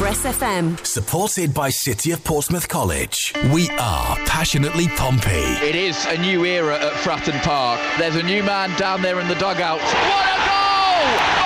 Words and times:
Express 0.00 0.40
FM. 0.40 0.86
Supported 0.86 1.52
by 1.52 1.68
City 1.68 2.12
of 2.12 2.24
Portsmouth 2.24 2.66
College. 2.66 3.34
We 3.52 3.68
are 3.68 4.16
passionately 4.24 4.88
Pompey. 4.88 5.28
It 5.28 5.74
is 5.74 6.06
a 6.06 6.16
new 6.16 6.46
era 6.46 6.76
at 6.76 6.92
Fratton 6.94 7.38
Park. 7.42 7.78
There's 7.98 8.16
a 8.16 8.22
new 8.22 8.42
man 8.42 8.74
down 8.78 9.02
there 9.02 9.20
in 9.20 9.28
the 9.28 9.34
dugout. 9.34 9.78
What 9.78 10.26
a 10.26 11.36
goal! 11.36 11.39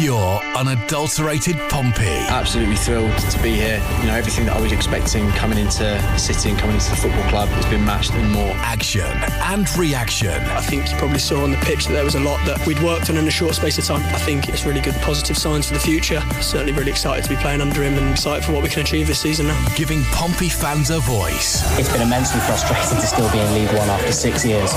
Pure, 0.00 0.40
unadulterated 0.56 1.58
Pompey. 1.68 2.06
Absolutely 2.30 2.74
thrilled 2.74 3.14
to 3.18 3.42
be 3.42 3.50
here. 3.50 3.86
You 4.00 4.06
know, 4.06 4.14
everything 4.14 4.46
that 4.46 4.56
I 4.56 4.60
was 4.62 4.72
expecting 4.72 5.28
coming 5.32 5.58
into 5.58 6.00
City 6.18 6.48
and 6.48 6.58
coming 6.58 6.76
into 6.76 6.88
the 6.88 6.96
football 6.96 7.28
club 7.28 7.50
has 7.50 7.66
been 7.66 7.84
matched 7.84 8.14
and 8.14 8.32
more. 8.32 8.50
Action 8.60 9.02
and 9.02 9.68
reaction. 9.76 10.30
I 10.30 10.62
think 10.62 10.90
you 10.90 10.96
probably 10.96 11.18
saw 11.18 11.42
on 11.42 11.50
the 11.50 11.58
pitch 11.58 11.84
that 11.84 11.92
there 11.92 12.02
was 12.02 12.14
a 12.14 12.20
lot 12.20 12.42
that 12.46 12.66
we'd 12.66 12.82
worked 12.82 13.10
on 13.10 13.18
in 13.18 13.28
a 13.28 13.30
short 13.30 13.54
space 13.56 13.76
of 13.76 13.84
time. 13.84 14.00
I 14.14 14.18
think 14.18 14.48
it's 14.48 14.64
really 14.64 14.80
good 14.80 14.94
positive 15.02 15.36
signs 15.36 15.66
for 15.66 15.74
the 15.74 15.80
future. 15.80 16.22
Certainly 16.40 16.72
really 16.72 16.92
excited 16.92 17.22
to 17.24 17.28
be 17.28 17.36
playing 17.36 17.60
under 17.60 17.82
him 17.82 17.98
and 17.98 18.12
excited 18.12 18.42
for 18.42 18.52
what 18.52 18.62
we 18.62 18.70
can 18.70 18.80
achieve 18.80 19.06
this 19.06 19.20
season 19.20 19.48
now. 19.48 19.68
Giving 19.76 20.02
Pompey 20.04 20.48
fans 20.48 20.88
a 20.88 21.00
voice. 21.00 21.60
It's 21.78 21.92
been 21.92 22.00
immensely 22.00 22.40
frustrating 22.40 22.96
to 22.96 23.06
still 23.06 23.30
be 23.32 23.38
in 23.38 23.52
League 23.52 23.76
One 23.76 23.90
after 23.90 24.12
six 24.12 24.46
years. 24.46 24.72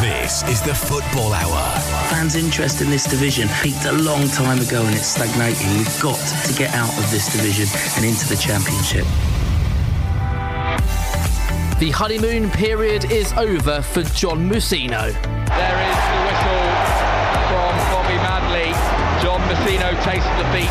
This 0.00 0.42
is 0.44 0.62
the 0.62 0.74
Football 0.74 1.34
Hour. 1.34 1.80
Fans' 2.08 2.36
interest 2.36 2.80
in 2.80 2.88
this 2.88 3.04
division 3.04 3.48
peaked 3.62 3.84
a 3.84 3.92
long 4.18 4.28
time 4.28 4.60
ago 4.60 4.80
and 4.84 4.94
it's 4.94 5.08
stagnating. 5.08 5.66
We've 5.76 6.00
got 6.00 6.20
to 6.46 6.54
get 6.54 6.72
out 6.74 6.90
of 6.96 7.10
this 7.10 7.32
division 7.32 7.66
and 7.96 8.04
into 8.04 8.28
the 8.28 8.36
Championship. 8.36 9.02
The 11.80 11.90
honeymoon 11.90 12.48
period 12.50 13.10
is 13.10 13.32
over 13.32 13.82
for 13.82 14.04
John 14.14 14.48
Mousinho. 14.48 15.10
There 15.10 15.78
is 15.90 15.98
the 16.14 16.20
whistle 16.30 16.70
from 17.50 17.74
Bobby 17.90 18.14
Madley. 18.22 18.70
John 19.20 19.40
Mousinho 19.50 19.90
tastes 20.04 20.30
the 20.38 20.46
beat 20.54 20.70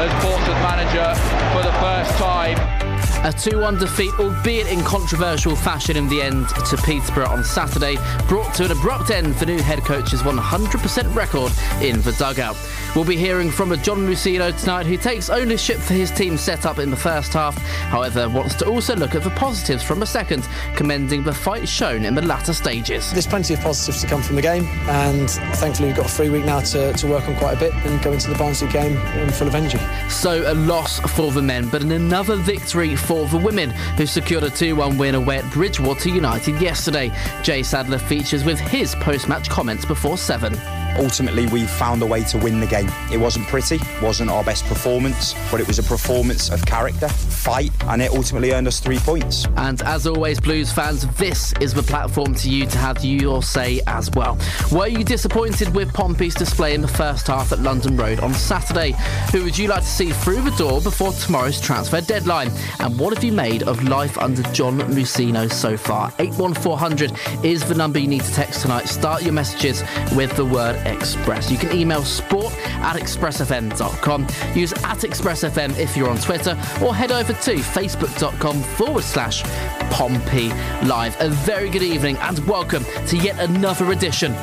as 0.00 0.10
Portsmouth 0.24 0.62
manager 0.64 1.12
for 1.52 1.62
the 1.62 1.76
first 1.84 2.16
time. 2.16 2.89
A 3.22 3.30
2 3.30 3.60
1 3.60 3.76
defeat, 3.76 4.18
albeit 4.18 4.66
in 4.68 4.82
controversial 4.82 5.54
fashion 5.54 5.94
in 5.94 6.08
the 6.08 6.22
end, 6.22 6.48
to 6.48 6.76
Peterborough 6.78 7.28
on 7.28 7.44
Saturday, 7.44 7.98
brought 8.26 8.54
to 8.54 8.64
an 8.64 8.70
abrupt 8.70 9.10
end 9.10 9.36
for 9.36 9.44
new 9.44 9.60
head 9.60 9.80
coach's 9.80 10.22
100% 10.22 11.14
record 11.14 11.52
in 11.82 12.00
the 12.00 12.12
dugout. 12.12 12.56
We'll 12.96 13.04
be 13.04 13.18
hearing 13.18 13.50
from 13.50 13.72
a 13.72 13.76
John 13.76 13.98
Mousinho 13.98 14.58
tonight 14.58 14.86
who 14.86 14.96
takes 14.96 15.28
ownership 15.28 15.76
for 15.76 15.92
his 15.92 16.10
team 16.10 16.38
set 16.38 16.64
up 16.64 16.78
in 16.78 16.90
the 16.90 16.96
first 16.96 17.34
half, 17.34 17.58
however, 17.58 18.26
wants 18.26 18.54
to 18.56 18.66
also 18.66 18.96
look 18.96 19.14
at 19.14 19.22
the 19.22 19.30
positives 19.30 19.82
from 19.82 20.00
a 20.00 20.06
second, 20.06 20.48
commending 20.74 21.22
the 21.22 21.34
fight 21.34 21.68
shown 21.68 22.06
in 22.06 22.14
the 22.14 22.22
latter 22.22 22.54
stages. 22.54 23.12
There's 23.12 23.26
plenty 23.26 23.52
of 23.52 23.60
positives 23.60 24.00
to 24.00 24.06
come 24.06 24.22
from 24.22 24.36
the 24.36 24.42
game, 24.42 24.64
and 24.88 25.30
thankfully 25.58 25.88
we've 25.88 25.96
got 25.96 26.06
a 26.06 26.08
free 26.12 26.30
week 26.30 26.46
now 26.46 26.60
to, 26.60 26.94
to 26.94 27.06
work 27.06 27.28
on 27.28 27.36
quite 27.36 27.58
a 27.58 27.60
bit 27.60 27.74
and 27.84 28.02
go 28.02 28.12
into 28.12 28.30
the 28.30 28.38
Barnsley 28.38 28.68
game 28.68 28.96
full 29.32 29.46
of 29.46 29.54
energy. 29.54 29.78
So, 30.08 30.50
a 30.50 30.54
loss 30.54 31.00
for 31.00 31.30
the 31.30 31.42
men, 31.42 31.68
but 31.68 31.82
another 31.82 32.36
victory 32.36 32.96
for 32.96 33.09
the 33.10 33.38
women, 33.38 33.70
who 33.96 34.06
secured 34.06 34.44
a 34.44 34.50
2 34.50 34.76
1 34.76 34.96
win 34.96 35.16
away 35.16 35.38
at 35.38 35.52
Bridgwater 35.52 36.08
United 36.08 36.60
yesterday. 36.60 37.10
Jay 37.42 37.62
Sadler 37.62 37.98
features 37.98 38.44
with 38.44 38.60
his 38.60 38.94
post 38.96 39.28
match 39.28 39.50
comments 39.50 39.84
before 39.84 40.16
7 40.16 40.56
ultimately 40.98 41.46
we 41.46 41.66
found 41.66 42.02
a 42.02 42.06
way 42.06 42.22
to 42.24 42.38
win 42.38 42.60
the 42.60 42.66
game. 42.66 42.90
It 43.12 43.18
wasn't 43.18 43.46
pretty, 43.46 43.78
wasn't 44.02 44.30
our 44.30 44.44
best 44.44 44.64
performance, 44.66 45.34
but 45.50 45.60
it 45.60 45.66
was 45.66 45.78
a 45.78 45.82
performance 45.82 46.50
of 46.50 46.64
character, 46.66 47.08
fight, 47.08 47.72
and 47.86 48.02
it 48.02 48.10
ultimately 48.12 48.52
earned 48.52 48.68
us 48.68 48.80
three 48.80 48.98
points. 48.98 49.46
And 49.56 49.80
as 49.82 50.06
always, 50.06 50.40
Blues 50.40 50.72
fans, 50.72 51.06
this 51.16 51.52
is 51.60 51.74
the 51.74 51.82
platform 51.82 52.34
to 52.36 52.50
you 52.50 52.66
to 52.66 52.78
have 52.78 53.04
your 53.04 53.42
say 53.42 53.80
as 53.86 54.10
well. 54.12 54.38
Were 54.72 54.88
you 54.88 55.04
disappointed 55.04 55.74
with 55.74 55.92
Pompey's 55.92 56.34
display 56.34 56.74
in 56.74 56.82
the 56.82 56.88
first 56.88 57.26
half 57.26 57.52
at 57.52 57.60
London 57.60 57.96
Road 57.96 58.20
on 58.20 58.34
Saturday? 58.34 58.94
Who 59.32 59.44
would 59.44 59.56
you 59.56 59.68
like 59.68 59.82
to 59.82 59.88
see 59.88 60.10
through 60.10 60.42
the 60.42 60.50
door 60.52 60.80
before 60.80 61.12
tomorrow's 61.12 61.60
transfer 61.60 62.00
deadline? 62.00 62.50
And 62.78 62.98
what 63.00 63.14
have 63.14 63.24
you 63.24 63.32
made 63.32 63.62
of 63.62 63.82
life 63.84 64.18
under 64.18 64.42
John 64.52 64.78
Mousinho 64.78 65.50
so 65.50 65.74
far? 65.74 66.12
81400 66.18 67.12
is 67.42 67.66
the 67.66 67.74
number 67.74 67.98
you 67.98 68.06
need 68.06 68.22
to 68.22 68.32
text 68.32 68.60
tonight. 68.60 68.88
Start 68.88 69.22
your 69.22 69.32
messages 69.32 69.82
with 70.14 70.36
the 70.36 70.44
word 70.44 70.76
Express. 70.86 71.50
You 71.50 71.56
can 71.56 71.74
email 71.74 72.02
sport 72.02 72.52
at 72.66 72.96
expressfm.com, 72.96 74.26
use 74.54 74.72
at 74.74 74.98
expressfm 74.98 75.78
if 75.78 75.96
you're 75.96 76.10
on 76.10 76.18
Twitter, 76.18 76.50
or 76.82 76.94
head 76.94 77.10
over 77.10 77.32
to 77.32 77.54
facebook.com 77.54 78.62
forward 78.62 79.04
slash 79.04 79.44
Pompey 79.90 80.48
Live. 80.86 81.16
A 81.20 81.30
very 81.30 81.70
good 81.70 81.82
evening 81.82 82.18
and 82.18 82.38
welcome 82.46 82.84
to 83.06 83.16
yet 83.16 83.38
another 83.38 83.92
edition 83.92 84.34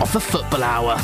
of 0.00 0.12
the 0.12 0.20
Football 0.20 0.62
Hour. 0.62 0.96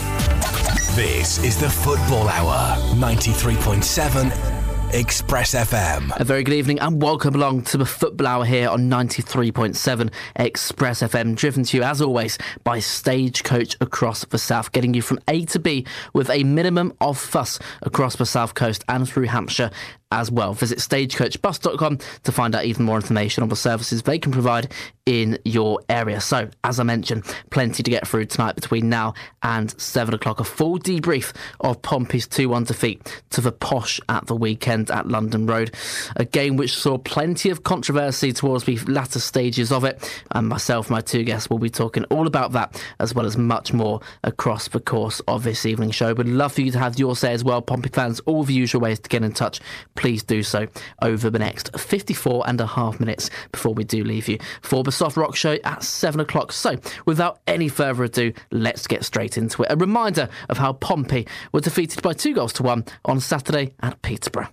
This 0.95 1.43
is 1.43 1.59
the 1.59 1.69
Football 1.69 2.29
Hour, 2.29 2.77
93.7 2.95 4.54
Express 4.95 5.57
FM. 5.57 6.13
A 6.21 6.23
very 6.23 6.45
good 6.45 6.55
evening 6.55 6.79
and 6.79 7.03
welcome 7.03 7.35
along 7.35 7.63
to 7.63 7.77
the 7.77 7.85
Football 7.85 8.29
Hour 8.29 8.45
here 8.45 8.69
on 8.69 8.89
93.7 8.89 10.13
Express 10.37 11.03
FM, 11.03 11.35
driven 11.35 11.65
to 11.65 11.77
you 11.77 11.83
as 11.83 12.01
always 12.01 12.39
by 12.63 12.79
Stagecoach 12.79 13.77
across 13.81 14.25
the 14.27 14.39
south, 14.39 14.71
getting 14.71 14.95
you 14.95 15.03
from 15.03 15.19
A 15.27 15.47
to 15.47 15.59
B 15.59 15.85
with 16.13 16.31
a 16.31 16.45
minimum 16.45 16.93
of 17.01 17.19
fuss 17.19 17.59
across 17.83 18.15
the 18.15 18.25
south 18.25 18.55
coast 18.55 18.85
and 18.89 19.09
through 19.09 19.25
Hampshire 19.25 19.73
as 20.15 20.31
well. 20.31 20.55
Visit 20.55 20.79
stagecoachbus.com 20.79 21.99
to 22.23 22.33
find 22.33 22.55
out 22.55 22.65
even 22.65 22.85
more 22.85 22.97
information 22.97 23.43
on 23.43 23.49
the 23.49 23.57
services 23.57 24.03
they 24.03 24.19
can 24.19 24.31
provide 24.31 24.73
in 25.07 25.39
your 25.45 25.81
area. 25.89 26.21
So, 26.21 26.49
as 26.63 26.81
I 26.81 26.85
mentioned, 26.85 27.25
plenty 27.51 27.83
to 27.83 27.91
get 27.91 28.07
through 28.07 28.27
tonight 28.27 28.55
between 28.55 28.89
now 28.89 29.15
and 29.43 29.79
7 29.79 30.15
o'clock. 30.15 30.41
A 30.41 30.45
full 30.45 30.79
debrief 30.79 31.35
of 31.61 31.83
Pompey's 31.83 32.27
2 32.29 32.49
1 32.49 32.65
defeat 32.65 33.23
to 33.31 33.41
the 33.41 33.53
Posh 33.53 34.01
at 34.09 34.27
the 34.27 34.37
weekend 34.37 34.91
at 34.91 35.09
London 35.09 35.47
Road. 35.47 35.75
A 36.17 36.25
game 36.25 36.57
which 36.57 36.75
saw 36.75 36.97
plenty 36.97 37.51
of 37.51 37.65
controversy 37.65 38.33
towards 38.33 38.65
the 38.65 38.79
latter 38.87 39.19
stages 39.19 39.73
of 39.73 39.85
it. 39.85 40.23
And 40.31 40.49
myself, 40.49 40.89
my 40.91 41.01
two 41.01 41.25
guests, 41.25 41.51
will 41.51 41.59
be 41.59 41.71
talking 41.71 42.05
all 42.05 42.27
about 42.27 42.53
that 42.53 42.81
as 43.01 43.15
well 43.15 43.27
as 43.27 43.37
much 43.37 43.73
more 43.73 44.01
across 44.23 44.69
the 44.69 44.81
course 44.81 45.21
of 45.27 45.43
this 45.43 45.67
evening 45.67 45.91
show. 45.91 46.15
We'd 46.15 46.29
love 46.29 46.53
for 46.53 46.63
you 46.63 46.71
to 46.71 46.79
have 46.79 46.99
your 46.99 47.17
say 47.17 47.33
as 47.33 47.43
well, 47.43 47.61
Pompey 47.61 47.91
fans. 47.91 48.21
All 48.21 48.45
the 48.45 48.55
usual 48.55 48.81
ways 48.81 49.01
to 49.01 49.09
get 49.09 49.25
in 49.25 49.33
touch 49.33 49.61
please 49.97 50.04
do 50.05 50.43
so 50.43 50.67
over 51.03 51.31
the 51.31 51.39
next 51.39 51.79
54 51.79 52.45
and 52.47 52.61
a 52.61 52.67
half 52.67 53.01
minutes 53.01 53.31
before 53.53 53.73
we 53.73 53.85
do 53.85 54.05
leave 54.05 54.29
you 54.29 54.39
for 54.63 54.85
the 54.85 54.93
Soft 54.93 55.17
Rock 55.17 55.35
Show 55.35 55.57
at 55.65 55.83
7 55.83 56.21
o'clock. 56.21 56.53
So, 56.53 56.77
without 57.07 57.41
any 57.47 57.69
further 57.69 58.05
ado, 58.05 58.33
let's 58.51 58.87
get 58.87 59.05
straight 59.05 59.39
into 59.39 59.63
it. 59.63 59.73
A 59.73 59.77
reminder 59.77 60.29
of 60.51 60.59
how 60.59 60.75
Pompey 60.75 61.27
were 61.53 61.61
defeated 61.61 62.03
by 62.03 62.13
two 62.13 62.35
goals 62.35 62.53
to 62.55 62.63
one 62.63 62.85
on 63.05 63.21
Saturday 63.21 63.75
at 63.81 64.01
Peterborough. 64.03 64.49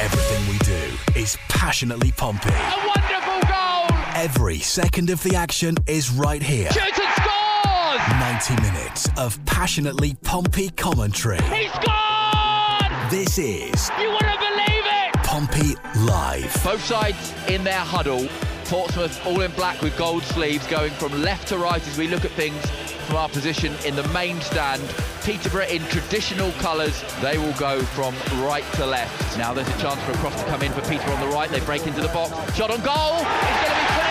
Everything 0.00 0.48
we 0.48 0.58
do 0.58 1.20
is 1.20 1.38
passionately 1.48 2.12
Pompey. 2.12 2.50
A 2.50 2.86
wonderful 2.86 3.40
goal! 3.48 3.98
Every 4.16 4.58
second 4.58 5.10
of 5.10 5.22
the 5.22 5.36
action 5.36 5.76
is 5.86 6.10
right 6.10 6.42
here. 6.42 6.70
Shoots 6.72 6.98
and 6.98 7.14
scores! 7.14 8.50
90 8.50 8.62
minutes 8.62 9.08
of 9.16 9.42
passionately 9.44 10.14
Pompey 10.22 10.70
commentary. 10.70 11.40
He 11.42 11.68
scored! 11.68 12.01
This 13.12 13.36
is. 13.36 13.90
You 14.00 14.10
wouldn't 14.10 14.40
believe 14.40 14.86
it! 14.86 15.12
Pompey 15.22 15.76
Live. 16.06 16.64
Both 16.64 16.82
sides 16.82 17.34
in 17.46 17.62
their 17.62 17.74
huddle. 17.74 18.26
Portsmouth 18.64 19.26
all 19.26 19.42
in 19.42 19.50
black 19.50 19.82
with 19.82 19.94
gold 19.98 20.22
sleeves 20.22 20.66
going 20.66 20.92
from 20.92 21.20
left 21.20 21.48
to 21.48 21.58
right 21.58 21.86
as 21.86 21.98
we 21.98 22.08
look 22.08 22.24
at 22.24 22.30
things 22.30 22.58
from 23.04 23.16
our 23.16 23.28
position 23.28 23.74
in 23.84 23.96
the 23.96 24.08
main 24.14 24.40
stand. 24.40 24.80
Peterborough 25.24 25.66
in 25.66 25.82
traditional 25.88 26.52
colours. 26.52 27.04
They 27.20 27.36
will 27.36 27.52
go 27.58 27.82
from 27.82 28.14
right 28.46 28.64
to 28.76 28.86
left. 28.86 29.36
Now 29.36 29.52
there's 29.52 29.68
a 29.68 29.78
chance 29.78 30.00
for 30.04 30.12
a 30.12 30.16
cross 30.16 30.42
to 30.42 30.48
come 30.48 30.62
in 30.62 30.72
for 30.72 30.80
Peter 30.88 31.06
on 31.10 31.20
the 31.20 31.34
right. 31.34 31.50
They 31.50 31.60
break 31.60 31.86
into 31.86 32.00
the 32.00 32.08
box. 32.08 32.56
Shot 32.56 32.70
on 32.70 32.80
goal. 32.80 33.18
It's 33.18 33.68
going 33.68 33.90
to 33.90 33.96
be 33.96 34.01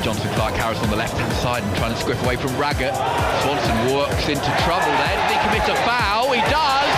Jonson 0.00 0.32
Clarke 0.32 0.56
Harris 0.56 0.80
on 0.80 0.88
the 0.88 0.96
left 0.96 1.12
hand 1.12 1.28
side 1.44 1.60
and 1.60 1.72
trying 1.76 1.92
to 1.92 2.00
squiff 2.00 2.16
away 2.24 2.32
from 2.32 2.56
Raggett. 2.56 2.96
Swanson 3.44 3.76
works 3.92 4.32
into 4.32 4.48
trouble 4.64 4.88
there. 4.96 5.12
Does 5.12 5.28
he 5.28 5.38
commit 5.44 5.64
a 5.68 5.76
foul? 5.84 6.32
He 6.32 6.40
does! 6.48 6.92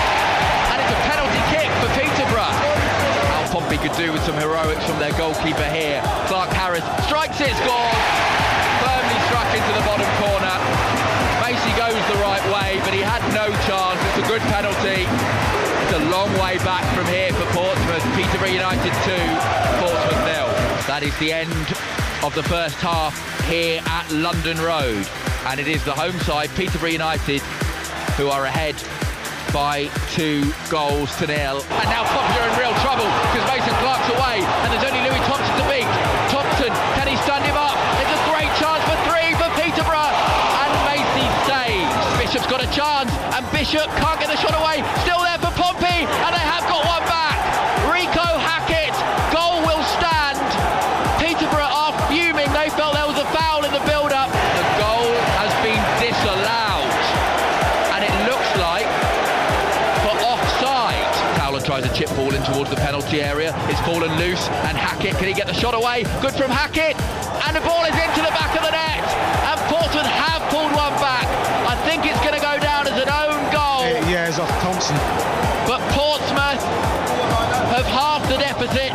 And 0.71 0.79
it's 0.79 0.95
a 0.95 1.01
penalty 1.11 1.43
kick 1.51 1.67
for 1.83 1.91
Peterborough. 1.99 2.55
How 3.35 3.43
Pompey 3.51 3.83
could 3.83 3.97
do 3.99 4.15
with 4.15 4.23
some 4.23 4.39
heroics 4.39 4.87
from 4.87 5.03
their 5.03 5.11
goalkeeper 5.19 5.67
here. 5.75 5.99
Clark 6.31 6.55
Harris 6.55 6.87
strikes 7.11 7.43
it, 7.43 7.51
scores! 7.67 8.07
Firmly 8.87 9.19
struck 9.27 9.51
into 9.51 9.73
the 9.75 9.83
bottom 9.83 10.07
corner. 10.23 10.55
Macey 11.43 11.75
goes 11.75 11.99
the 12.07 12.23
right 12.23 12.45
way, 12.55 12.79
but 12.87 12.95
he 12.95 13.03
had 13.03 13.23
no 13.35 13.51
chance. 13.67 13.99
It's 14.15 14.23
a 14.23 14.27
good 14.31 14.43
penalty. 14.47 15.11
It's 15.91 15.95
a 15.99 16.03
long 16.07 16.31
way 16.39 16.55
back 16.63 16.87
from 16.95 17.11
here 17.11 17.35
for 17.35 17.51
Portsmouth. 17.51 18.07
Peterborough 18.15 18.55
United 18.55 18.95
2, 19.03 19.11
Portsmouth 19.83 20.23
nil. 20.23 20.47
That 20.87 21.03
is 21.03 21.11
the 21.19 21.35
end 21.35 21.51
of 22.23 22.35
the 22.37 22.43
first 22.45 22.77
half 22.79 23.19
here 23.51 23.83
at 23.87 24.07
London 24.15 24.55
Road. 24.63 25.03
And 25.51 25.59
it 25.59 25.67
is 25.67 25.83
the 25.85 25.93
home 25.93 26.15
side, 26.23 26.51
Peterborough 26.55 26.95
United, 26.95 27.43
who 28.15 28.31
are 28.31 28.47
ahead 28.47 28.79
by 29.51 29.91
two 30.15 30.47
goals 30.71 31.11
to 31.19 31.27
nil. 31.27 31.67
And 31.83 31.89
now 31.91 32.07
Pompey 32.07 32.39
are 32.39 32.47
in 32.47 32.55
real 32.63 32.75
trouble 32.79 33.11
because 33.27 33.43
Mason 33.51 33.75
Clark's 33.83 34.07
away 34.15 34.39
and 34.39 34.69
there's 34.71 34.87
only 34.87 35.03
Louis 35.03 35.23
Thompson 35.27 35.55
to 35.59 35.67
beat. 35.67 35.89
Thompson, 36.31 36.71
can 36.95 37.11
he 37.11 37.19
stand 37.27 37.43
him 37.43 37.59
up? 37.59 37.75
It's 37.99 38.15
a 38.15 38.23
great 38.31 38.51
chance 38.55 38.83
for 38.87 38.97
three 39.11 39.35
for 39.35 39.51
Peterborough. 39.59 40.15
And 40.63 40.71
Macey 40.87 41.27
saves. 41.51 41.91
Bishop's 42.23 42.47
got 42.47 42.63
a 42.63 42.71
chance 42.71 43.11
and 43.35 43.43
Bishop 43.51 43.91
can't 43.99 44.19
get 44.23 44.31
the 44.31 44.39
shot 44.39 44.55
away. 44.55 44.81
Still 45.03 45.21
there 45.21 45.32
towards 62.53 62.71
the 62.71 62.77
penalty 62.77 63.23
area. 63.23 63.57
It's 63.73 63.81
fallen 63.81 64.13
loose, 64.21 64.49
and 64.69 64.77
Hackett 64.77 65.17
can 65.17 65.27
he 65.29 65.35
get 65.35 65.47
the 65.47 65.57
shot 65.57 65.75
away? 65.75 66.05
Good 66.21 66.37
from 66.37 66.53
Hackett, 66.53 67.01
and 67.49 67.57
the 67.57 67.65
ball 67.65 67.85
is 67.89 67.97
into 67.97 68.21
the 68.21 68.33
back 68.37 68.53
of 68.53 68.63
the 68.63 68.73
net. 68.73 69.01
And 69.49 69.59
Portsmouth 69.73 70.07
have 70.07 70.43
pulled 70.53 70.73
one 70.77 70.93
back. 71.01 71.25
I 71.65 71.75
think 71.89 72.05
it's 72.05 72.21
going 72.21 72.37
to 72.37 72.45
go 72.45 72.61
down 72.61 72.87
as 72.87 72.97
an 73.01 73.09
own 73.09 73.41
goal. 73.49 73.89
Yeah, 74.09 74.29
it's 74.29 74.39
off 74.39 74.53
Thompson. 74.61 74.97
But 75.65 75.81
Portsmouth 75.97 76.61
have 77.73 77.89
halved 77.89 78.29
the 78.29 78.37
deficit 78.37 78.93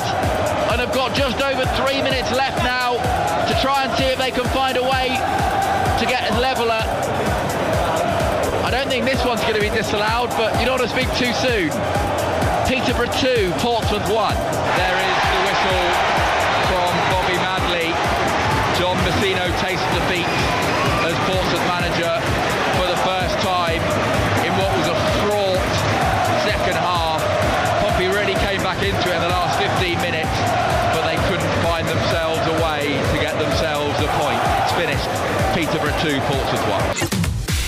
and 0.70 0.78
have 0.78 0.94
got 0.94 1.16
just 1.18 1.42
over 1.42 1.66
three 1.82 2.02
minutes 2.06 2.30
left 2.32 2.62
now 2.62 3.02
to 3.50 3.54
try 3.62 3.86
and 3.86 3.92
see 3.98 4.06
if 4.06 4.20
they 4.20 4.30
can 4.30 4.46
find 4.54 4.78
a 4.78 4.84
way 4.84 5.10
to 5.98 6.06
get 6.06 6.30
a 6.30 6.40
leveller. 6.40 6.86
I 8.62 8.70
don't 8.70 8.90
think 8.90 9.06
this 9.06 9.24
one's 9.26 9.42
going 9.42 9.56
to 9.56 9.62
be 9.62 9.74
disallowed, 9.74 10.30
but 10.38 10.54
you 10.60 10.66
don't 10.66 10.78
want 10.78 10.90
to 10.90 10.94
speak 10.94 11.10
too 11.18 11.34
soon. 11.34 11.72
Peterborough 12.68 13.08
2, 13.16 13.54
Portsmouth 13.64 14.04
1. 14.12 14.12
There 14.12 14.98
is 15.00 15.18
the 15.24 15.40
whistle 15.48 15.88
from 16.68 16.92
Bobby 17.16 17.40
Madley. 17.40 17.96
John 18.76 19.00
Mousinho 19.08 19.48
tastes 19.64 19.88
defeat 19.96 20.28
as 21.08 21.16
Portsmouth 21.24 21.64
manager 21.64 22.12
for 22.76 22.92
the 22.92 23.00
first 23.08 23.40
time 23.40 23.80
in 24.44 24.52
what 24.60 24.68
was 24.76 24.92
a 24.92 24.98
fraught 25.24 25.64
second 26.44 26.76
half. 26.76 27.24
Pompey 27.80 28.08
really 28.12 28.36
came 28.44 28.60
back 28.60 28.84
into 28.84 29.00
it 29.00 29.16
in 29.16 29.22
the 29.24 29.32
last 29.32 29.56
15 29.64 30.04
minutes, 30.04 30.36
but 30.92 31.08
they 31.08 31.16
couldn't 31.32 31.54
find 31.64 31.88
themselves 31.88 32.44
a 32.52 32.56
way 32.60 33.00
to 33.16 33.18
get 33.24 33.40
themselves 33.40 33.96
a 34.04 34.12
point. 34.20 34.44
It's 34.68 34.76
finished. 34.76 35.08
Peterborough 35.56 35.96
2, 36.04 36.20
Portsmouth 36.28 37.07
1. 37.07 37.07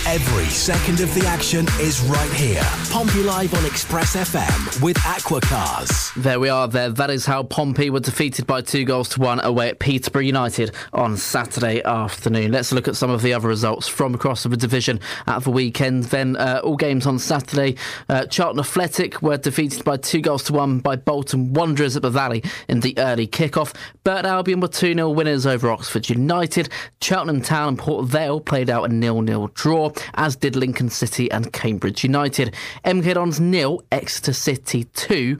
Every 0.09 0.45
second 0.45 1.01
of 1.01 1.13
the 1.13 1.23
action 1.27 1.67
is 1.79 2.01
right 2.01 2.33
here. 2.33 2.63
Pompey 2.89 3.21
Live 3.21 3.53
on 3.53 3.63
Express 3.63 4.15
FM 4.15 4.81
with 4.81 4.97
Aquacars. 4.97 6.15
There 6.15 6.39
we 6.39 6.49
are 6.49 6.67
there. 6.67 6.89
That 6.89 7.11
is 7.11 7.27
how 7.27 7.43
Pompey 7.43 7.91
were 7.91 7.99
defeated 7.99 8.47
by 8.47 8.61
two 8.61 8.85
goals 8.85 9.09
to 9.09 9.19
one 9.19 9.39
away 9.41 9.69
at 9.69 9.77
Peterborough 9.77 10.23
United 10.23 10.73
on 10.93 11.15
Saturday 11.15 11.83
afternoon. 11.83 12.51
Let's 12.51 12.71
look 12.71 12.87
at 12.87 12.95
some 12.95 13.11
of 13.11 13.21
the 13.21 13.33
other 13.33 13.47
results 13.47 13.87
from 13.87 14.15
across 14.15 14.41
the 14.41 14.57
division 14.57 14.99
at 15.27 15.43
the 15.43 15.51
weekend. 15.51 16.05
Then 16.05 16.37
uh, 16.37 16.61
all 16.63 16.75
games 16.75 17.05
on 17.05 17.19
Saturday. 17.19 17.75
Uh, 18.09 18.25
Charlton 18.25 18.61
Athletic 18.61 19.21
were 19.21 19.37
defeated 19.37 19.83
by 19.83 19.97
two 19.97 20.21
goals 20.21 20.41
to 20.45 20.53
one 20.53 20.79
by 20.79 20.95
Bolton 20.95 21.53
Wanderers 21.53 21.95
at 21.95 22.01
the 22.01 22.09
Valley 22.09 22.43
in 22.67 22.79
the 22.79 22.97
early 22.97 23.27
kickoff. 23.27 23.75
Burton 24.03 24.25
Albion 24.25 24.59
were 24.59 24.67
2 24.69 24.95
0 24.95 25.11
winners 25.11 25.45
over 25.45 25.69
Oxford 25.69 26.09
United. 26.09 26.67
Cheltenham 26.99 27.41
Town 27.41 27.67
and 27.67 27.77
Port 27.77 28.07
Vale 28.07 28.39
played 28.39 28.71
out 28.71 28.89
a 28.89 28.91
nil-nil 28.91 29.51
draw, 29.53 29.91
as 30.15 30.35
did 30.35 30.55
Lincoln 30.55 30.89
City 30.89 31.29
and 31.31 31.51
Cambridge 31.53 32.03
United. 32.03 32.55
MK 32.85 33.13
Dons 33.13 33.39
nil, 33.39 33.83
Exeter 33.91 34.33
City 34.33 34.83
2. 34.83 35.39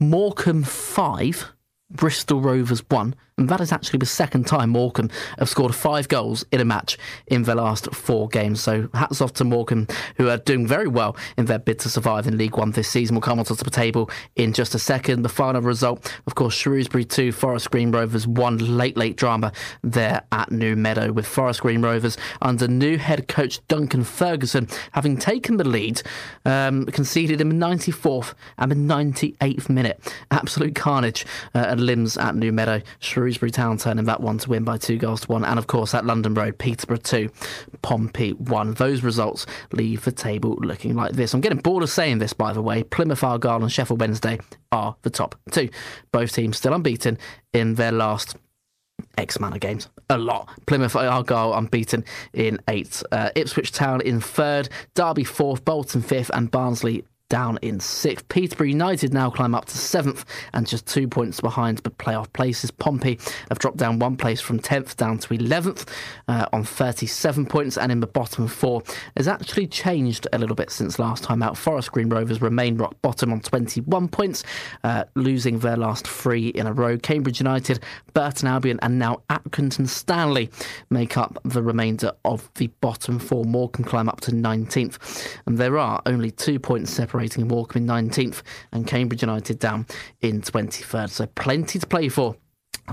Morecambe 0.00 0.64
5, 0.64 1.52
Bristol 1.90 2.40
Rovers 2.40 2.82
1. 2.88 3.14
And 3.36 3.48
that 3.48 3.60
is 3.60 3.72
actually 3.72 3.98
the 3.98 4.06
second 4.06 4.46
time 4.46 4.70
Morecambe 4.70 5.10
have 5.40 5.48
scored 5.48 5.74
five 5.74 6.06
goals 6.06 6.44
in 6.52 6.60
a 6.60 6.64
match 6.64 6.96
in 7.26 7.42
their 7.42 7.56
last 7.56 7.92
four 7.92 8.28
games. 8.28 8.60
So 8.60 8.88
hats 8.94 9.20
off 9.20 9.32
to 9.34 9.44
Morecambe, 9.44 9.88
who 10.18 10.28
are 10.28 10.36
doing 10.36 10.68
very 10.68 10.86
well 10.86 11.16
in 11.36 11.46
their 11.46 11.58
bid 11.58 11.80
to 11.80 11.88
survive 11.88 12.28
in 12.28 12.38
League 12.38 12.56
One 12.56 12.70
this 12.70 12.88
season. 12.88 13.16
We'll 13.16 13.22
come 13.22 13.40
onto 13.40 13.56
the 13.56 13.70
table 13.70 14.08
in 14.36 14.52
just 14.52 14.76
a 14.76 14.78
second. 14.78 15.22
The 15.22 15.28
final 15.28 15.62
result, 15.62 16.12
of 16.28 16.36
course, 16.36 16.54
Shrewsbury 16.54 17.04
2, 17.04 17.32
Forest 17.32 17.72
Green 17.72 17.90
Rovers 17.90 18.24
1. 18.24 18.58
Late, 18.78 18.96
late 18.96 19.16
drama 19.16 19.50
there 19.82 20.22
at 20.30 20.52
New 20.52 20.76
Meadow 20.76 21.10
with 21.10 21.26
Forest 21.26 21.62
Green 21.62 21.82
Rovers 21.82 22.16
under 22.40 22.68
new 22.68 22.98
head 22.98 23.26
coach 23.26 23.66
Duncan 23.66 24.04
Ferguson 24.04 24.68
having 24.92 25.16
taken 25.16 25.56
the 25.56 25.64
lead, 25.64 26.02
um, 26.44 26.86
conceded 26.86 27.40
in 27.40 27.48
the 27.48 27.66
94th 27.66 28.34
and 28.58 28.70
the 28.70 28.76
98th 28.76 29.68
minute. 29.68 30.14
Absolute 30.30 30.76
carnage 30.76 31.26
uh, 31.52 31.58
at 31.58 31.80
Limbs 31.80 32.16
at 32.16 32.36
New 32.36 32.52
Meadow. 32.52 32.80
Shrewsbury 33.24 33.50
Town 33.50 33.78
turning 33.78 34.04
that 34.04 34.20
one 34.20 34.36
to 34.36 34.50
win 34.50 34.64
by 34.64 34.76
two 34.76 34.98
goals 34.98 35.22
to 35.22 35.28
one. 35.28 35.46
And 35.46 35.58
of 35.58 35.66
course, 35.66 35.94
at 35.94 36.04
London 36.04 36.34
Road, 36.34 36.58
Peterborough 36.58 36.98
2, 36.98 37.30
Pompey 37.80 38.34
1. 38.34 38.74
Those 38.74 39.02
results 39.02 39.46
leave 39.72 40.04
the 40.04 40.12
table 40.12 40.56
looking 40.60 40.94
like 40.94 41.12
this. 41.12 41.32
I'm 41.32 41.40
getting 41.40 41.58
bored 41.58 41.82
of 41.82 41.88
saying 41.88 42.18
this, 42.18 42.34
by 42.34 42.52
the 42.52 42.60
way. 42.60 42.82
Plymouth 42.82 43.24
Argyle 43.24 43.62
and 43.62 43.72
Sheffield 43.72 44.00
Wednesday 44.00 44.38
are 44.72 44.94
the 45.02 45.10
top 45.10 45.36
two. 45.50 45.70
Both 46.12 46.34
teams 46.34 46.58
still 46.58 46.74
unbeaten 46.74 47.16
in 47.54 47.76
their 47.76 47.92
last 47.92 48.36
X 49.16 49.36
amount 49.36 49.54
of 49.54 49.60
games. 49.60 49.88
A 50.10 50.18
lot. 50.18 50.50
Plymouth 50.66 50.94
Argyle 50.94 51.54
unbeaten 51.54 52.04
in 52.34 52.58
eight. 52.68 53.02
Uh, 53.10 53.30
Ipswich 53.34 53.72
Town 53.72 54.02
in 54.02 54.20
third. 54.20 54.68
Derby 54.94 55.24
fourth. 55.24 55.64
Bolton 55.64 56.02
fifth. 56.02 56.30
And 56.34 56.50
Barnsley 56.50 57.04
down 57.28 57.58
in 57.62 57.80
sixth. 57.80 58.28
Peterborough 58.28 58.66
United 58.66 59.12
now 59.12 59.30
climb 59.30 59.54
up 59.54 59.64
to 59.66 59.78
seventh 59.78 60.24
and 60.52 60.66
just 60.66 60.86
two 60.86 61.08
points 61.08 61.40
behind 61.40 61.78
the 61.78 61.90
playoff 61.90 62.32
places. 62.32 62.70
Pompey 62.70 63.18
have 63.48 63.58
dropped 63.58 63.76
down 63.76 63.98
one 63.98 64.16
place 64.16 64.40
from 64.40 64.58
10th 64.58 64.96
down 64.96 65.18
to 65.18 65.28
11th 65.28 65.88
uh, 66.28 66.46
on 66.52 66.64
37 66.64 67.46
points, 67.46 67.76
and 67.76 67.90
in 67.90 68.00
the 68.00 68.06
bottom 68.06 68.46
four 68.46 68.82
has 69.16 69.28
actually 69.28 69.66
changed 69.66 70.26
a 70.32 70.38
little 70.38 70.56
bit 70.56 70.70
since 70.70 70.98
last 70.98 71.24
time 71.24 71.42
out. 71.42 71.56
Forest 71.56 71.92
Green 71.92 72.08
Rovers 72.08 72.40
remain 72.40 72.76
rock 72.76 72.94
bottom 73.02 73.32
on 73.32 73.40
21 73.40 74.08
points, 74.08 74.44
uh, 74.84 75.04
losing 75.14 75.58
their 75.58 75.76
last 75.76 76.06
three 76.06 76.48
in 76.48 76.66
a 76.66 76.72
row. 76.72 76.98
Cambridge 76.98 77.40
United, 77.40 77.82
Burton 78.12 78.48
Albion, 78.48 78.78
and 78.82 78.98
now 78.98 79.22
Accrington 79.30 79.88
Stanley 79.88 80.50
make 80.90 81.16
up 81.16 81.38
the 81.44 81.62
remainder 81.62 82.12
of 82.24 82.50
the 82.54 82.68
bottom 82.80 83.18
four. 83.18 83.44
Morecambe 83.44 83.84
climb 83.84 84.08
up 84.08 84.20
to 84.22 84.30
19th, 84.30 84.98
and 85.46 85.58
there 85.58 85.78
are 85.78 86.02
only 86.06 86.30
two 86.30 86.58
points 86.58 86.90
separating 87.14 87.46
Morecambe 87.46 87.88
in 87.88 88.10
19th 88.10 88.42
and 88.72 88.88
Cambridge 88.88 89.22
United 89.22 89.60
down 89.60 89.86
in 90.20 90.40
23rd. 90.40 91.08
So 91.10 91.26
plenty 91.26 91.78
to 91.78 91.86
play 91.86 92.08
for. 92.08 92.36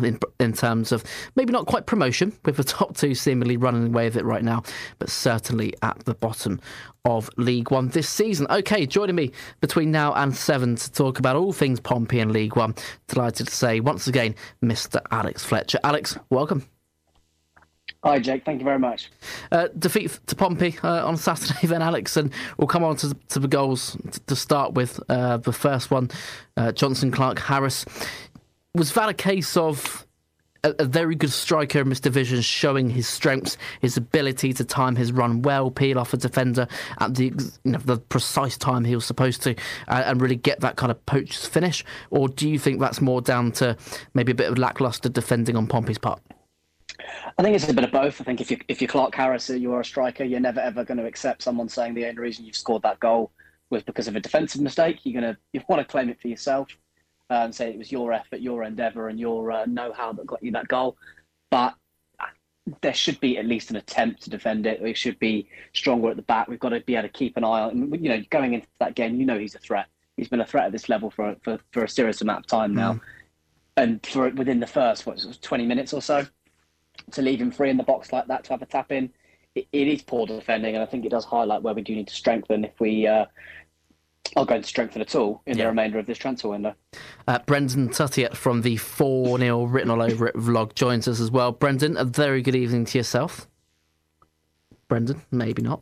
In, 0.01 0.17
in 0.39 0.53
terms 0.53 0.93
of 0.93 1.03
maybe 1.35 1.51
not 1.51 1.65
quite 1.65 1.85
promotion, 1.85 2.31
with 2.45 2.55
the 2.55 2.63
top 2.79 2.95
two 2.95 3.13
seemingly 3.13 3.57
running 3.57 3.87
away 3.87 4.05
with 4.05 4.15
it 4.15 4.23
right 4.23 4.43
now, 4.43 4.63
but 4.99 5.09
certainly 5.09 5.73
at 5.81 5.99
the 6.05 6.13
bottom 6.13 6.61
of 7.03 7.29
League 7.35 7.71
One 7.71 7.89
this 7.89 8.07
season. 8.07 8.47
Okay, 8.49 8.85
joining 8.85 9.17
me 9.17 9.31
between 9.59 9.91
now 9.91 10.13
and 10.13 10.33
seven 10.33 10.77
to 10.77 10.91
talk 10.93 11.19
about 11.19 11.35
all 11.35 11.51
things 11.51 11.81
Pompey 11.81 12.21
and 12.21 12.31
League 12.31 12.55
One. 12.55 12.73
Delighted 13.09 13.47
to 13.47 13.53
say 13.53 13.81
once 13.81 14.07
again, 14.07 14.33
Mr. 14.63 15.01
Alex 15.11 15.43
Fletcher. 15.43 15.79
Alex, 15.83 16.17
welcome. 16.29 16.70
Hi, 18.03 18.17
Jake. 18.17 18.45
Thank 18.45 18.59
you 18.59 18.65
very 18.65 18.79
much. 18.79 19.11
Uh, 19.51 19.67
defeat 19.77 20.19
to 20.25 20.35
Pompey 20.35 20.75
uh, 20.83 21.05
on 21.05 21.17
Saturday, 21.17 21.59
then, 21.67 21.83
Alex, 21.83 22.17
and 22.17 22.33
we'll 22.57 22.67
come 22.67 22.83
on 22.83 22.95
to, 22.97 23.15
to 23.29 23.39
the 23.39 23.47
goals 23.47 23.95
to 24.25 24.35
start 24.35 24.73
with. 24.73 24.99
Uh, 25.07 25.37
the 25.37 25.53
first 25.53 25.91
one, 25.91 26.09
uh, 26.57 26.71
Jonson 26.71 27.13
Clarke 27.13 27.39
Harris. 27.39 27.85
Was 28.73 28.91
that 28.93 29.09
a 29.09 29.13
case 29.13 29.55
of 29.55 30.07
a, 30.63 30.73
a, 30.79 30.85
very 30.85 31.13
good 31.13 31.31
striker 31.31 31.79
in 31.79 31.89
this 31.89 31.99
division 31.99 32.41
showing 32.41 32.89
his 32.89 33.07
strengths, 33.07 33.57
his 33.81 33.97
ability 33.97 34.53
to 34.53 34.63
time 34.63 34.95
his 34.95 35.11
run 35.11 35.43
well, 35.43 35.69
peel 35.69 35.99
off 35.99 36.13
a 36.13 36.17
defender 36.17 36.67
at 36.99 37.13
the 37.13 37.25
you 37.63 37.71
know, 37.71 37.79
the 37.79 37.97
precise 37.97 38.57
time 38.57 38.83
he 38.83 38.95
was 38.95 39.05
supposed 39.05 39.43
to, 39.43 39.51
uh, 39.89 40.03
and 40.05 40.21
really 40.21 40.35
get 40.35 40.61
that 40.61 40.75
kind 40.75 40.91
of 40.91 41.05
poacher's 41.05 41.45
finish? 41.45 41.85
Or 42.09 42.29
do 42.29 42.49
you 42.49 42.57
think 42.57 42.79
that's 42.79 42.99
more 42.99 43.21
down 43.21 43.51
to 43.53 43.77
maybe 44.15 44.31
a 44.31 44.35
bit 44.35 44.49
of 44.49 44.57
lacklustre 44.57 45.09
defending 45.09 45.55
on 45.55 45.67
Pompey's 45.67 45.99
part? 45.99 46.19
I 47.37 47.43
think 47.43 47.55
it's 47.55 47.67
a 47.67 47.73
bit 47.73 47.83
of 47.83 47.91
both. 47.91 48.21
I 48.21 48.23
think 48.23 48.41
if 48.41 48.51
you 48.51 48.57
if 48.67 48.81
you're 48.81 48.87
Clarke 48.87 49.15
Harris, 49.15 49.49
or 49.49 49.57
you're 49.57 49.79
a 49.79 49.85
striker, 49.85 50.23
you're 50.23 50.39
never 50.39 50.59
ever 50.59 50.83
going 50.83 50.97
to 50.97 51.05
accept 51.05 51.43
someone 51.43 51.69
saying 51.69 51.93
the 51.93 52.05
only 52.05 52.21
reason 52.21 52.45
you've 52.45 52.55
scored 52.55 52.83
that 52.83 52.99
goal 52.99 53.31
was 53.69 53.83
because 53.83 54.07
of 54.07 54.15
a 54.15 54.19
defensive 54.19 54.61
mistake. 54.61 54.99
You're 55.03 55.19
gonna 55.21 55.37
you 55.53 55.61
want 55.67 55.81
to 55.81 55.89
claim 55.89 56.09
it 56.09 56.21
for 56.21 56.27
yourself 56.27 56.69
uh, 57.29 57.35
and 57.45 57.55
say 57.55 57.69
it 57.69 57.77
was 57.77 57.91
your 57.91 58.13
effort, 58.13 58.41
your 58.41 58.63
endeavour, 58.63 59.09
and 59.09 59.19
your 59.19 59.51
uh, 59.51 59.65
know-how 59.65 60.13
that 60.13 60.27
got 60.27 60.43
you 60.43 60.51
that 60.51 60.67
goal. 60.67 60.97
But 61.49 61.75
there 62.81 62.93
should 62.93 63.19
be 63.19 63.37
at 63.37 63.45
least 63.45 63.71
an 63.71 63.77
attempt 63.77 64.21
to 64.23 64.29
defend 64.29 64.65
it. 64.65 64.81
We 64.81 64.93
should 64.93 65.17
be 65.19 65.49
stronger 65.73 66.11
at 66.11 66.15
the 66.15 66.21
back. 66.21 66.47
We've 66.47 66.59
got 66.59 66.69
to 66.69 66.81
be 66.81 66.95
able 66.95 67.07
to 67.07 67.13
keep 67.13 67.37
an 67.37 67.43
eye 67.43 67.61
on. 67.61 67.91
You 67.93 68.09
know, 68.09 68.21
going 68.29 68.53
into 68.53 68.67
that 68.79 68.95
game, 68.95 69.19
you 69.19 69.25
know 69.25 69.39
he's 69.39 69.55
a 69.55 69.59
threat. 69.59 69.87
He's 70.17 70.27
been 70.27 70.41
a 70.41 70.45
threat 70.45 70.65
at 70.65 70.71
this 70.71 70.89
level 70.89 71.09
for 71.09 71.35
for, 71.41 71.59
for 71.71 71.83
a 71.83 71.89
serious 71.89 72.21
amount 72.21 72.39
of 72.39 72.47
time 72.47 72.75
now, 72.75 72.93
mm. 72.93 73.01
and 73.77 74.05
for 74.05 74.29
within 74.29 74.59
the 74.59 74.67
first 74.67 75.05
what 75.05 75.25
20 75.41 75.65
minutes 75.65 75.93
or 75.93 76.01
so 76.01 76.27
to 77.11 77.21
leave 77.21 77.41
him 77.41 77.51
free 77.51 77.69
in 77.69 77.77
the 77.77 77.83
box 77.83 78.11
like 78.13 78.27
that 78.27 78.43
to 78.45 78.49
have 78.53 78.61
a 78.61 78.65
tap 78.65 78.91
in, 78.91 79.09
it, 79.55 79.67
it 79.71 79.87
is 79.87 80.01
poor 80.01 80.25
defending, 80.25 80.75
and 80.75 80.83
I 80.83 80.85
think 80.85 81.05
it 81.05 81.09
does 81.09 81.25
highlight 81.25 81.61
where 81.61 81.73
we 81.73 81.81
do 81.81 81.95
need 81.95 82.07
to 82.07 82.15
strengthen 82.15 82.63
if 82.63 82.79
we 82.79 83.05
uh, 83.07 83.25
are 84.37 84.45
going 84.45 84.61
to 84.61 84.67
strengthen 84.67 85.01
at 85.01 85.13
all 85.15 85.41
in 85.45 85.57
Yeah. 85.57 85.65
the 85.65 85.69
remainder 85.69 85.99
of 85.99 86.05
this 86.05 86.17
transfer 86.17 86.47
window. 86.49 86.73
Uh, 87.27 87.39
Brendan 87.45 87.89
Tuttiett 87.89 88.35
from 88.35 88.61
the 88.61 88.77
4 88.77 89.37
0 89.39 89.63
written 89.65 89.89
all 89.91 90.01
over 90.01 90.27
it 90.27 90.35
vlog 90.35 90.73
joins 90.75 91.07
us 91.07 91.19
as 91.19 91.29
well. 91.31 91.51
Brendan, 91.51 91.97
a 91.97 92.05
very 92.05 92.41
good 92.41 92.55
evening 92.55 92.85
to 92.85 92.97
yourself. 92.97 93.47
Brendan, 94.87 95.21
maybe 95.31 95.61
not. 95.61 95.81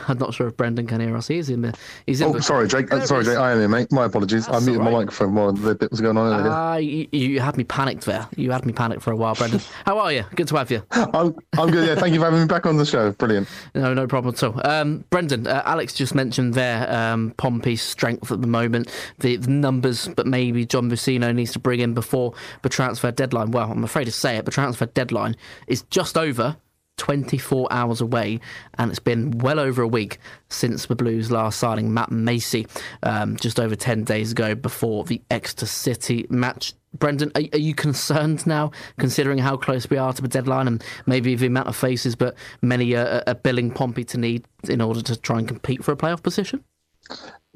I'm 0.08 0.18
not 0.18 0.34
sure 0.34 0.48
if 0.48 0.56
Brendan 0.56 0.86
can 0.86 1.00
hear 1.00 1.16
us. 1.16 1.28
He's 1.28 1.48
in 1.50 1.62
the. 1.62 1.74
He's 2.06 2.20
in 2.20 2.28
Oh, 2.28 2.32
the, 2.32 2.42
sorry, 2.42 2.68
Jake. 2.68 2.92
Uh, 2.92 3.00
sorry. 3.06 3.24
Jake. 3.24 3.36
I 3.38 3.52
am 3.52 3.58
here, 3.58 3.68
mate. 3.68 3.90
My 3.92 4.04
apologies. 4.06 4.46
That's 4.46 4.62
I 4.62 4.64
muted 4.64 4.80
all 4.86 4.90
my 4.92 4.98
microphone 4.98 5.34
while 5.34 5.52
the 5.52 5.74
bit 5.74 5.90
was 5.90 6.00
going 6.00 6.16
on 6.16 6.32
earlier. 6.32 6.50
Ah, 6.52 6.76
you, 6.76 7.06
you 7.12 7.40
had 7.40 7.56
me 7.56 7.64
panicked 7.64 8.04
there. 8.06 8.26
You 8.36 8.50
had 8.50 8.64
me 8.66 8.72
panicked 8.72 9.02
for 9.02 9.12
a 9.12 9.16
while, 9.16 9.34
Brendan. 9.34 9.60
How 9.86 9.98
are 9.98 10.12
you? 10.12 10.24
Good 10.34 10.48
to 10.48 10.56
have 10.56 10.70
you. 10.70 10.82
I'm, 10.90 11.34
I'm 11.58 11.70
good. 11.70 11.86
Yeah, 11.86 11.94
thank 11.96 12.14
you 12.14 12.20
for 12.20 12.26
having 12.26 12.40
me 12.40 12.46
back 12.46 12.66
on 12.66 12.76
the 12.76 12.86
show. 12.86 13.12
Brilliant. 13.12 13.48
No, 13.74 13.94
no 13.94 14.06
problem 14.06 14.34
at 14.34 14.42
all. 14.42 14.60
Um, 14.66 15.04
Brendan, 15.10 15.46
uh, 15.46 15.62
Alex 15.64 15.94
just 15.94 16.14
mentioned 16.14 16.54
there 16.54 16.90
um, 16.92 17.32
Pompey's 17.36 17.82
strength 17.82 18.30
at 18.32 18.40
the 18.40 18.46
moment, 18.46 18.90
the, 19.20 19.36
the 19.36 19.50
numbers, 19.50 20.08
but 20.08 20.26
maybe 20.26 20.64
John 20.66 20.88
Vicino 20.88 21.32
needs 21.34 21.52
to 21.52 21.58
bring 21.58 21.80
in 21.80 21.94
before 21.94 22.34
the 22.62 22.68
transfer 22.68 23.10
deadline. 23.10 23.50
Well, 23.50 23.70
I'm 23.70 23.84
afraid 23.84 24.04
to 24.04 24.12
say 24.12 24.36
it, 24.36 24.44
the 24.44 24.50
transfer 24.50 24.86
deadline 24.86 25.36
is 25.66 25.82
just 25.90 26.16
over 26.16 26.56
24 26.98 27.68
hours 27.70 28.00
away, 28.00 28.40
and 28.78 28.90
it's 28.90 29.00
been 29.00 29.30
well 29.38 29.58
over 29.58 29.82
a 29.82 29.88
week 29.88 30.18
since 30.48 30.86
the 30.86 30.94
Blues 30.94 31.30
last 31.30 31.58
signing 31.58 31.92
Matt 31.92 32.10
Macey, 32.10 32.66
um, 33.02 33.36
just 33.36 33.58
over 33.58 33.74
10 33.74 34.04
days 34.04 34.32
ago 34.32 34.54
before 34.54 35.04
the 35.04 35.20
Exeter 35.30 35.66
City 35.66 36.26
match. 36.30 36.74
Brendan, 36.98 37.32
are, 37.34 37.42
are 37.52 37.58
you 37.58 37.74
concerned 37.74 38.46
now, 38.46 38.70
considering 38.98 39.38
how 39.38 39.56
close 39.56 39.88
we 39.88 39.96
are 39.96 40.12
to 40.12 40.22
the 40.22 40.28
deadline 40.28 40.68
and 40.68 40.84
maybe 41.06 41.34
the 41.34 41.46
amount 41.46 41.68
of 41.68 41.76
faces, 41.76 42.14
but 42.14 42.34
many 42.60 42.94
are, 42.94 43.22
are 43.26 43.34
billing 43.34 43.70
Pompey 43.70 44.04
to 44.04 44.18
need 44.18 44.44
in 44.68 44.80
order 44.80 45.02
to 45.02 45.16
try 45.16 45.38
and 45.38 45.48
compete 45.48 45.82
for 45.82 45.92
a 45.92 45.96
playoff 45.96 46.22
position? 46.22 46.62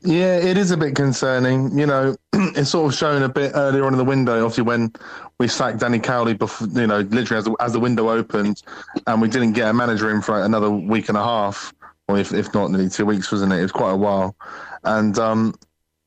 Yeah, 0.03 0.37
it 0.37 0.57
is 0.59 0.71
a 0.71 0.77
bit 0.77 0.95
concerning. 0.95 1.77
You 1.77 1.87
know, 1.87 2.17
it's 2.33 2.71
sort 2.71 2.93
of 2.93 2.99
shown 2.99 3.23
a 3.23 3.29
bit 3.29 3.53
earlier 3.55 3.85
on 3.87 3.95
in 3.95 3.99
the 3.99 4.05
window. 4.05 4.37
Obviously, 4.45 4.65
when 4.65 4.93
we 5.41 5.49
sacked 5.49 5.81
Danny 5.81 5.99
Cowley, 5.99 6.35
before 6.35 6.69
you 6.69 6.87
know, 6.87 7.01
literally 7.01 7.39
as 7.39 7.45
the, 7.45 7.57
as 7.61 7.73
the 7.73 7.81
window 7.81 8.11
opened, 8.11 8.63
and 9.07 9.23
we 9.23 9.29
didn't 9.29 9.53
get 9.53 9.69
a 9.69 9.73
manager 9.73 10.11
in 10.11 10.21
for 10.21 10.43
another 10.43 10.71
week 10.71 11.09
and 11.09 11.17
a 11.17 11.23
half, 11.23 11.73
or 12.09 12.19
if, 12.19 12.33
if 12.33 12.53
not 12.53 12.71
nearly 12.71 12.91
two 12.91 13.07
weeks, 13.07 13.33
wasn't 13.33 13.53
it? 13.53 13.59
It 13.59 13.63
was 13.63 13.73
quite 13.73 13.93
a 13.93 13.97
while, 13.97 14.37
and 14.85 15.19
um, 15.19 15.55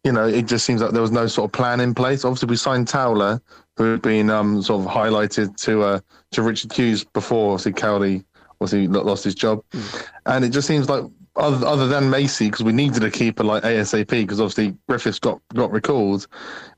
you 0.03 0.11
know, 0.11 0.27
it 0.27 0.45
just 0.45 0.65
seems 0.65 0.81
like 0.81 0.91
there 0.91 1.01
was 1.01 1.11
no 1.11 1.25
sort 1.25 1.49
of 1.49 1.51
plan 1.51 1.79
in 1.79 1.95
place. 1.95 2.23
Obviously, 2.23 2.47
we 2.47 2.57
signed 2.57 2.87
Towler, 2.87 3.41
who 3.75 3.91
had 3.91 4.01
been 4.03 4.29
um, 4.29 4.61
sort 4.61 4.85
of 4.85 4.91
highlighted 4.91 5.57
to 5.63 5.81
uh, 5.81 5.99
to 6.31 6.43
Richard 6.43 6.71
Hughes 6.71 7.03
before. 7.03 7.53
Obviously, 7.53 7.73
Cowley 7.73 8.23
obviously 8.61 8.87
lo- 8.87 9.03
lost 9.03 9.23
his 9.23 9.35
job, 9.35 9.63
and 10.27 10.45
it 10.45 10.49
just 10.49 10.67
seems 10.67 10.87
like 10.89 11.03
other, 11.39 11.65
other 11.65 11.87
than 11.87 12.09
Macey, 12.09 12.47
because 12.47 12.63
we 12.63 12.73
needed 12.73 13.03
a 13.03 13.09
keeper 13.11 13.43
like 13.43 13.63
ASAP, 13.63 14.07
because 14.09 14.39
obviously 14.39 14.77
Griffiths 14.87 15.19
got 15.19 15.39
got 15.53 15.71
recalled. 15.71 16.27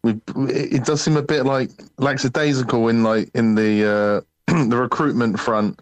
We 0.03 0.19
it 0.35 0.85
does 0.85 1.01
seem 1.01 1.17
a 1.17 1.21
bit 1.21 1.45
like 1.45 1.69
lackadaisical 1.97 2.87
in 2.87 3.03
like 3.03 3.29
in 3.33 3.55
the 3.55 4.23
uh, 4.47 4.53
the 4.69 4.77
recruitment 4.77 5.39
front. 5.39 5.79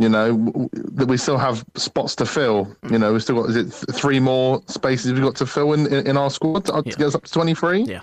You 0.00 0.08
know 0.08 0.68
that 0.72 1.08
we 1.08 1.16
still 1.16 1.38
have 1.38 1.64
spots 1.74 2.14
to 2.16 2.26
fill. 2.26 2.74
You 2.90 2.98
know, 2.98 3.12
we 3.12 3.20
still 3.20 3.42
got 3.42 3.50
is 3.50 3.56
it 3.56 3.72
th- 3.72 3.98
three 4.00 4.20
more 4.20 4.62
spaces 4.66 5.12
we've 5.12 5.22
got 5.22 5.34
to 5.36 5.46
fill 5.46 5.72
in 5.72 5.86
in, 5.86 6.06
in 6.06 6.16
our 6.16 6.30
squad 6.30 6.66
to, 6.66 6.72
to 6.72 6.82
Yeah. 6.84 6.94
get 6.96 7.06
us 7.08 7.14
up 7.14 7.24
to 7.24 7.32
twenty 7.32 7.54
three. 7.54 7.82
Yeah. 7.82 8.00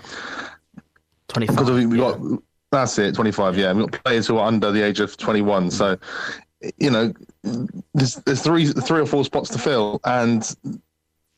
25. 1.28 1.56
Because 1.56 1.70
we, 1.70 1.86
we 1.86 1.98
yeah. 1.98 2.12
got 2.12 2.42
that's 2.72 2.98
it, 2.98 3.14
twenty 3.14 3.32
five. 3.32 3.56
Yeah, 3.56 3.72
we 3.72 3.80
have 3.82 3.90
got 3.90 4.04
players 4.04 4.26
who 4.26 4.36
are 4.38 4.46
under 4.46 4.70
the 4.72 4.82
age 4.82 5.00
of 5.00 5.16
twenty 5.16 5.40
one. 5.40 5.70
So, 5.70 5.96
you 6.78 6.90
know, 6.90 7.12
there's 7.94 8.16
there's 8.16 8.42
three 8.42 8.66
three 8.66 9.00
or 9.00 9.06
four 9.06 9.24
spots 9.24 9.50
to 9.50 9.58
fill, 9.58 10.00
and 10.04 10.54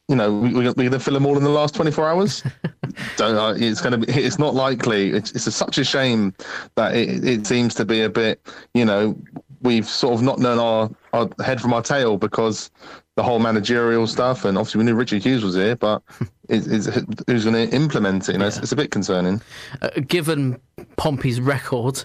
you 0.09 0.17
know 0.17 0.33
we, 0.33 0.53
we, 0.53 0.65
we're 0.65 0.73
going 0.73 0.91
to 0.91 1.01
fill 1.01 1.15
them 1.15 1.27
all 1.27 1.37
in 1.37 1.45
the 1.45 1.51
last 1.51 1.75
twenty 1.75 1.91
four 1.91 2.09
hours. 2.09 2.43
Don't 3.17 3.37
uh, 3.37 3.55
it's 3.57 3.81
going 3.81 3.99
to 4.01 4.07
be 4.07 4.13
it's 4.13 4.39
not 4.39 4.55
likely. 4.55 5.11
It's 5.11 5.33
it's 5.33 5.47
a, 5.47 5.53
such 5.53 5.79
a 5.79 5.85
shame 5.85 6.35
that 6.77 6.97
it, 6.97 7.25
it 7.25 7.47
seems 7.47 7.75
to 7.77 7.85
be 7.85 8.03
a 8.03 8.11
bit. 8.11 8.41
You 8.75 8.85
know, 8.85 9.17
we've 9.61 9.87
sort 9.87 10.15
of 10.15 10.23
not 10.23 10.39
known 10.39 10.59
our, 10.59 10.91
our 11.13 11.45
head 11.45 11.61
from 11.61 11.73
our 11.73 11.83
tail 11.83 12.17
because 12.17 12.71
the 13.17 13.23
whole 13.23 13.41
managerial 13.41 14.07
stuff, 14.07 14.45
and 14.45 14.57
obviously 14.57 14.79
we 14.79 14.85
knew 14.85 14.95
Richard 14.95 15.25
Hughes 15.25 15.43
was 15.43 15.55
here, 15.55 15.77
but 15.77 16.03
it, 16.49 16.67
it's, 16.67 16.87
who's 17.27 17.45
going 17.45 17.69
to 17.69 17.75
implement 17.75 18.29
it? 18.29 18.33
You 18.33 18.39
know, 18.39 18.47
it's, 18.47 18.59
it's 18.59 18.73
a 18.73 18.77
bit 18.77 18.91
concerning. 18.91 19.43
Uh, 19.83 19.91
given 20.07 20.61
Pompey's 20.97 21.41
record 21.41 22.05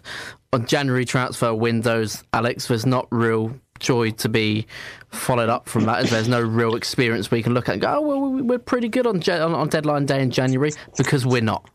on 0.53 0.65
January 0.67 1.03
transfer 1.03 1.53
windows, 1.53 2.24
Alex, 2.31 2.67
there's 2.67 2.86
not 2.86 3.07
real 3.12 3.53
joy 3.79 4.12
to 4.12 4.29
be 4.29 4.65
followed 5.10 5.50
up 5.50 5.67
from 5.67 5.86
that. 5.86 6.00
as 6.00 6.12
There's 6.12 6.29
no 6.29 6.39
real 6.39 6.75
experience 6.75 7.31
we 7.31 7.41
can 7.43 7.53
look 7.53 7.67
at 7.67 7.74
and 7.74 7.81
go, 7.81 7.95
oh, 7.98 8.01
well, 8.01 8.22
we- 8.22 8.41
we're 8.43 8.60
pretty 8.60 8.88
good 8.88 9.07
on, 9.07 9.17
on, 9.29 9.53
on 9.55 9.67
deadline 9.67 10.05
day 10.05 10.22
in 10.22 10.29
January 10.29 10.72
because 10.95 11.25
we're 11.25 11.41
not. 11.41 11.69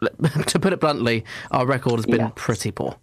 to 0.46 0.58
put 0.58 0.72
it 0.72 0.80
bluntly, 0.80 1.24
our 1.50 1.66
record 1.66 1.96
has 1.96 2.06
been 2.06 2.20
Yeah. 2.20 2.30
pretty 2.34 2.70
poor. 2.70 2.96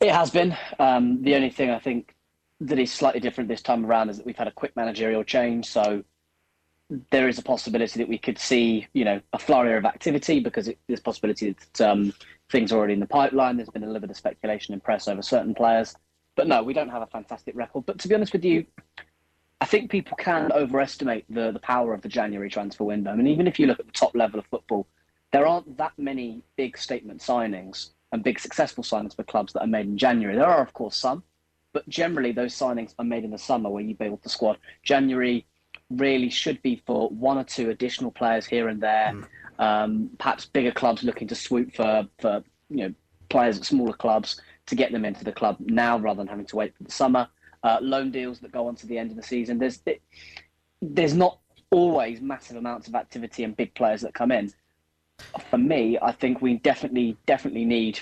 It 0.00 0.10
has 0.12 0.30
been. 0.30 0.56
Um, 0.78 1.22
the 1.22 1.34
only 1.34 1.50
thing 1.50 1.70
I 1.70 1.78
think 1.78 2.14
that 2.60 2.78
is 2.78 2.92
slightly 2.92 3.20
different 3.20 3.48
this 3.48 3.62
time 3.62 3.84
around 3.84 4.10
is 4.10 4.16
that 4.16 4.26
we've 4.26 4.36
had 4.36 4.48
a 4.48 4.52
quick 4.52 4.74
managerial 4.76 5.22
change. 5.24 5.66
So 5.66 6.02
there 7.10 7.28
is 7.28 7.38
a 7.38 7.42
possibility 7.42 7.98
that 7.98 8.08
we 8.08 8.18
could 8.18 8.38
see, 8.38 8.86
you 8.94 9.04
know, 9.04 9.20
a 9.32 9.38
flurry 9.38 9.76
of 9.76 9.84
activity 9.84 10.40
because 10.40 10.68
it, 10.68 10.78
there's 10.86 11.00
possibility 11.00 11.54
that 11.74 11.80
um, 11.88 12.12
things 12.50 12.72
already 12.72 12.94
in 12.94 13.00
the 13.00 13.06
pipeline. 13.06 13.56
There's 13.56 13.68
been 13.68 13.82
a 13.82 13.86
little 13.86 14.00
bit 14.00 14.10
of 14.10 14.16
speculation 14.16 14.74
in 14.74 14.80
press 14.80 15.08
over 15.08 15.22
certain 15.22 15.54
players. 15.54 15.94
But 16.36 16.46
no, 16.46 16.62
we 16.62 16.72
don't 16.72 16.88
have 16.88 17.02
a 17.02 17.06
fantastic 17.06 17.56
record. 17.56 17.84
But 17.86 17.98
to 18.00 18.08
be 18.08 18.14
honest 18.14 18.32
with 18.32 18.44
you, 18.44 18.64
I 19.60 19.66
think 19.66 19.90
people 19.90 20.16
can 20.16 20.52
overestimate 20.52 21.24
the, 21.28 21.50
the 21.50 21.58
power 21.58 21.92
of 21.92 22.02
the 22.02 22.08
January 22.08 22.48
transfer 22.48 22.84
window. 22.84 23.10
I 23.10 23.16
mean, 23.16 23.26
even 23.26 23.46
if 23.46 23.58
you 23.58 23.66
look 23.66 23.80
at 23.80 23.86
the 23.86 23.92
top 23.92 24.14
level 24.14 24.38
of 24.38 24.46
football, 24.46 24.86
there 25.32 25.46
aren't 25.46 25.76
that 25.78 25.92
many 25.98 26.42
big 26.56 26.78
statement 26.78 27.20
signings 27.20 27.90
and 28.12 28.22
big 28.22 28.38
successful 28.38 28.84
signings 28.84 29.16
for 29.16 29.24
clubs 29.24 29.52
that 29.52 29.60
are 29.60 29.66
made 29.66 29.86
in 29.86 29.98
January. 29.98 30.36
There 30.36 30.46
are, 30.46 30.62
of 30.62 30.72
course, 30.72 30.96
some, 30.96 31.22
but 31.72 31.88
generally 31.88 32.32
those 32.32 32.54
signings 32.54 32.94
are 32.98 33.04
made 33.04 33.24
in 33.24 33.30
the 33.30 33.38
summer 33.38 33.68
where 33.68 33.82
you 33.82 33.94
build 33.94 34.22
the 34.22 34.28
squad. 34.28 34.58
January 34.82 35.44
really 35.90 36.30
should 36.30 36.62
be 36.62 36.82
for 36.86 37.08
one 37.10 37.36
or 37.36 37.44
two 37.44 37.70
additional 37.70 38.10
players 38.10 38.46
here 38.46 38.68
and 38.68 38.80
there. 38.80 39.12
Hmm. 39.12 39.22
Um, 39.58 40.10
perhaps 40.18 40.46
bigger 40.46 40.70
clubs 40.70 41.02
looking 41.02 41.28
to 41.28 41.34
swoop 41.34 41.74
for 41.74 42.06
for 42.20 42.42
you 42.70 42.88
know 42.88 42.94
players 43.28 43.58
at 43.58 43.64
smaller 43.64 43.92
clubs 43.92 44.40
to 44.66 44.74
get 44.74 44.92
them 44.92 45.04
into 45.04 45.24
the 45.24 45.32
club 45.32 45.56
now 45.60 45.98
rather 45.98 46.18
than 46.18 46.28
having 46.28 46.46
to 46.46 46.56
wait 46.56 46.76
for 46.76 46.84
the 46.84 46.92
summer. 46.92 47.28
Uh, 47.62 47.78
loan 47.80 48.10
deals 48.10 48.38
that 48.40 48.52
go 48.52 48.68
on 48.68 48.76
to 48.76 48.86
the 48.86 48.96
end 48.96 49.10
of 49.10 49.16
the 49.16 49.22
season. 49.22 49.58
There's 49.58 49.80
it, 49.86 50.00
there's 50.80 51.14
not 51.14 51.40
always 51.70 52.20
massive 52.20 52.56
amounts 52.56 52.88
of 52.88 52.94
activity 52.94 53.44
and 53.44 53.56
big 53.56 53.74
players 53.74 54.00
that 54.02 54.14
come 54.14 54.30
in. 54.30 54.52
For 55.50 55.58
me, 55.58 55.98
I 56.00 56.12
think 56.12 56.40
we 56.40 56.58
definitely 56.58 57.16
definitely 57.26 57.64
need 57.64 58.00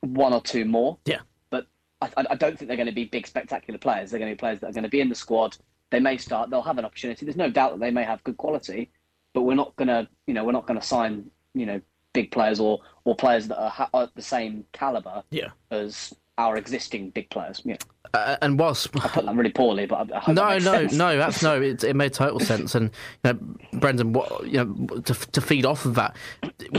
one 0.00 0.32
or 0.32 0.40
two 0.40 0.64
more. 0.64 0.98
Yeah. 1.04 1.20
But 1.50 1.66
I, 2.00 2.10
I 2.30 2.34
don't 2.36 2.56
think 2.56 2.68
they're 2.68 2.76
going 2.76 2.86
to 2.86 2.92
be 2.92 3.04
big 3.04 3.26
spectacular 3.26 3.78
players. 3.78 4.10
They're 4.10 4.20
going 4.20 4.30
to 4.30 4.36
be 4.36 4.38
players 4.38 4.60
that 4.60 4.70
are 4.70 4.72
going 4.72 4.84
to 4.84 4.88
be 4.88 5.00
in 5.00 5.08
the 5.08 5.14
squad. 5.14 5.56
They 5.90 6.00
may 6.00 6.16
start. 6.16 6.50
They'll 6.50 6.62
have 6.62 6.78
an 6.78 6.84
opportunity. 6.84 7.26
There's 7.26 7.36
no 7.36 7.50
doubt 7.50 7.72
that 7.72 7.80
they 7.80 7.90
may 7.90 8.04
have 8.04 8.22
good 8.22 8.36
quality, 8.36 8.90
but 9.38 9.44
we're 9.44 9.54
not 9.54 9.76
going 9.76 9.86
to 9.86 10.08
you 10.26 10.34
know 10.34 10.42
we're 10.42 10.50
not 10.50 10.66
to 10.80 10.84
sign 10.84 11.30
you 11.54 11.64
know 11.64 11.80
big 12.12 12.32
players 12.32 12.58
or 12.58 12.80
or 13.04 13.14
players 13.14 13.46
that 13.46 13.56
are, 13.62 13.70
ha- 13.70 13.88
are 13.94 14.08
the 14.16 14.20
same 14.22 14.64
caliber 14.72 15.22
Yeah. 15.30 15.50
as 15.70 16.12
our 16.38 16.56
existing 16.56 17.10
big 17.10 17.30
players. 17.30 17.62
Yeah. 17.64 17.76
Uh, 18.14 18.36
and 18.42 18.58
whilst 18.58 18.88
I 18.96 19.08
put 19.08 19.26
that 19.26 19.34
really 19.34 19.50
poorly, 19.50 19.86
but 19.86 19.96
I, 20.12 20.16
I 20.16 20.20
hope 20.20 20.34
that 20.36 20.62
No, 20.62 20.72
no, 20.72 20.86
no. 20.86 21.18
That's 21.18 21.42
no. 21.42 21.60
It, 21.60 21.84
it 21.84 21.94
made 21.94 22.12
total 22.12 22.40
sense. 22.40 22.74
And 22.74 22.90
you 23.24 23.32
know, 23.32 23.38
Brendan, 23.78 24.12
what 24.12 24.46
you 24.46 24.64
know, 24.64 25.00
to, 25.00 25.14
to 25.14 25.40
feed 25.40 25.66
off 25.66 25.84
of 25.84 25.94
that, 25.96 26.16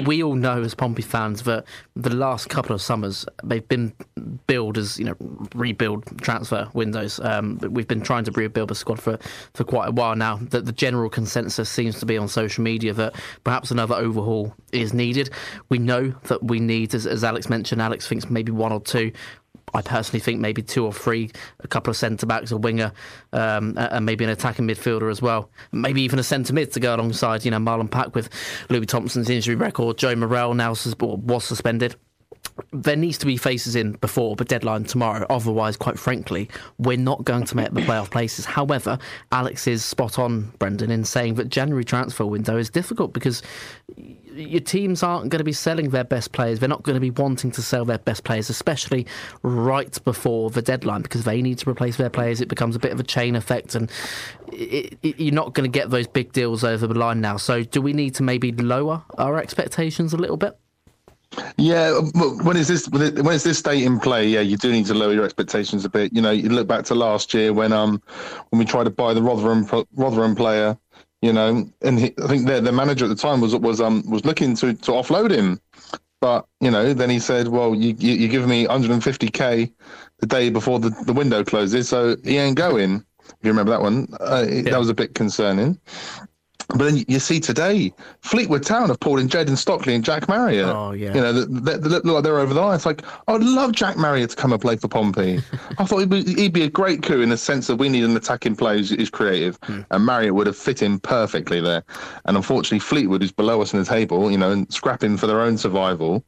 we 0.05 0.23
all 0.23 0.35
know 0.35 0.61
as 0.61 0.73
Pompey 0.73 1.01
fans 1.01 1.43
that 1.43 1.65
the 1.95 2.15
last 2.15 2.49
couple 2.49 2.73
of 2.73 2.81
summers 2.81 3.25
they've 3.43 3.67
been 3.67 3.93
billed 4.47 4.77
as 4.77 4.97
you 4.97 5.05
know 5.05 5.15
rebuild 5.53 6.05
transfer 6.21 6.69
windows. 6.73 7.19
Um, 7.19 7.57
we've 7.69 7.87
been 7.87 8.01
trying 8.01 8.23
to 8.25 8.31
rebuild 8.31 8.69
the 8.69 8.75
squad 8.75 8.99
for, 8.99 9.17
for 9.53 9.63
quite 9.63 9.89
a 9.89 9.91
while 9.91 10.15
now. 10.15 10.37
That 10.37 10.65
the 10.65 10.71
general 10.71 11.09
consensus 11.09 11.69
seems 11.69 11.99
to 11.99 12.05
be 12.05 12.17
on 12.17 12.27
social 12.27 12.63
media 12.63 12.93
that 12.93 13.15
perhaps 13.43 13.71
another 13.71 13.95
overhaul 13.95 14.55
is 14.71 14.93
needed. 14.93 15.29
We 15.69 15.79
know 15.79 16.09
that 16.23 16.43
we 16.43 16.59
need, 16.59 16.93
as, 16.93 17.05
as 17.05 17.23
Alex 17.23 17.49
mentioned, 17.49 17.81
Alex 17.81 18.07
thinks 18.07 18.29
maybe 18.29 18.51
one 18.51 18.71
or 18.71 18.79
two. 18.81 19.11
I 19.73 19.81
personally 19.81 20.19
think 20.19 20.39
maybe 20.39 20.61
two 20.61 20.85
or 20.85 20.93
three, 20.93 21.31
a 21.59 21.67
couple 21.67 21.91
of 21.91 21.97
centre 21.97 22.25
backs, 22.25 22.51
a 22.51 22.57
winger, 22.57 22.91
um, 23.33 23.75
and 23.77 24.05
maybe 24.05 24.23
an 24.23 24.29
attacking 24.29 24.67
midfielder 24.67 25.09
as 25.11 25.21
well. 25.21 25.49
Maybe 25.71 26.01
even 26.01 26.19
a 26.19 26.23
centre 26.23 26.53
mid 26.53 26.71
to 26.73 26.79
go 26.79 26.95
alongside, 26.95 27.45
you 27.45 27.51
know, 27.51 27.57
Marlon 27.59 27.89
Pack 27.89 28.15
with 28.15 28.29
Louis 28.69 28.85
Thompson's 28.85 29.29
injury 29.29 29.55
record. 29.55 29.97
Joe 29.97 30.15
Morrell 30.15 30.53
now 30.53 30.69
was 30.71 31.43
suspended. 31.43 31.95
there 32.71 32.95
needs 32.95 33.17
to 33.17 33.25
be 33.25 33.37
faces 33.37 33.75
in 33.75 33.93
before 33.93 34.35
the 34.35 34.45
deadline 34.45 34.83
tomorrow. 34.83 35.25
Otherwise, 35.29 35.77
quite 35.77 35.97
frankly, 35.97 36.49
we're 36.77 36.97
not 36.97 37.23
going 37.23 37.43
to 37.45 37.55
make 37.55 37.71
the 37.71 37.81
playoff 37.81 38.09
places. 38.11 38.45
However, 38.45 38.97
Alex 39.31 39.67
is 39.67 39.83
spot 39.83 40.19
on, 40.19 40.51
Brendan, 40.59 40.91
in 40.91 41.03
saying 41.03 41.35
that 41.35 41.49
January 41.49 41.85
transfer 41.85 42.25
window 42.25 42.57
is 42.57 42.69
difficult 42.69 43.13
because 43.13 43.41
your 44.39 44.61
teams 44.61 45.03
aren't 45.03 45.29
going 45.29 45.39
to 45.39 45.43
be 45.43 45.53
selling 45.53 45.89
their 45.89 46.03
best 46.03 46.31
players. 46.31 46.59
They're 46.59 46.69
not 46.69 46.83
going 46.83 46.95
to 46.95 47.01
be 47.01 47.11
wanting 47.11 47.51
to 47.51 47.61
sell 47.61 47.85
their 47.85 47.97
best 47.97 48.23
players, 48.23 48.49
especially 48.49 49.05
right 49.43 50.03
before 50.03 50.49
the 50.49 50.61
deadline, 50.61 51.01
because 51.01 51.23
they 51.23 51.41
need 51.41 51.57
to 51.59 51.69
replace 51.69 51.97
their 51.97 52.09
players. 52.09 52.41
It 52.41 52.47
becomes 52.47 52.75
a 52.75 52.79
bit 52.79 52.91
of 52.91 52.99
a 52.99 53.03
chain 53.03 53.35
effect, 53.35 53.75
and 53.75 53.91
it, 54.51 54.97
it, 55.03 55.19
you're 55.19 55.33
not 55.33 55.53
going 55.53 55.69
to 55.69 55.79
get 55.79 55.89
those 55.89 56.07
big 56.07 56.31
deals 56.31 56.63
over 56.63 56.87
the 56.87 56.95
line 56.97 57.21
now. 57.21 57.37
So, 57.37 57.63
do 57.63 57.81
we 57.81 57.93
need 57.93 58.15
to 58.15 58.23
maybe 58.23 58.51
lower 58.51 59.03
our 59.17 59.37
expectations 59.37 60.13
a 60.13 60.17
little 60.17 60.37
bit? 60.37 60.57
Yeah, 61.57 61.99
when 62.43 62.57
is 62.57 62.67
this 62.67 62.89
when 62.89 63.35
is 63.35 63.43
this 63.43 63.59
state 63.59 63.83
in 63.83 63.99
play? 63.99 64.27
Yeah, 64.27 64.39
you 64.39 64.57
do 64.57 64.71
need 64.71 64.87
to 64.87 64.95
lower 64.95 65.13
your 65.13 65.25
expectations 65.25 65.85
a 65.85 65.89
bit. 65.89 66.11
You 66.11 66.21
know, 66.21 66.31
you 66.31 66.49
look 66.49 66.67
back 66.67 66.85
to 66.85 66.95
last 66.95 67.33
year 67.33 67.53
when 67.53 67.71
um 67.71 68.01
when 68.49 68.59
we 68.59 68.65
tried 68.65 68.85
to 68.85 68.89
buy 68.89 69.13
the 69.13 69.21
Rotherham 69.21 69.67
Rotherham 69.93 70.35
player 70.35 70.75
you 71.21 71.33
know, 71.33 71.69
and 71.81 71.99
he, 71.99 72.13
I 72.23 72.27
think 72.27 72.47
the, 72.47 72.61
the 72.61 72.71
manager 72.71 73.05
at 73.05 73.09
the 73.09 73.15
time 73.15 73.41
was 73.41 73.55
was 73.55 73.81
um 73.81 74.03
was 74.09 74.25
looking 74.25 74.55
to 74.55 74.73
to 74.73 74.91
offload 74.91 75.31
him, 75.31 75.59
but 76.21 76.45
you 76.61 76.71
know, 76.71 76.93
then 76.93 77.09
he 77.09 77.19
said, 77.19 77.49
"Well, 77.49 77.75
you 77.75 77.95
you, 77.97 78.13
you 78.13 78.27
give 78.27 78.47
me 78.47 78.65
150k 78.67 79.71
the 80.19 80.25
day 80.25 80.49
before 80.49 80.79
the, 80.79 80.89
the 81.05 81.13
window 81.13 81.43
closes, 81.43 81.89
so 81.89 82.15
he 82.23 82.37
ain't 82.37 82.57
going." 82.57 83.03
If 83.29 83.35
you 83.43 83.51
remember 83.51 83.71
that 83.71 83.81
one, 83.81 84.07
uh, 84.19 84.45
yeah. 84.49 84.71
that 84.71 84.79
was 84.79 84.89
a 84.89 84.93
bit 84.93 85.13
concerning. 85.13 85.79
But 86.69 86.77
then 86.77 87.03
you 87.07 87.19
see 87.19 87.39
today, 87.39 87.91
Fleetwood 88.21 88.63
Town 88.63 88.89
have 88.89 88.99
pulled 88.99 89.19
in 89.19 89.27
Jayden 89.27 89.57
Stockley 89.57 89.95
and 89.95 90.03
Jack 90.03 90.29
Marriott. 90.29 90.67
Oh 90.67 90.91
yeah, 90.91 91.15
you 91.15 91.19
know 91.19 91.33
they, 91.33 91.77
they 91.77 91.89
look 91.89 92.05
like 92.05 92.23
they're 92.23 92.37
over 92.37 92.53
the 92.53 92.61
line. 92.61 92.75
It's 92.75 92.85
like 92.85 93.01
I'd 93.27 93.41
love 93.41 93.71
Jack 93.71 93.97
Marriott 93.97 94.29
to 94.29 94.35
come 94.35 94.53
and 94.53 94.61
play 94.61 94.75
for 94.75 94.87
Pompey. 94.87 95.39
I 95.79 95.85
thought 95.85 95.97
he'd 95.97 96.09
be, 96.09 96.23
he'd 96.23 96.53
be, 96.53 96.61
a 96.61 96.69
great 96.69 97.01
coup 97.01 97.21
in 97.21 97.29
the 97.29 97.37
sense 97.37 97.65
that 97.67 97.77
we 97.77 97.89
need 97.89 98.03
an 98.03 98.15
attacking 98.15 98.55
player 98.55 98.77
who's, 98.77 98.91
who's 98.91 99.09
creative, 99.09 99.57
hmm. 99.63 99.81
and 99.89 100.05
Marriott 100.05 100.35
would 100.35 100.45
have 100.45 100.57
fit 100.57 100.83
in 100.83 100.99
perfectly 100.99 101.59
there. 101.59 101.83
And 102.25 102.37
unfortunately, 102.37 102.79
Fleetwood 102.79 103.23
is 103.23 103.31
below 103.31 103.63
us 103.63 103.73
in 103.73 103.79
the 103.79 103.85
table, 103.85 104.29
you 104.29 104.37
know, 104.37 104.51
and 104.51 104.71
scrapping 104.71 105.17
for 105.17 105.25
their 105.25 105.41
own 105.41 105.57
survival. 105.57 106.23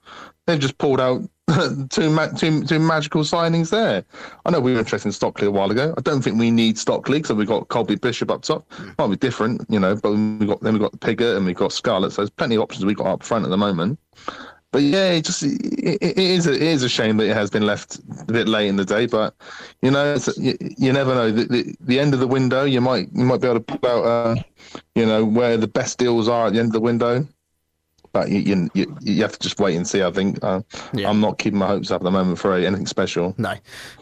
They've 0.51 0.59
just 0.59 0.77
pulled 0.77 0.99
out 0.99 1.21
two, 1.89 2.09
ma- 2.09 2.27
two, 2.27 2.65
two 2.65 2.77
magical 2.77 3.21
signings 3.21 3.69
there. 3.69 4.03
I 4.45 4.49
know 4.49 4.59
we 4.59 4.73
were 4.73 4.79
interested 4.79 5.07
in 5.07 5.13
Stockley 5.13 5.47
a 5.47 5.51
while 5.51 5.71
ago. 5.71 5.93
I 5.97 6.01
don't 6.01 6.21
think 6.21 6.37
we 6.37 6.51
need 6.51 6.77
Stockley 6.77 7.19
because 7.19 7.37
we've 7.37 7.47
got 7.47 7.69
Colby 7.69 7.95
Bishop 7.95 8.29
up 8.29 8.41
top. 8.41 8.69
Mm. 8.71 8.97
Might 8.97 9.07
be 9.07 9.15
different, 9.15 9.65
you 9.69 9.79
know, 9.79 9.95
but 9.95 10.11
we 10.11 10.45
got 10.45 10.59
then 10.59 10.73
we 10.73 10.79
got 10.79 10.91
Pigott 10.99 11.37
and 11.37 11.45
we 11.45 11.53
got 11.53 11.71
Scarlett. 11.71 12.11
So 12.11 12.23
there's 12.23 12.29
plenty 12.29 12.55
of 12.55 12.63
options 12.63 12.83
we 12.83 12.93
got 12.93 13.07
up 13.07 13.23
front 13.23 13.45
at 13.45 13.49
the 13.49 13.57
moment. 13.57 13.97
But 14.71 14.81
yeah, 14.81 15.11
it 15.11 15.23
just 15.23 15.43
it, 15.43 16.01
it 16.01 16.17
is 16.17 16.47
a, 16.47 16.53
it 16.53 16.61
is 16.61 16.83
a 16.83 16.89
shame 16.89 17.15
that 17.17 17.29
it 17.29 17.33
has 17.33 17.49
been 17.49 17.65
left 17.65 17.99
a 18.27 18.31
bit 18.31 18.49
late 18.49 18.67
in 18.67 18.75
the 18.75 18.85
day. 18.85 19.05
But 19.05 19.33
you 19.81 19.91
know, 19.91 20.17
you, 20.35 20.57
you, 20.59 20.91
never 20.91 21.15
know. 21.15 21.31
The, 21.31 21.45
the, 21.45 21.75
the, 21.79 21.99
end 21.99 22.13
of 22.13 22.19
the 22.19 22.27
window, 22.27 22.65
you 22.65 22.81
might 22.81 23.07
you 23.13 23.23
might 23.23 23.39
be 23.39 23.47
able 23.47 23.61
to 23.61 23.77
pull 23.77 23.89
out, 23.89 24.05
uh, 24.05 24.35
you 24.95 25.05
know, 25.05 25.23
where 25.23 25.55
the 25.55 25.67
best 25.67 25.97
deals 25.97 26.27
are 26.27 26.47
at 26.47 26.53
the 26.53 26.59
end 26.59 26.67
of 26.67 26.73
the 26.73 26.81
window 26.81 27.25
but 28.13 28.29
you, 28.29 28.69
you, 28.73 28.97
you 29.01 29.21
have 29.21 29.33
to 29.33 29.39
just 29.39 29.59
wait 29.59 29.75
and 29.75 29.87
see. 29.87 30.03
I 30.03 30.11
think 30.11 30.43
uh, 30.43 30.61
yeah. 30.93 31.09
I'm 31.09 31.19
not 31.19 31.37
keeping 31.37 31.59
my 31.59 31.67
hopes 31.67 31.91
up 31.91 32.01
at 32.01 32.03
the 32.03 32.11
moment 32.11 32.39
for 32.39 32.53
anything 32.53 32.87
special. 32.87 33.33
No, 33.37 33.55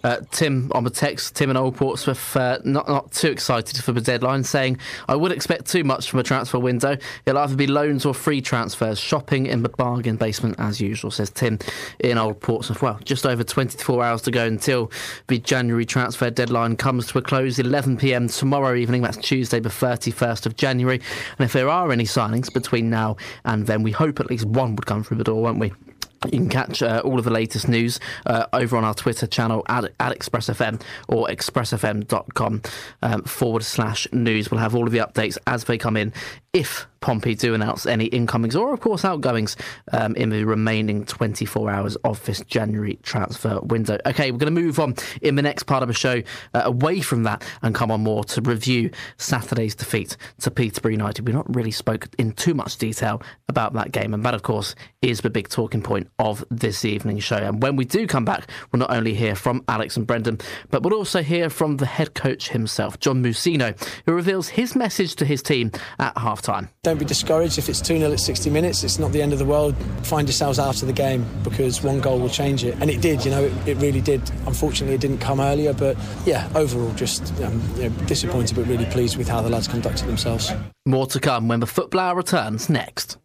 uh, 0.04 0.18
Tim 0.32 0.72
on 0.74 0.84
the 0.84 0.90
text, 0.90 1.36
Tim 1.36 1.50
and 1.50 1.58
Old 1.58 1.76
Portsmouth, 1.76 2.36
uh, 2.36 2.60
not 2.64 2.88
not 2.88 3.12
too 3.12 3.30
excited 3.30 3.84
for 3.84 3.92
the 3.92 4.02
deadline, 4.02 4.44
saying 4.44 4.80
I 5.08 5.16
would 5.16 5.32
expect 5.32 5.66
too 5.68 5.84
much 5.84 6.10
from 6.10 6.20
a 6.20 6.24
transfer 6.24 6.60
window. 6.60 6.98
It'll 7.26 7.42
either 7.42 7.56
be 7.56 7.68
loans 7.68 8.06
or 8.06 8.14
free 8.14 8.42
transfers. 8.42 9.00
Shopping 9.00 9.46
in 9.46 9.64
the 9.64 9.70
bargain 9.70 10.16
basement 10.16 10.56
as 10.60 10.82
usual, 10.82 11.12
says 11.12 11.30
Tim 11.30 11.60
in 12.00 12.18
Old 12.18 12.40
Portsmouth. 12.40 12.82
Well, 12.82 13.00
just 13.04 13.26
over 13.26 13.44
24 13.44 14.04
hours 14.04 14.22
to 14.24 14.32
go 14.32 14.46
until 14.46 14.92
the 15.28 15.40
January 15.40 15.86
transfer 15.86 16.30
deadline 16.30 16.76
comes 16.76 17.08
to 17.08 17.18
a 17.18 17.22
close. 17.22 17.60
11 17.60 17.98
p.m. 17.98 18.28
tomorrow 18.28 18.76
evening. 18.76 19.02
That's 19.02 19.18
Tuesday, 19.18 19.60
the 19.60 19.70
31st 19.70 20.46
of 20.46 20.56
January. 20.56 21.00
And 21.38 21.46
if 21.46 21.54
there 21.54 21.70
are 21.70 21.92
any 21.92 22.06
signings 22.06 22.52
between 22.52 22.90
now 22.90 23.18
and 23.46 23.68
then, 23.68 23.84
we 23.84 23.92
hope 24.00 24.22
at 24.22 24.30
least 24.30 24.46
one 24.46 24.78
would 24.78 24.86
come 24.86 25.04
through 25.04 25.18
the 25.18 25.26
door, 25.26 25.44
won't 25.44 25.60
we? 25.60 25.74
You 26.26 26.40
can 26.40 26.50
catch 26.50 26.82
uh, 26.82 27.02
all 27.04 27.20
of 27.20 27.26
the 27.26 27.32
latest 27.32 27.68
news 27.68 28.00
uh, 28.26 28.46
over 28.54 28.78
on 28.78 28.86
our 28.86 28.94
Twitter 28.94 29.28
channel 29.28 29.64
at, 29.68 29.86
at 30.00 30.18
ExpressFM 30.18 30.82
or 31.10 31.28
expressfm.com 31.28 32.62
um, 33.02 33.24
forward 33.24 33.64
slash 33.64 34.08
news. 34.14 34.50
We'll 34.50 34.62
have 34.62 34.74
all 34.76 34.86
of 34.86 34.92
the 34.92 35.00
updates 35.00 35.38
as 35.48 35.66
they 35.66 35.78
come 35.78 35.98
in 35.98 36.14
if 36.54 36.88
Pompey 37.02 37.36
do 37.36 37.54
announce 37.54 37.86
any 37.86 38.06
incomings 38.06 38.56
or, 38.56 38.74
of 38.74 38.82
course, 38.82 39.06
outgoings 39.06 39.56
um, 39.92 40.16
in 40.16 40.30
the 40.30 40.44
remaining 40.44 41.06
24 41.06 41.70
hours 41.70 41.96
of 41.98 42.24
this 42.26 42.42
January 42.42 43.00
transfer 43.04 43.60
window. 43.62 43.98
Okay, 44.06 44.32
we're 44.32 44.38
going 44.38 44.54
to 44.54 44.62
move 44.62 44.80
on 44.80 44.96
in 45.22 45.36
the 45.36 45.42
next 45.42 45.64
part 45.64 45.82
of 45.82 45.88
the 45.88 45.94
show 45.94 46.22
uh, 46.54 46.62
away 46.66 47.00
from 47.02 47.24
that 47.24 47.44
and 47.62 47.74
come 47.74 47.92
on 47.92 48.02
more 48.02 48.24
to 48.26 48.42
review 48.42 48.92
Saturday's 49.18 49.76
defeat 49.76 50.18
to 50.42 50.52
Peterborough 50.52 50.92
United. 50.92 51.26
We've 51.26 51.36
not 51.36 51.54
really 51.56 51.72
spoke 51.72 52.10
in 52.18 52.34
too 52.34 52.54
much 52.54 52.78
detail 52.78 53.22
about 53.48 53.74
that 53.74 53.92
game, 53.92 54.14
and 54.14 54.24
that, 54.26 54.34
of 54.34 54.44
course, 54.44 54.76
is 55.02 55.22
the 55.22 55.30
big 55.30 55.48
talking 55.48 55.82
point 55.82 56.10
of 56.20 56.44
this 56.52 56.84
evening's 56.84 57.24
show. 57.24 57.38
And 57.38 57.62
when 57.64 57.76
we 57.76 57.86
do 57.86 58.08
come 58.08 58.26
back, 58.26 58.50
we'll 58.72 58.80
not 58.80 58.92
only 58.92 59.14
hear 59.14 59.36
from 59.36 59.64
Alex 59.68 59.96
and 59.96 60.06
Brendan, 60.06 60.40
but 60.70 60.84
we'll 60.84 60.94
also 60.94 61.22
hear 61.22 61.50
from 61.50 61.78
the 61.78 61.86
head 61.86 62.14
coach 62.14 62.50
himself, 62.50 63.00
John 63.00 63.24
Mousinho, 63.24 63.76
who 64.06 64.14
reveals 64.14 64.50
his 64.50 64.76
message 64.76 65.16
to 65.16 65.26
his 65.26 65.42
team 65.42 65.72
at 65.98 66.18
half 66.18 66.39
time. 66.42 66.70
Don't 66.84 66.98
be 66.98 67.06
discouraged 67.06 67.58
if 67.58 67.70
it's 67.70 67.82
2 67.82 67.98
0 68.00 68.12
at 68.12 68.20
60 68.20 68.50
minutes. 68.50 68.84
It's 68.84 69.00
not 69.00 69.12
the 69.12 69.22
end 69.22 69.34
of 69.34 69.40
the 69.40 69.46
world. 69.46 69.76
Find 70.04 70.28
yourselves 70.28 70.60
out 70.60 70.82
of 70.82 70.88
the 70.88 70.94
game 70.94 71.26
because 71.44 71.84
one 71.84 72.00
goal 72.00 72.20
will 72.20 72.30
change 72.30 72.64
it. 72.64 72.76
And 72.82 72.90
it 72.90 73.02
did, 73.02 73.24
you 73.26 73.32
know, 73.32 73.44
it, 73.44 73.68
it 73.68 73.78
really 73.78 74.02
did. 74.02 74.22
Unfortunately, 74.46 74.96
it 74.96 75.02
didn't 75.02 75.20
come 75.20 75.40
earlier, 75.40 75.74
but 75.74 75.98
yeah, 76.26 76.50
overall, 76.56 76.92
just 76.94 77.34
um, 77.42 77.62
you 77.76 77.90
know, 77.90 78.06
disappointed 78.06 78.56
but 78.56 78.68
really 78.68 78.86
pleased 78.86 79.18
with 79.18 79.28
how 79.28 79.42
the 79.42 79.50
lads 79.50 79.68
conducted 79.68 80.08
themselves. 80.08 80.52
More 80.86 81.08
to 81.08 81.20
come 81.20 81.48
when 81.48 81.60
the 81.60 81.68
football 81.68 82.02
hour 82.02 82.16
returns 82.16 82.70
next. 82.70 83.18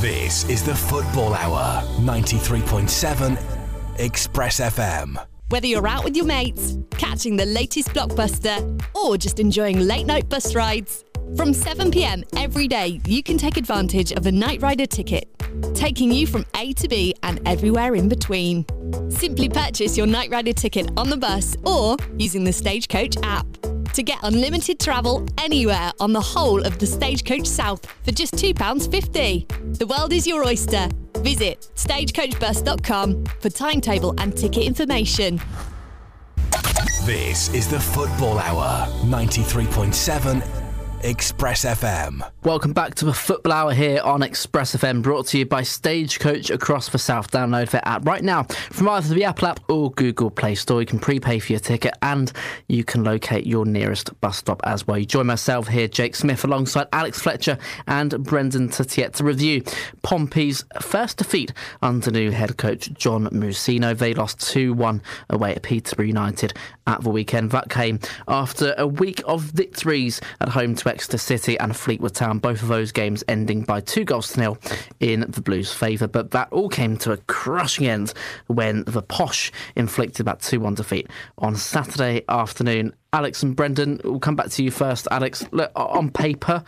This 0.00 0.48
is 0.48 0.62
the 0.62 0.74
Football 0.74 1.32
Hour, 1.32 1.82
93.7 2.00 3.98
Express 3.98 4.60
FM. 4.60 5.16
Whether 5.48 5.68
you're 5.68 5.86
out 5.86 6.04
with 6.04 6.16
your 6.16 6.26
mates, 6.26 6.76
catching 6.90 7.36
the 7.36 7.46
latest 7.46 7.88
blockbuster, 7.88 8.82
or 8.94 9.16
just 9.16 9.38
enjoying 9.38 9.80
late 9.80 10.04
night 10.04 10.28
bus 10.28 10.54
rides, 10.54 11.04
from 11.34 11.52
7pm 11.52 12.24
every 12.36 12.68
day, 12.68 13.00
you 13.06 13.22
can 13.22 13.36
take 13.36 13.56
advantage 13.56 14.12
of 14.12 14.26
a 14.26 14.32
Night 14.32 14.62
Rider 14.62 14.86
ticket, 14.86 15.28
taking 15.74 16.12
you 16.12 16.26
from 16.26 16.46
A 16.56 16.72
to 16.74 16.88
B 16.88 17.14
and 17.22 17.40
everywhere 17.46 17.94
in 17.94 18.08
between. 18.08 18.64
Simply 19.10 19.48
purchase 19.48 19.96
your 19.96 20.06
Night 20.06 20.30
Rider 20.30 20.52
ticket 20.52 20.90
on 20.96 21.10
the 21.10 21.16
bus 21.16 21.56
or 21.64 21.96
using 22.18 22.44
the 22.44 22.52
Stagecoach 22.52 23.16
app 23.22 23.46
to 23.94 24.02
get 24.02 24.18
unlimited 24.22 24.78
travel 24.78 25.26
anywhere 25.38 25.90
on 26.00 26.12
the 26.12 26.20
whole 26.20 26.64
of 26.64 26.78
the 26.78 26.86
Stagecoach 26.86 27.46
South 27.46 27.84
for 28.04 28.12
just 28.12 28.34
£2.50. 28.34 29.78
The 29.78 29.86
world 29.86 30.12
is 30.12 30.26
your 30.26 30.44
oyster. 30.44 30.88
Visit 31.18 31.68
stagecoachbus.com 31.74 33.24
for 33.40 33.50
timetable 33.50 34.14
and 34.18 34.36
ticket 34.36 34.64
information. 34.64 35.40
This 37.04 37.52
is 37.54 37.68
the 37.68 37.80
Football 37.80 38.38
Hour, 38.38 38.86
93.7 39.04 40.65
Express 41.02 41.64
FM. 41.64 42.28
Welcome 42.42 42.72
back 42.72 42.94
to 42.96 43.04
the 43.04 43.12
Football 43.12 43.52
Hour 43.52 43.72
here 43.74 44.00
on 44.02 44.22
Express 44.22 44.74
FM, 44.74 45.02
brought 45.02 45.26
to 45.28 45.38
you 45.38 45.46
by 45.46 45.62
Stagecoach 45.62 46.50
across 46.50 46.88
the 46.88 46.98
South. 46.98 47.30
Download 47.30 47.70
their 47.70 47.86
app 47.86 48.06
right 48.06 48.24
now 48.24 48.44
from 48.44 48.88
either 48.88 49.14
the 49.14 49.24
Apple 49.24 49.48
app 49.48 49.60
or 49.68 49.90
Google 49.92 50.30
Play 50.30 50.54
Store. 50.54 50.80
You 50.80 50.86
can 50.86 50.98
prepay 50.98 51.38
for 51.38 51.52
your 51.52 51.60
ticket 51.60 51.94
and 52.02 52.32
you 52.68 52.82
can 52.82 53.04
locate 53.04 53.46
your 53.46 53.66
nearest 53.66 54.18
bus 54.20 54.38
stop 54.38 54.60
as 54.64 54.86
well. 54.86 54.98
You 54.98 55.06
join 55.06 55.26
myself 55.26 55.68
here, 55.68 55.86
Jake 55.86 56.16
Smith, 56.16 56.44
alongside 56.44 56.88
Alex 56.92 57.20
Fletcher 57.20 57.58
and 57.86 58.24
Brendan 58.24 58.70
Tuttiett 58.70 59.12
to 59.14 59.24
review 59.24 59.62
Pompey's 60.02 60.64
first 60.80 61.18
defeat 61.18 61.52
under 61.82 62.10
new 62.10 62.30
head 62.30 62.56
coach 62.56 62.92
John 62.94 63.26
Mousinho. 63.26 63.96
They 63.96 64.14
lost 64.14 64.40
2 64.40 64.72
1 64.72 65.02
away 65.30 65.54
at 65.54 65.62
Peterborough 65.62 66.06
United 66.06 66.54
at 66.86 67.02
the 67.02 67.10
weekend. 67.10 67.50
That 67.50 67.70
came 67.70 68.00
after 68.28 68.74
a 68.78 68.86
week 68.86 69.22
of 69.26 69.42
victories 69.42 70.20
at 70.40 70.50
home 70.50 70.74
to 70.76 70.88
Exeter 70.88 71.18
City 71.18 71.58
and 71.58 71.76
Fleetwood 71.76 72.14
Town, 72.14 72.38
both 72.38 72.62
of 72.62 72.68
those 72.68 72.92
games 72.92 73.24
ending 73.28 73.62
by 73.62 73.80
two 73.80 74.04
goals 74.04 74.32
to 74.32 74.40
nil 74.40 74.58
in 75.00 75.20
the 75.28 75.40
Blues' 75.40 75.72
favour. 75.72 76.06
But 76.06 76.30
that 76.32 76.52
all 76.52 76.68
came 76.68 76.96
to 76.98 77.12
a 77.12 77.16
crushing 77.16 77.86
end 77.86 78.12
when 78.46 78.84
the 78.84 79.02
Posh 79.02 79.52
inflicted 79.74 80.26
that 80.26 80.40
2 80.40 80.60
1 80.60 80.74
defeat 80.74 81.08
on 81.38 81.56
Saturday 81.56 82.22
afternoon. 82.28 82.94
Alex 83.12 83.42
and 83.42 83.56
Brendan, 83.56 84.00
we'll 84.04 84.18
come 84.18 84.36
back 84.36 84.50
to 84.50 84.62
you 84.62 84.70
first. 84.70 85.08
Alex, 85.10 85.46
look, 85.50 85.70
on 85.74 86.10
paper, 86.10 86.62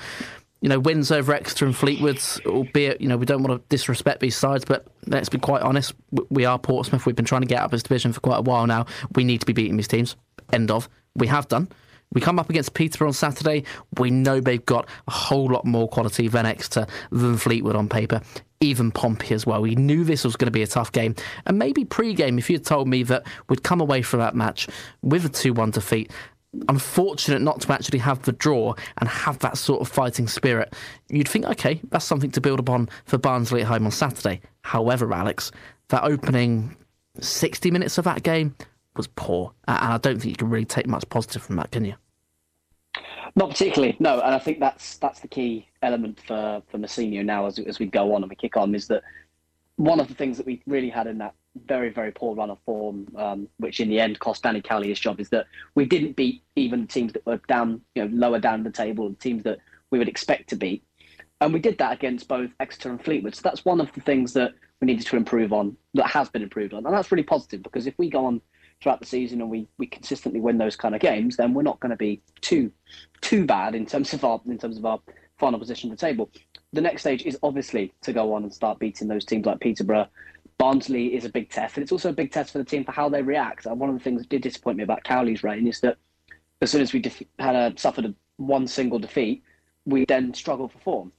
you 0.61 0.69
know, 0.69 0.79
wins 0.79 1.11
over 1.13 1.33
Exeter 1.33 1.67
and 1.67 1.77
Fleetwood, 1.77 2.21
albeit, 2.47 3.01
you 3.01 3.09
know, 3.09 3.17
we 3.17 3.27
don't 3.27 3.43
want 3.43 3.61
to 3.61 3.69
disrespect 3.69 4.21
these 4.21 4.37
sides, 4.37 4.65
but 4.65 4.87
let's 5.07 5.29
be 5.29 5.39
quite 5.39 5.63
honest, 5.63 5.95
we 6.31 6.45
are 6.45 6.59
Portsmouth. 6.59 7.07
We've 7.07 7.17
been 7.17 7.25
trying 7.25 7.43
to 7.43 7.47
get 7.47 7.61
out 7.61 7.67
of 7.67 7.71
this 7.71 7.83
division 7.83 8.13
for 8.13 8.21
quite 8.21 8.39
a 8.39 8.43
while 8.43 8.67
now. 8.67 8.87
We 9.15 9.25
need 9.25 9.41
to 9.41 9.47
be 9.47 9.53
beating 9.53 9.77
these 9.77 9.89
teams. 9.89 10.17
End 10.53 10.71
of. 10.71 10.89
We 11.15 11.29
have 11.29 11.49
done. 11.49 11.69
We 12.13 12.21
come 12.21 12.39
up 12.39 12.49
against 12.49 12.75
Peterborough 12.75 13.09
on 13.09 13.15
Saturday. 13.15 13.65
We 13.99 14.11
know 14.11 14.41
they've 14.41 14.65
got 14.65 14.89
a 15.07 15.11
whole 15.11 15.47
lot 15.47 15.65
more 15.65 15.89
quality 15.89 16.27
than 16.29 16.47
Exeter, 16.47 16.87
than 17.11 17.37
Fleetwood 17.37 17.77
on 17.77 17.89
paper, 17.89 18.23
even 18.61 18.91
Pompey 18.91 19.35
as 19.35 19.47
well. 19.47 19.61
We 19.61 19.75
knew 19.75 20.05
this 20.05 20.25
was 20.25 20.37
going 20.37 20.47
to 20.47 20.53
be 20.53 20.63
a 20.63 20.67
tough 20.67 20.91
game. 20.91 21.15
And 21.45 21.59
maybe 21.59 21.85
pre 21.85 22.15
game, 22.15 22.39
if 22.39 22.49
you'd 22.49 22.65
told 22.65 22.89
me 22.89 23.03
that 23.05 23.27
we'd 23.49 23.63
come 23.63 23.81
away 23.81 24.03
from 24.03 24.21
that 24.21 24.35
match 24.35 24.69
with 25.03 25.27
a 25.27 25.29
2 25.29 25.53
1 25.53 25.71
defeat, 25.73 26.11
unfortunate 26.69 27.43
not 27.43 27.61
to 27.61 27.73
actually 27.73 27.99
have 27.99 28.23
the 28.23 28.33
draw 28.33 28.75
and 28.99 29.09
have 29.09 29.39
that 29.41 29.59
sort 29.59 29.81
of 29.81 29.89
fighting 29.89 30.27
spirit. 30.27 30.75
You'd 31.09 31.29
think, 31.29 31.45
okay, 31.47 31.81
that's 31.91 32.05
something 32.05 32.31
to 32.33 32.41
build 32.41 32.61
upon 32.61 32.89
for 33.05 33.19
Barnsley 33.19 33.63
at 33.63 33.67
home 33.69 33.85
on 33.85 33.93
Saturday. 33.93 34.41
However, 34.63 35.13
Alex, 35.13 35.53
that 35.89 36.05
opening 36.05 36.77
60 37.21 37.71
minutes 37.71 37.99
of 37.99 38.05
that 38.05 38.23
game 38.23 38.55
was 38.97 39.07
poor. 39.09 39.53
And 39.67 39.79
I 39.79 39.99
don't 39.99 40.21
think 40.21 40.31
you 40.31 40.37
can 40.37 40.51
really 40.51 40.65
take 40.65 40.87
much 40.87 41.09
positive 41.09 41.43
from 41.43 41.57
that, 41.57 41.71
can 41.71 41.85
you? 41.85 41.95
Not 43.37 43.51
particularly, 43.51 43.97
no. 44.01 44.21
And 44.21 44.35
I 44.35 44.39
think 44.39 44.59
that's 44.59 44.97
that's 44.97 45.21
the 45.21 45.29
key 45.29 45.69
element 45.83 46.19
for 46.27 46.63
for 46.69 46.79
Mousinho 46.79 47.25
now 47.25 47.47
as 47.47 47.59
as 47.59 47.79
we 47.79 47.87
go 47.87 48.15
on 48.15 48.23
and 48.23 48.31
we 48.31 48.35
kick 48.35 48.57
on 48.57 48.75
is 48.75 48.89
that 48.89 49.03
one 49.77 50.01
of 50.01 50.09
the 50.09 50.15
things 50.15 50.37
that 50.39 50.47
we 50.47 50.61
really 50.67 50.89
had 50.89 51.07
in 51.07 51.19
that 51.19 51.35
very 51.67 51.91
very 51.91 52.13
poor 52.13 52.35
run 52.35 52.51
of 52.51 52.59
form, 52.65 53.07
um, 53.17 53.49
which 53.59 53.81
in 53.81 53.89
the 53.89 54.01
end 54.01 54.19
cost 54.19 54.43
Danny 54.43 54.61
Cowley 54.61 54.89
his 54.89 55.01
job, 55.01 55.21
is 55.21 55.29
that 55.31 55.47
we 55.75 55.85
didn't 55.85 56.17
beat 56.17 56.43
even 56.57 56.87
teams 56.87 57.13
that 57.13 57.25
were 57.27 57.41
down, 57.49 57.81
you 57.95 58.05
know, 58.05 58.11
lower 58.15 58.39
down 58.39 58.63
the 58.63 58.71
table, 58.71 59.15
teams 59.15 59.43
that 59.45 59.59
we 59.91 59.99
would 59.99 60.09
expect 60.09 60.49
to 60.51 60.57
beat, 60.57 60.83
and 61.41 61.53
we 61.53 61.61
did 61.61 61.79
that 61.79 61.93
against 61.93 62.29
both 62.29 62.51
Exeter 62.61 62.91
and 62.91 63.03
Fleetwood. 63.03 63.35
So 63.35 63.43
that's 63.45 63.65
one 63.65 63.81
of 63.81 63.93
the 63.93 64.01
things 64.01 64.33
that 64.35 64.53
we 64.81 64.87
needed 64.87 65.07
to 65.07 65.17
improve 65.17 65.53
on, 65.53 65.77
that 65.95 66.07
has 66.07 66.29
been 66.29 66.43
improved 66.43 66.75
on, 66.75 66.87
and 66.87 66.95
that's 66.95 67.11
really 67.11 67.25
positive 67.25 67.63
because 67.63 67.87
if 67.87 67.95
we 67.99 68.11
go 68.11 68.27
on 68.27 68.41
throughout 68.81 69.01
the 69.01 69.07
season 69.07 69.41
and 69.41 69.51
we, 69.51 69.67
we 69.79 69.87
consistently 69.87 70.41
win 70.41 70.59
those 70.59 70.77
kind 70.77 70.95
of 70.95 71.01
games, 71.01 71.37
then 71.37 71.53
we're 71.55 71.63
not 71.63 71.81
going 71.81 71.91
to 71.91 71.97
be 71.97 72.23
too 72.41 72.71
too 73.21 73.45
bad 73.45 73.75
in 73.75 73.85
terms 73.85 74.13
of 74.13 74.25
our 74.25 74.41
in 74.47 74.59
terms 74.59 74.79
of 74.79 74.85
our 74.85 75.01
final 75.39 75.59
position 75.59 75.91
at 75.91 75.99
the 75.99 76.07
table. 76.07 76.31
The 76.73 76.81
next 76.81 77.03
stage 77.03 77.23
is 77.23 77.39
obviously 77.43 77.93
to 78.03 78.13
go 78.13 78.35
on 78.35 78.43
and 78.43 78.53
start 78.53 78.79
beating 78.79 79.09
those 79.09 79.25
teams 79.25 79.47
like 79.47 79.61
Peterborough. 79.61 80.09
Barnsley 80.59 81.15
is 81.15 81.25
a 81.25 81.29
big 81.29 81.51
test, 81.51 81.77
and 81.77 81.83
it's 81.83 81.93
also 81.93 82.11
a 82.11 82.13
big 82.13 82.33
test 82.33 82.53
for 82.53 82.59
the 82.59 82.65
team 82.65 82.85
for 82.85 82.93
how 82.93 83.09
they 83.09 83.23
react. 83.23 83.67
And 83.67 83.79
one 83.79 83.89
of 83.89 83.97
the 83.97 84.03
things 84.03 84.21
that 84.21 84.29
did 84.29 84.43
disappoint 84.43 84.77
me 84.77 84.83
about 84.83 85.05
Cowley's 85.05 85.45
reign 85.45 85.67
is 85.69 85.81
that 85.81 85.97
as 86.61 86.71
soon 86.71 86.83
as 86.83 86.93
we 86.93 86.99
def- 86.99 87.23
had 87.39 87.55
a, 87.55 87.73
suffered 87.77 88.07
a, 88.07 88.15
one 88.37 88.67
single 88.67 88.99
defeat, 88.99 89.45
we 89.87 90.05
then 90.05 90.35
struggled 90.35 90.73
for 90.73 90.79
form. 90.81 91.13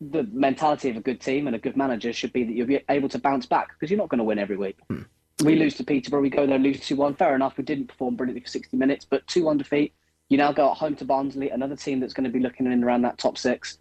The 0.00 0.24
mentality 0.32 0.88
of 0.90 0.96
a 0.96 1.00
good 1.00 1.20
team 1.20 1.46
and 1.46 1.54
a 1.54 1.58
good 1.58 1.76
manager 1.76 2.12
should 2.12 2.32
be 2.32 2.42
that 2.44 2.52
you'll 2.52 2.66
be 2.66 2.80
able 2.88 3.08
to 3.10 3.18
bounce 3.18 3.46
back 3.46 3.68
because 3.68 3.90
you're 3.90 3.98
not 3.98 4.08
going 4.08 4.18
to 4.18 4.24
win 4.24 4.38
every 4.38 4.56
week. 4.56 4.78
Hmm. 4.88 5.02
We 5.42 5.56
lose 5.56 5.74
to 5.76 5.84
Peterborough, 5.84 6.22
we 6.22 6.30
go 6.30 6.46
there, 6.46 6.58
lose 6.58 6.80
2 6.80 6.96
1. 6.96 7.16
Fair 7.16 7.34
enough, 7.34 7.58
we 7.58 7.64
didn't 7.64 7.88
perform 7.88 8.16
brilliantly 8.16 8.42
for 8.42 8.48
60 8.48 8.76
minutes, 8.76 9.04
but 9.04 9.26
2 9.26 9.44
1 9.44 9.58
defeat. 9.58 9.92
You 10.28 10.38
now 10.38 10.52
go 10.52 10.70
at 10.70 10.78
home 10.78 10.96
to 10.96 11.04
Barnsley, 11.04 11.50
another 11.50 11.76
team 11.76 12.00
that's 12.00 12.14
going 12.14 12.24
to 12.24 12.30
be 12.30 12.40
looking 12.40 12.66
in 12.66 12.82
around 12.82 13.02
that 13.02 13.18
top 13.18 13.36
six. 13.36 13.78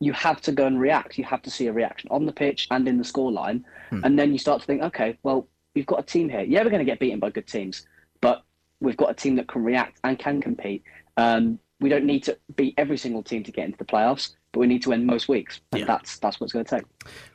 You 0.00 0.12
have 0.12 0.40
to 0.42 0.52
go 0.52 0.66
and 0.66 0.80
react. 0.80 1.18
You 1.18 1.24
have 1.24 1.42
to 1.42 1.50
see 1.50 1.66
a 1.66 1.72
reaction 1.72 2.08
on 2.10 2.26
the 2.26 2.32
pitch 2.32 2.66
and 2.70 2.86
in 2.86 2.98
the 2.98 3.04
scoreline. 3.04 3.64
Hmm. 3.90 4.00
And 4.04 4.18
then 4.18 4.32
you 4.32 4.38
start 4.38 4.60
to 4.60 4.66
think, 4.66 4.82
okay, 4.82 5.18
well, 5.22 5.48
we've 5.74 5.86
got 5.86 6.00
a 6.00 6.02
team 6.02 6.28
here. 6.28 6.42
Yeah, 6.42 6.62
we're 6.62 6.70
going 6.70 6.84
to 6.84 6.90
get 6.90 6.98
beaten 6.98 7.20
by 7.20 7.30
good 7.30 7.46
teams, 7.46 7.86
but 8.20 8.42
we've 8.80 8.96
got 8.96 9.10
a 9.10 9.14
team 9.14 9.36
that 9.36 9.48
can 9.48 9.64
react 9.64 9.98
and 10.04 10.18
can 10.18 10.40
compete. 10.40 10.82
Um, 11.16 11.58
we 11.80 11.88
don't 11.88 12.04
need 12.04 12.24
to 12.24 12.38
beat 12.56 12.74
every 12.76 12.96
single 12.96 13.22
team 13.22 13.42
to 13.44 13.52
get 13.52 13.66
into 13.66 13.78
the 13.78 13.84
playoffs 13.84 14.34
but 14.54 14.60
we 14.60 14.66
need 14.68 14.82
to 14.82 14.90
win 14.90 15.04
most 15.04 15.28
weeks. 15.28 15.60
And 15.72 15.80
yeah. 15.80 15.86
that's 15.86 16.18
that's 16.18 16.40
what 16.40 16.44
it's 16.44 16.52
going 16.52 16.64
to 16.64 16.76
take. 16.76 16.84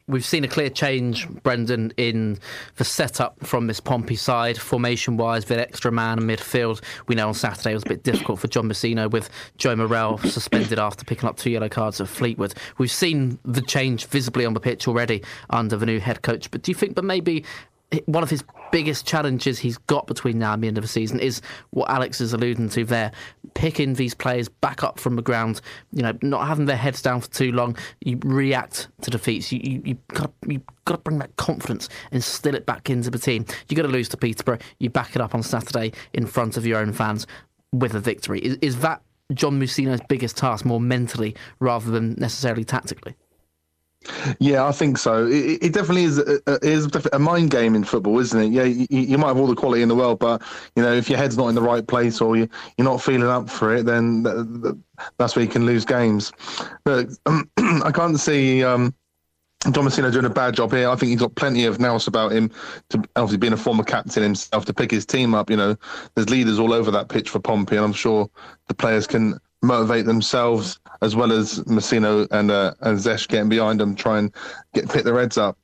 We've 0.07 0.25
seen 0.25 0.43
a 0.43 0.47
clear 0.47 0.71
change, 0.71 1.29
Brendan, 1.43 1.93
in 1.97 2.39
the 2.77 2.83
setup 2.83 3.45
from 3.45 3.67
this 3.67 3.79
Pompey 3.79 4.15
side, 4.15 4.57
formation 4.57 5.17
wise, 5.17 5.47
with 5.47 5.59
extra 5.59 5.91
man 5.91 6.17
in 6.17 6.25
midfield. 6.25 6.81
We 7.05 7.13
know 7.13 7.27
on 7.27 7.35
Saturday 7.35 7.71
it 7.71 7.75
was 7.75 7.83
a 7.83 7.89
bit 7.89 8.03
difficult 8.03 8.39
for 8.39 8.47
John 8.47 8.67
Mousinho 8.67 9.11
with 9.11 9.29
Joe 9.57 9.75
Morrell 9.75 10.17
suspended 10.23 10.79
after 10.79 11.05
picking 11.05 11.29
up 11.29 11.37
two 11.37 11.51
yellow 11.51 11.69
cards 11.69 12.01
at 12.01 12.07
Fleetwood. 12.07 12.55
We've 12.79 12.89
seen 12.89 13.37
the 13.45 13.61
change 13.61 14.07
visibly 14.07 14.45
on 14.45 14.55
the 14.55 14.59
pitch 14.59 14.87
already 14.87 15.23
under 15.51 15.77
the 15.77 15.85
new 15.85 15.99
head 15.99 16.23
coach. 16.23 16.49
But 16.49 16.63
do 16.63 16.71
you 16.71 16.75
think 16.75 16.95
that 16.95 17.03
maybe 17.03 17.45
one 18.05 18.21
of 18.21 18.29
his 18.29 18.43
biggest 18.71 19.07
challenges 19.07 19.57
he's 19.57 19.77
got 19.79 20.05
between 20.05 20.37
now 20.37 20.53
and 20.53 20.63
the 20.63 20.67
end 20.67 20.77
of 20.77 20.83
the 20.83 20.87
season 20.87 21.19
is 21.19 21.41
what 21.71 21.89
Alex 21.89 22.21
is 22.21 22.33
alluding 22.33 22.69
to 22.69 22.85
there. 22.85 23.11
Picking 23.55 23.95
these 23.95 24.13
players 24.13 24.47
back 24.47 24.83
up 24.83 24.99
from 24.99 25.15
the 25.15 25.21
ground, 25.21 25.61
you 25.91 26.03
know, 26.03 26.15
not 26.21 26.47
having 26.47 26.65
their 26.65 26.77
heads 26.77 27.01
down 27.01 27.21
for 27.21 27.29
too 27.29 27.51
long. 27.51 27.75
You 28.01 28.19
react 28.23 28.89
to 29.01 29.09
defeats. 29.09 29.51
You 29.51 29.59
you, 29.63 29.81
you 29.83 29.97
got 30.09 30.31
you 30.47 30.61
got 30.85 30.95
to 30.95 31.01
bring 31.01 31.19
that 31.19 31.35
confidence 31.37 31.89
and 32.11 32.17
instill 32.17 32.55
it 32.55 32.65
back 32.65 32.89
into 32.89 33.09
the 33.09 33.19
team. 33.19 33.45
You 33.67 33.75
got 33.75 33.83
to 33.83 33.89
lose 33.89 34.09
to 34.09 34.17
Peterborough. 34.17 34.59
You 34.77 34.89
back 34.89 35.15
it 35.15 35.21
up 35.21 35.33
on 35.33 35.41
Saturday 35.41 35.93
in 36.13 36.27
front 36.27 36.57
of 36.57 36.65
your 36.65 36.79
own 36.79 36.93
fans 36.93 37.25
with 37.71 37.95
a 37.95 37.99
victory. 37.99 38.39
Is, 38.39 38.57
is 38.61 38.79
that 38.81 39.01
John 39.33 39.59
Mousinho's 39.59 40.01
biggest 40.07 40.37
task, 40.37 40.65
more 40.65 40.79
mentally 40.79 41.35
rather 41.59 41.89
than 41.89 42.15
necessarily 42.17 42.63
tactically? 42.63 43.15
Yeah, 44.39 44.65
I 44.65 44.71
think 44.71 44.97
so. 44.97 45.25
It, 45.27 45.61
it 45.61 45.73
definitely 45.73 46.03
is. 46.03 46.19
A, 46.19 46.39
is 46.61 46.87
a 47.11 47.19
mind 47.19 47.51
game 47.51 47.75
in 47.75 47.83
football, 47.83 48.17
isn't 48.19 48.39
it? 48.39 48.51
Yeah, 48.51 48.63
you, 48.63 48.87
you, 48.89 49.17
might 49.17 49.27
have 49.27 49.37
all 49.37 49.47
the 49.47 49.55
quality 49.55 49.81
in 49.81 49.89
the 49.89 49.95
world, 49.95 50.19
but 50.19 50.41
you 50.75 50.83
know, 50.83 50.93
if 50.93 51.09
your 51.09 51.17
head's 51.17 51.37
not 51.37 51.49
in 51.49 51.55
the 51.55 51.61
right 51.61 51.85
place 51.85 52.21
or 52.21 52.37
you, 52.37 52.47
you're 52.77 52.85
not 52.85 53.01
feeling 53.01 53.27
up 53.27 53.49
for 53.49 53.75
it, 53.75 53.85
then 53.85 54.23
that's 55.17 55.35
where 55.35 55.43
you 55.43 55.51
can 55.51 55.65
lose 55.65 55.83
games. 55.83 56.31
But 56.85 57.09
um, 57.25 57.49
I 57.57 57.91
can't 57.91 58.17
see 58.19 58.63
um, 58.63 58.95
Mousinho 59.65 60.11
doing 60.11 60.25
a 60.25 60.29
bad 60.29 60.55
job 60.55 60.71
here. 60.71 60.89
I 60.89 60.95
think 60.95 61.09
he's 61.09 61.19
got 61.19 61.35
plenty 61.35 61.65
of 61.65 61.79
nous 61.79 62.07
about 62.07 62.31
him 62.31 62.51
to 62.89 63.03
obviously 63.17 63.37
being 63.37 63.53
a 63.53 63.57
former 63.57 63.83
captain 63.83 64.23
himself 64.23 64.65
to 64.65 64.73
pick 64.73 64.91
his 64.91 65.05
team 65.05 65.35
up. 65.35 65.49
You 65.49 65.57
know, 65.57 65.75
there's 66.15 66.29
leaders 66.29 66.57
all 66.57 66.73
over 66.73 66.89
that 66.91 67.09
pitch 67.09 67.29
for 67.29 67.39
Pompey, 67.39 67.75
and 67.75 67.83
I'm 67.83 67.93
sure 67.93 68.29
the 68.67 68.73
players 68.73 69.07
can 69.07 69.39
motivate 69.61 70.05
themselves 70.05 70.79
as 71.01 71.15
well 71.15 71.31
as 71.31 71.59
Mousinho 71.61 72.27
and 72.31 72.51
uh, 72.51 72.73
and 72.81 72.97
Zesh 72.97 73.27
getting 73.27 73.49
behind 73.49 73.79
them, 73.79 73.95
try 73.95 74.19
and 74.19 74.33
get 74.73 74.89
pick 74.89 75.03
their 75.03 75.19
heads 75.19 75.37
up. 75.37 75.57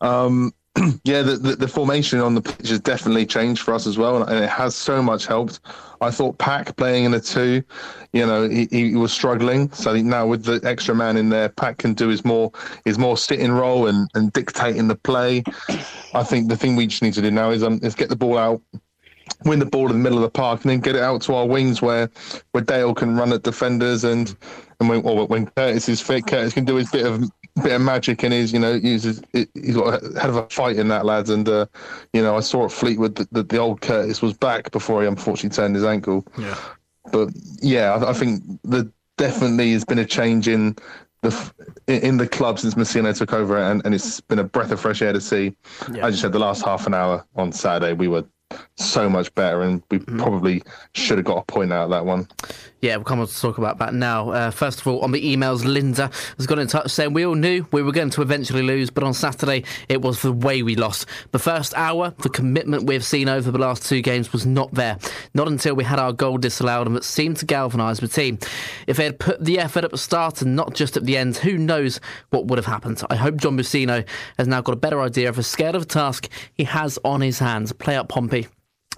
Um, 0.00 0.52
yeah, 1.04 1.22
the, 1.22 1.36
the, 1.36 1.56
the 1.56 1.68
formation 1.68 2.18
on 2.18 2.34
the 2.34 2.42
pitch 2.42 2.68
has 2.68 2.80
definitely 2.80 3.24
changed 3.26 3.62
for 3.62 3.74
us 3.74 3.86
as 3.86 3.96
well, 3.96 4.24
and 4.24 4.44
it 4.44 4.50
has 4.50 4.74
so 4.74 5.00
much 5.00 5.26
helped. 5.26 5.60
I 6.00 6.10
thought 6.10 6.36
Pack 6.38 6.76
playing 6.76 7.04
in 7.04 7.14
a 7.14 7.20
two, 7.20 7.62
you 8.12 8.26
know, 8.26 8.48
he, 8.48 8.66
he 8.70 8.96
was 8.96 9.12
struggling. 9.12 9.70
So 9.72 9.94
now 9.94 10.26
with 10.26 10.44
the 10.44 10.60
extra 10.64 10.94
man 10.94 11.16
in 11.16 11.28
there, 11.28 11.48
Pack 11.48 11.78
can 11.78 11.94
do 11.94 12.08
his 12.08 12.24
more 12.24 12.50
his 12.84 12.98
more 12.98 13.16
sitting 13.16 13.52
role 13.52 13.86
and, 13.86 14.08
and 14.14 14.32
dictating 14.32 14.88
the 14.88 14.96
play. 14.96 15.44
I 16.12 16.24
think 16.24 16.48
the 16.48 16.56
thing 16.56 16.76
we 16.76 16.88
just 16.88 17.02
need 17.02 17.14
to 17.14 17.22
do 17.22 17.30
now 17.30 17.50
is 17.50 17.62
um 17.62 17.78
is 17.82 17.94
get 17.94 18.08
the 18.08 18.16
ball 18.16 18.36
out 18.36 18.60
win 19.44 19.58
the 19.58 19.66
ball 19.66 19.86
in 19.86 19.92
the 19.92 20.02
middle 20.02 20.18
of 20.18 20.22
the 20.22 20.30
park 20.30 20.62
and 20.62 20.70
then 20.70 20.80
get 20.80 20.96
it 20.96 21.02
out 21.02 21.22
to 21.22 21.34
our 21.34 21.46
wings 21.46 21.82
where 21.82 22.10
where 22.52 22.62
Dale 22.62 22.94
can 22.94 23.16
run 23.16 23.32
at 23.32 23.42
defenders 23.42 24.04
and 24.04 24.36
and 24.80 24.88
when 24.88 25.02
or 25.02 25.26
when 25.26 25.46
Curtis 25.46 25.88
is 25.88 26.00
fit, 26.00 26.26
Curtis 26.26 26.52
can 26.52 26.64
do 26.64 26.76
his 26.76 26.90
bit 26.90 27.06
of 27.06 27.24
bit 27.62 27.72
of 27.72 27.80
magic 27.80 28.22
and 28.22 28.32
he's 28.32 28.52
you 28.52 28.58
know 28.58 28.74
uses 28.74 29.22
he's 29.32 29.76
got 29.76 30.02
a 30.02 30.20
head 30.20 30.30
of 30.30 30.36
a 30.36 30.48
fight 30.48 30.76
in 30.76 30.88
that 30.88 31.04
lads 31.04 31.30
and 31.30 31.48
uh, 31.48 31.66
you 32.12 32.22
know 32.22 32.36
I 32.36 32.40
saw 32.40 32.64
at 32.64 32.72
Fleetwood 32.72 33.14
that 33.16 33.32
the, 33.32 33.42
the, 33.42 33.58
old 33.58 33.80
Curtis 33.80 34.20
was 34.20 34.32
back 34.32 34.72
before 34.72 35.02
he 35.02 35.08
unfortunately 35.08 35.54
turned 35.54 35.74
his 35.74 35.84
ankle. 35.84 36.26
Yeah, 36.36 36.58
but 37.12 37.28
yeah, 37.62 37.94
I, 37.94 38.10
I 38.10 38.12
think 38.12 38.42
the 38.64 38.90
definitely 39.16 39.72
has 39.72 39.84
been 39.84 40.00
a 40.00 40.04
change 40.04 40.48
in 40.48 40.76
the 41.22 41.52
in 41.86 42.18
the 42.18 42.28
club 42.28 42.58
since 42.58 42.74
Mousinho 42.74 43.16
took 43.16 43.32
over, 43.32 43.58
and, 43.58 43.84
and 43.84 43.94
it's 43.94 44.20
been 44.20 44.38
a 44.38 44.44
breath 44.44 44.70
of 44.70 44.80
fresh 44.80 45.02
air 45.02 45.12
to 45.12 45.20
see. 45.20 45.56
Yeah. 45.92 46.06
As 46.06 46.14
you 46.14 46.20
said, 46.20 46.32
the 46.32 46.38
last 46.38 46.64
half 46.64 46.86
an 46.86 46.94
hour 46.94 47.26
on 47.34 47.52
Saturday, 47.52 47.92
we 47.94 48.08
were 48.08 48.24
so 48.76 49.08
much 49.08 49.34
better, 49.34 49.62
and 49.62 49.82
we 49.90 49.98
mm. 49.98 50.18
probably 50.18 50.62
should 50.94 51.18
have 51.18 51.24
got 51.24 51.38
a 51.38 51.44
point 51.44 51.72
out 51.72 51.84
of 51.84 51.90
that 51.90 52.04
one. 52.04 52.28
Yeah, 52.84 52.96
we'll 52.96 53.04
come 53.04 53.18
on 53.18 53.26
to 53.26 53.40
talk 53.40 53.56
about 53.56 53.78
that 53.78 53.94
now. 53.94 54.28
Uh, 54.28 54.50
first 54.50 54.82
of 54.82 54.86
all, 54.86 55.00
on 55.00 55.10
the 55.10 55.34
emails, 55.34 55.64
Linda 55.64 56.10
has 56.36 56.46
got 56.46 56.58
in 56.58 56.66
touch 56.66 56.90
saying 56.90 57.14
we 57.14 57.24
all 57.24 57.34
knew 57.34 57.66
we 57.72 57.82
were 57.82 57.92
going 57.92 58.10
to 58.10 58.20
eventually 58.20 58.60
lose, 58.60 58.90
but 58.90 59.02
on 59.02 59.14
Saturday 59.14 59.64
it 59.88 60.02
was 60.02 60.20
the 60.20 60.30
way 60.30 60.62
we 60.62 60.76
lost. 60.76 61.06
The 61.30 61.38
first 61.38 61.72
hour, 61.78 62.12
the 62.18 62.28
commitment 62.28 62.84
we've 62.84 63.02
seen 63.02 63.26
over 63.26 63.50
the 63.50 63.56
last 63.56 63.86
two 63.86 64.02
games 64.02 64.34
was 64.34 64.44
not 64.44 64.70
there. 64.74 64.98
Not 65.32 65.48
until 65.48 65.74
we 65.74 65.82
had 65.82 65.98
our 65.98 66.12
goal 66.12 66.36
disallowed, 66.36 66.86
and 66.86 66.94
it 66.94 67.04
seemed 67.04 67.38
to 67.38 67.46
galvanise 67.46 68.00
the 68.00 68.08
team. 68.08 68.38
If 68.86 68.98
they 68.98 69.04
had 69.04 69.18
put 69.18 69.42
the 69.42 69.60
effort 69.60 69.84
at 69.84 69.90
the 69.90 69.96
start 69.96 70.42
and 70.42 70.54
not 70.54 70.74
just 70.74 70.98
at 70.98 71.06
the 71.06 71.16
end, 71.16 71.38
who 71.38 71.56
knows 71.56 72.00
what 72.28 72.48
would 72.48 72.58
have 72.58 72.66
happened? 72.66 73.00
I 73.08 73.16
hope 73.16 73.36
John 73.36 73.56
Mousinho 73.56 74.06
has 74.36 74.46
now 74.46 74.60
got 74.60 74.72
a 74.72 74.76
better 74.76 75.00
idea 75.00 75.30
of 75.30 75.36
the 75.36 75.42
scale 75.42 75.74
of 75.74 75.88
task 75.88 76.28
he 76.52 76.64
has 76.64 76.98
on 77.02 77.22
his 77.22 77.38
hands. 77.38 77.72
Play 77.72 77.96
up 77.96 78.10
Pompey 78.10 78.46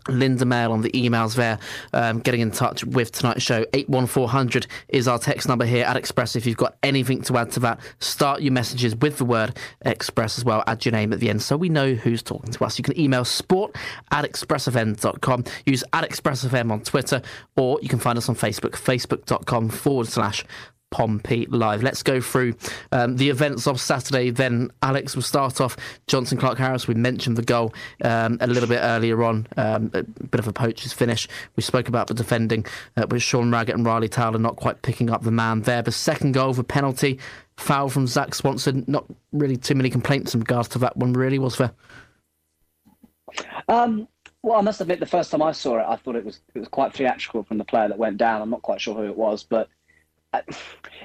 Linda 0.09 0.45
Mail 0.45 0.73
on 0.73 0.83
the 0.83 0.91
emails 0.91 1.37
there, 1.37 1.59
um, 1.93 2.21
getting 2.21 2.41
in 2.41 2.51
touch 2.51 2.85
with 2.85 3.13
tonight's 3.13 3.43
show. 3.43 3.65
81400 3.73 4.67
is 4.89 5.09
our 5.09 5.19
text 5.19 5.49
number 5.49 5.65
here 5.65 5.85
at 5.85 5.97
Express. 5.97 6.37
If 6.37 6.47
you've 6.47 6.57
got 6.57 6.77
anything 6.83 7.23
to 7.23 7.37
add 7.37 7.53
to 7.53 7.61
that, 7.61 7.81
start 7.99 8.43
your 8.43 8.53
messages 8.53 8.95
with 8.97 9.19
the 9.19 9.25
word 9.25 9.57
Express 9.83 10.39
as 10.39 10.45
well. 10.45 10.63
Add 10.67 10.85
your 10.85 10.93
name 10.93 11.13
at 11.13 11.21
the 11.21 11.31
end 11.31 11.43
so 11.43 11.57
we 11.57 11.69
know 11.69 11.95
who's 11.95 12.23
talking 12.23 12.53
to 12.53 12.65
us. 12.65 12.79
You 12.79 12.85
can 12.85 12.99
email 12.99 13.25
sport 13.25 13.77
at 14.11 14.25
expressfm.com, 14.25 15.45
use 15.65 15.85
at 15.93 16.09
expressfm 16.09 16.71
on 16.71 16.81
Twitter, 16.81 17.23
or 17.57 17.79
you 17.83 17.89
can 17.89 17.99
find 17.99 18.19
us 18.19 18.29
on 18.29 18.35
Facebook, 18.35 18.73
facebook.com 18.73 19.69
forward 19.69 20.09
slash 20.09 20.45
Pompey 20.97 21.45
Live. 21.51 21.83
Let's 21.83 22.03
go 22.03 22.23
through 22.23 22.55
um, 22.91 23.19
the 23.19 23.29
events 23.29 23.67
of 23.67 23.79
Saturday. 23.79 24.31
Then 24.31 24.71
Alex 24.81 25.15
will 25.15 25.23
start 25.23 25.61
off. 25.61 25.77
Jonson 26.07 26.39
Clarke 26.39 26.57
Harris. 26.57 26.89
We 26.89 26.95
mentioned 26.95 27.37
the 27.37 27.43
goal 27.43 27.75
um, 28.03 28.39
a 28.41 28.47
little 28.47 28.67
bit 28.67 28.79
earlier 28.81 29.23
on. 29.23 29.47
Um, 29.59 29.91
a 29.93 30.05
bit 30.05 30.41
of 30.41 30.49
a 30.49 30.55
poacher's 30.55 30.95
finish. 30.95 31.29
We 31.55 31.63
spoke 31.63 31.89
about 31.89 32.07
the 32.07 32.15
defending 32.15 32.65
uh, 32.97 33.07
with 33.11 33.21
Sean 33.21 33.53
Raggett 33.53 33.75
and 33.75 33.85
Ryley 33.85 34.09
Towler 34.09 34.39
not 34.39 34.57
quite 34.57 34.81
picking 34.81 35.11
up 35.11 35.23
the 35.23 35.31
man 35.31 35.61
there. 35.61 35.83
The 35.83 35.93
second 35.93 36.33
goal 36.33 36.49
of 36.49 36.59
a 36.59 36.65
penalty 36.65 37.19
foul 37.59 37.91
from 37.91 38.07
Zak 38.07 38.35
Swanson. 38.35 38.83
Not 38.87 39.05
really 39.33 39.59
too 39.59 39.75
many 39.75 39.91
complaints 39.91 40.33
in 40.33 40.41
regards 40.41 40.69
to 40.69 40.79
that 40.79 40.97
one. 40.97 41.13
Really 41.13 41.39
was 41.39 41.59
there. 41.59 41.73
Um, 43.69 44.09
well, 44.43 44.57
I 44.57 44.63
must 44.63 44.81
admit, 44.81 45.01
the 45.01 45.05
first 45.05 45.31
time 45.31 45.43
I 45.43 45.53
saw 45.53 45.79
it, 45.79 45.85
I 45.87 45.97
thought 45.97 46.17
it 46.17 46.25
was 46.25 46.41
it 46.55 46.59
was 46.59 46.69
quite 46.69 46.95
theatrical 46.95 47.43
from 47.43 47.59
the 47.59 47.65
player 47.67 47.89
that 47.89 47.99
went 47.99 48.17
down. 48.17 48.41
I'm 48.41 48.49
not 48.49 48.63
quite 48.63 48.81
sure 48.81 48.95
who 48.95 49.05
it 49.05 49.17
was, 49.17 49.45
but 49.45 49.69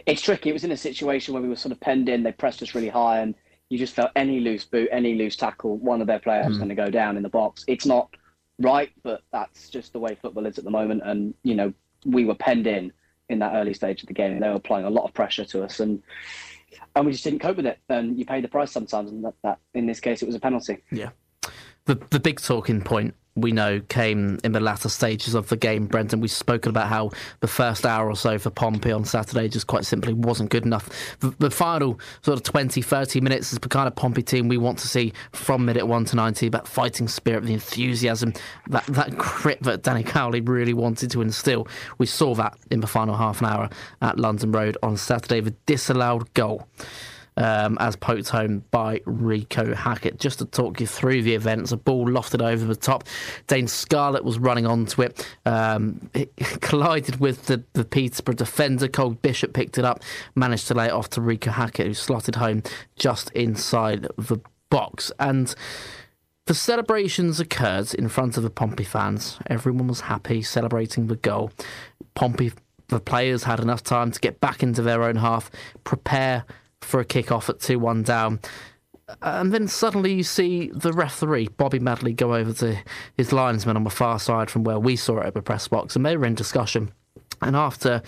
it's 0.06 0.22
tricky. 0.22 0.50
It 0.50 0.54
was 0.54 0.64
in 0.64 0.72
a 0.72 0.78
situation 0.78 1.34
where 1.34 1.44
we 1.44 1.50
were 1.50 1.56
sort 1.56 1.72
of 1.72 1.80
penned 1.80 2.10
in. 2.10 2.24
They 2.24 2.32
pressed 2.32 2.62
us 2.62 2.76
really 2.76 2.90
high, 2.90 3.20
and 3.20 3.36
you 3.70 3.78
just 3.78 3.94
felt 3.94 4.12
any 4.16 4.40
loose 4.40 4.66
boot, 4.66 4.90
any 4.92 5.16
loose 5.16 5.36
tackle, 5.36 5.78
one 5.78 6.02
of 6.02 6.08
their 6.08 6.20
players 6.20 6.46
mm. 6.46 6.50
was 6.50 6.58
going 6.58 6.70
to 6.70 6.76
go 6.76 6.90
down 6.90 7.18
in 7.18 7.24
the 7.24 7.30
box. 7.30 7.64
It's 7.68 7.86
not 7.86 8.14
right, 8.60 8.92
but 9.04 9.22
that's 9.32 9.70
just 9.70 9.94
the 9.94 10.00
way 10.00 10.18
football 10.22 10.46
is 10.46 10.58
at 10.58 10.64
the 10.64 10.72
moment. 10.72 11.02
And 11.06 11.34
you 11.44 11.56
know, 11.56 11.74
we 12.06 12.26
were 12.26 12.36
penned 12.36 12.68
in 12.68 12.92
in 13.30 13.40
that 13.40 13.54
early 13.56 13.74
stage 13.74 14.02
of 14.02 14.08
the 14.08 14.14
game. 14.14 14.40
They 14.40 14.50
were 14.50 14.56
applying 14.56 14.86
a 14.86 14.90
lot 14.90 15.06
of 15.06 15.14
pressure 15.14 15.46
to 15.46 15.64
us, 15.64 15.80
and 15.80 16.02
and 16.96 17.06
we 17.06 17.12
just 17.12 17.24
didn't 17.24 17.40
cope 17.40 17.58
with 17.58 17.66
it. 17.66 17.80
And 17.90 18.18
you 18.18 18.26
pay 18.26 18.42
the 18.42 18.48
price 18.48 18.72
sometimes, 18.72 19.12
and 19.12 19.24
that, 19.24 19.34
that 19.44 19.60
in 19.74 19.86
this 19.86 20.00
case, 20.00 20.22
it 20.22 20.26
was 20.26 20.36
a 20.36 20.40
penalty. 20.40 20.84
Yeah. 20.92 21.10
The 21.86 22.00
the 22.10 22.20
big 22.20 22.40
talking 22.40 22.82
point 22.82 23.16
we 23.36 23.52
know 23.52 23.80
came 23.88 24.40
in 24.44 24.52
the 24.52 24.60
latter 24.60 24.90
stages 24.90 25.36
of 25.36 25.48
the 25.50 25.56
game, 25.56 25.88
Brendan. 25.88 26.20
We've 26.20 26.32
spoken 26.32 26.70
about 26.70 26.88
how 26.88 27.12
the 27.40 27.48
first 27.48 27.86
hour 27.86 28.10
or 28.10 28.16
so 28.16 28.38
for 28.38 28.50
Pompey 28.50 28.92
on 28.92 29.06
Saturday 29.06 29.48
just 29.48 29.68
quite 29.68 29.86
simply 29.86 30.14
wasn't 30.14 30.50
good 30.50 30.66
enough. 30.66 30.90
The, 31.20 31.30
the, 31.40 31.52
final 31.52 32.00
sort 32.22 32.38
of 32.38 32.44
20, 32.44 32.82
30 32.82 33.22
minutes 33.22 33.54
is 33.54 33.60
the 33.60 33.70
kind 33.70 33.88
of 33.88 33.96
Pompey 33.96 34.24
team 34.24 34.48
we 34.48 34.58
want 34.58 34.80
to 34.80 34.88
see 34.88 35.14
from 35.32 35.66
minute 35.66 35.88
1 35.88 36.06
to 36.06 36.16
90, 36.16 36.50
that 36.50 36.68
fighting 36.68 37.08
spirit, 37.08 37.44
the 37.44 37.54
enthusiasm, 37.54 38.34
that, 38.68 38.86
that 38.88 39.16
grit 39.18 39.62
that 39.64 39.84
Danny 39.84 40.04
Cowley 40.04 40.42
really 40.42 40.74
wanted 40.74 41.12
to 41.12 41.22
instill. 41.22 41.68
We 41.98 42.08
saw 42.08 42.36
that 42.36 42.58
in 42.70 42.82
the 42.82 42.88
final 42.88 43.16
half 43.16 43.42
an 43.42 43.48
hour 43.48 43.70
at 44.02 44.20
London 44.20 44.52
Road 44.52 44.78
on 44.84 44.98
Saturday, 44.98 45.40
the 45.40 45.52
disallowed 45.66 46.34
goal 46.34 46.68
um, 47.38 47.78
as 47.80 47.96
poked 47.96 48.30
home 48.30 48.64
by 48.72 49.00
Reeco 49.00 49.74
Hackett. 49.76 50.20
Just 50.20 50.40
to 50.40 50.46
talk 50.46 50.80
you 50.80 50.88
through 50.88 51.24
the 51.24 51.34
events, 51.34 51.72
a 51.72 51.78
ball 51.78 52.08
lofted 52.08 52.42
over 52.42 52.66
the 52.66 52.76
top. 52.76 53.06
Dane 53.48 53.68
Scarlett 53.68 54.24
was 54.24 54.38
running 54.38 54.66
onto 54.66 55.02
it. 55.02 55.28
Um, 55.46 56.10
it 56.14 56.36
collided 56.62 57.20
with 57.20 57.46
the, 57.46 57.64
the 57.74 57.86
Peterborough 57.86 58.36
defender. 58.36 58.88
Colby 58.88 59.18
Bishop 59.22 59.54
picked 59.54 59.78
it 59.78 59.86
up, 59.86 60.02
managed 60.36 60.68
to 60.68 60.74
lay 60.74 60.88
it 60.88 60.92
off 60.92 61.10
to 61.12 61.22
Reeco 61.22 61.52
Hackett, 61.52 61.88
who 61.88 61.94
slotted 61.94 62.36
home 62.36 62.64
just 62.98 63.32
inside 63.32 64.08
the 64.18 64.40
box. 64.70 65.12
And 65.20 65.54
the 66.46 66.54
celebrations 66.54 67.40
occurred 67.40 67.94
in 67.94 68.10
front 68.10 68.38
of 68.38 68.44
the 68.44 68.50
Pompey 68.50 68.84
fans. 68.84 69.40
Everyone 69.48 69.88
was 69.88 70.02
happy 70.02 70.42
celebrating 70.42 71.08
the 71.08 71.16
goal. 71.16 71.52
Pompey, 72.16 72.52
the 72.88 73.00
players 73.00 73.44
had 73.44 73.60
enough 73.60 73.84
time 73.84 74.12
to 74.12 74.20
get 74.20 74.42
back 74.42 74.62
into 74.62 74.82
their 74.82 75.04
own 75.04 75.16
half, 75.16 75.50
prepare 75.84 76.46
for 76.82 77.00
a 77.00 77.06
kick 77.06 77.32
off 77.32 77.50
at 77.50 77.60
2 77.60 77.80
1 77.80 78.04
down. 78.04 78.40
And 79.22 79.52
then 79.54 79.68
suddenly 79.68 80.14
you 80.14 80.24
see 80.24 80.72
the 80.74 80.94
referee, 80.94 81.50
Bobby 81.58 81.80
Madley, 81.80 82.14
go 82.14 82.34
over 82.34 82.54
to 82.54 82.78
his 83.18 83.34
linesman 83.34 83.76
on 83.76 83.84
the 83.84 83.90
far 83.90 84.20
side 84.20 84.50
from 84.50 84.64
where 84.64 84.80
we 84.80 84.96
saw 84.96 85.20
it 85.20 85.28
at 85.28 85.34
the 85.34 85.42
press 85.42 85.68
box, 85.68 85.96
and 85.96 86.06
they 86.06 86.16
were 86.16 86.26
in 86.26 86.36
discussion. 86.36 86.92
And 87.42 87.56
after 87.56 88.02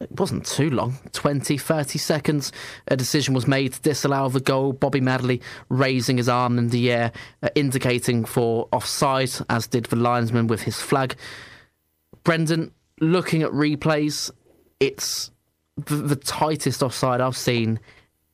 it 0.00 0.10
wasn't 0.18 0.44
too 0.44 0.70
long 0.70 0.98
20, 1.12 1.56
30 1.56 1.98
seconds. 1.98 2.52
A 2.88 2.96
decision 2.96 3.32
was 3.32 3.46
made 3.46 3.72
to 3.72 3.80
disallow 3.80 4.28
the 4.28 4.40
goal. 4.40 4.72
Bobby 4.72 5.00
Madley 5.00 5.40
raising 5.68 6.16
his 6.16 6.28
arm 6.28 6.58
in 6.58 6.70
the 6.70 6.90
air, 6.90 7.12
uh, 7.42 7.48
indicating 7.54 8.24
for 8.24 8.68
offside, 8.72 9.30
as 9.48 9.66
did 9.66 9.86
the 9.86 9.96
linesman 9.96 10.46
with 10.46 10.62
his 10.62 10.80
flag. 10.80 11.14
Brendan, 12.24 12.72
looking 13.00 13.42
at 13.42 13.50
replays, 13.52 14.30
it's 14.80 15.30
the, 15.76 15.96
the 15.96 16.16
tightest 16.16 16.82
offside 16.82 17.20
I've 17.20 17.36
seen 17.36 17.78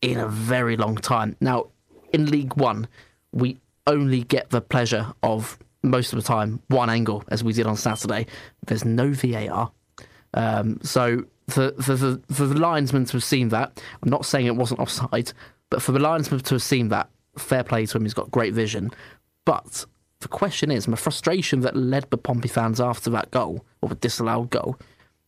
in 0.02 0.18
a 0.18 0.28
very 0.28 0.76
long 0.76 0.96
time. 0.96 1.36
Now, 1.40 1.66
in 2.12 2.26
League 2.26 2.56
One, 2.56 2.88
we 3.32 3.58
only 3.86 4.22
get 4.22 4.50
the 4.50 4.60
pleasure 4.60 5.12
of 5.22 5.58
most 5.82 6.12
of 6.12 6.18
the 6.18 6.26
time 6.26 6.62
one 6.68 6.90
angle, 6.90 7.24
as 7.28 7.42
we 7.42 7.52
did 7.52 7.66
on 7.66 7.76
Saturday. 7.76 8.26
There's 8.66 8.84
no 8.84 9.12
VAR. 9.12 9.72
Um, 10.34 10.78
so 10.82 11.24
for, 11.48 11.72
for, 11.82 11.96
for, 11.96 12.20
for 12.32 12.46
the 12.46 12.58
linesman 12.58 13.04
to 13.06 13.12
have 13.12 13.24
seen 13.24 13.48
that, 13.48 13.82
I'm 14.02 14.10
not 14.10 14.24
saying 14.24 14.46
it 14.46 14.56
wasn't 14.56 14.80
offside, 14.80 15.32
but 15.70 15.82
for 15.82 15.92
the 15.92 15.98
linesman 15.98 16.40
to 16.40 16.54
have 16.54 16.62
seen 16.62 16.88
that, 16.88 17.08
fair 17.38 17.64
play 17.64 17.86
to 17.86 17.96
him, 17.96 18.04
he's 18.04 18.14
got 18.14 18.30
great 18.30 18.54
vision. 18.54 18.90
But 19.44 19.86
the 20.20 20.28
question 20.28 20.70
is, 20.70 20.86
my 20.86 20.96
frustration 20.96 21.60
that 21.60 21.76
led 21.76 22.10
the 22.10 22.18
Pompey 22.18 22.48
fans 22.48 22.80
after 22.80 23.10
that 23.10 23.30
goal, 23.30 23.64
or 23.80 23.88
the 23.88 23.94
disallowed 23.94 24.50
goal, 24.50 24.78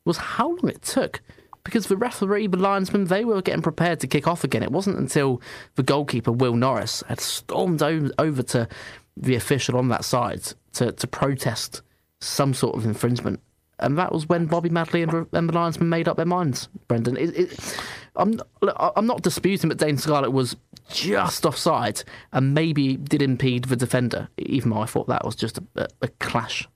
was 0.05 0.17
how 0.17 0.49
long 0.49 0.69
it 0.69 0.83
took 0.83 1.21
because 1.65 1.87
the 1.87 1.97
referee, 1.97 2.49
the 2.49 2.57
linesman, 2.57 3.05
they 3.05 3.25
were 3.25 3.43
getting 3.43 3.63
prepared 3.63 4.01
to 4.01 4.07
kick 4.07 4.27
off 4.27 4.45
again. 4.45 4.63
It 4.63 4.73
wasn't 4.73 4.99
until 4.99 5.41
the 5.77 5.83
goalkeeper, 5.83 6.33
Will 6.33 6.55
Norris, 6.55 7.03
had 7.09 7.21
stormed 7.21 7.83
over 7.83 8.43
to 8.43 8.69
the 9.17 9.35
official 9.35 9.77
on 9.77 9.89
that 9.89 10.05
side 10.05 10.43
to, 10.75 10.93
to 10.93 11.07
protest 11.07 11.83
some 12.21 12.55
sort 12.55 12.77
of 12.77 12.85
infringement. 12.85 13.41
And 13.79 13.99
that 13.99 14.13
was 14.13 14.29
when 14.29 14.47
Bobby 14.47 14.69
Madley 14.69 15.03
and, 15.03 15.27
and 15.33 15.49
the 15.49 15.53
linesman 15.53 15.89
made 15.89 16.09
up 16.09 16.17
their 16.17 16.27
minds, 16.27 16.69
Brendan. 16.89 17.17
It, 17.17 17.37
it, 17.37 17.79
I'm, 18.17 18.41
I'm 18.79 19.07
not 19.07 19.23
disputing 19.23 19.69
that 19.71 19.79
Dane 19.79 19.99
Scarlett 19.99 20.33
was 20.33 20.57
just 20.89 21.45
offside 21.45 22.03
and 22.33 22.55
maybe 22.55 22.97
did 22.97 23.23
impede 23.23 23.65
the 23.65 23.77
defender, 23.77 24.29
even 24.39 24.71
though 24.71 24.81
I 24.81 24.87
thought 24.87 25.09
that 25.09 25.25
was 25.25 25.35
just 25.35 25.59
a, 25.77 25.89
a 26.01 26.09
clash 26.09 26.69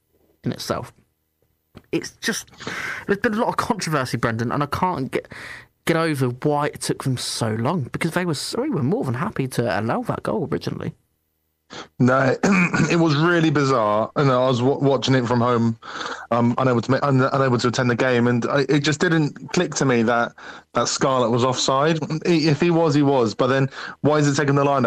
in 0.42 0.52
itself 0.52 0.92
it's 1.96 2.12
just 2.20 2.48
there's 3.06 3.18
been 3.18 3.34
a 3.34 3.40
lot 3.40 3.48
of 3.48 3.56
controversy, 3.56 4.16
Brendan, 4.16 4.52
and 4.52 4.62
I 4.62 4.66
can't 4.66 5.10
get 5.10 5.28
get 5.84 5.96
over 5.96 6.28
why 6.28 6.66
it 6.66 6.80
took 6.80 7.04
them 7.04 7.16
so 7.16 7.54
long 7.54 7.84
because 7.84 8.12
they 8.12 8.24
were 8.24 8.34
they 8.34 8.68
were 8.68 8.82
more 8.82 9.04
than 9.04 9.14
happy 9.14 9.48
to 9.48 9.80
allow 9.80 10.02
that 10.02 10.22
goal 10.22 10.48
originally. 10.50 10.94
No, 11.98 12.36
it 12.90 12.98
was 13.00 13.16
really 13.16 13.50
bizarre, 13.50 14.10
and 14.14 14.30
I 14.30 14.46
was 14.46 14.60
w- 14.60 14.78
watching 14.78 15.14
it 15.16 15.26
from 15.26 15.40
home, 15.40 15.76
um, 16.30 16.54
unable 16.58 16.80
to 16.80 16.90
make, 16.90 17.02
un- 17.02 17.28
unable 17.32 17.58
to 17.58 17.68
attend 17.68 17.90
the 17.90 17.96
game, 17.96 18.28
and 18.28 18.46
I, 18.46 18.66
it 18.68 18.80
just 18.80 19.00
didn't 19.00 19.52
click 19.52 19.74
to 19.76 19.84
me 19.84 20.02
that 20.04 20.32
that 20.74 20.86
Scarlett 20.86 21.30
was 21.32 21.44
offside. 21.44 21.98
If 22.24 22.60
he 22.60 22.70
was, 22.70 22.94
he 22.94 23.02
was. 23.02 23.34
But 23.34 23.48
then, 23.48 23.68
why 24.02 24.18
is 24.18 24.28
it 24.28 24.40
taking 24.40 24.54
the 24.54 24.64
line? 24.64 24.84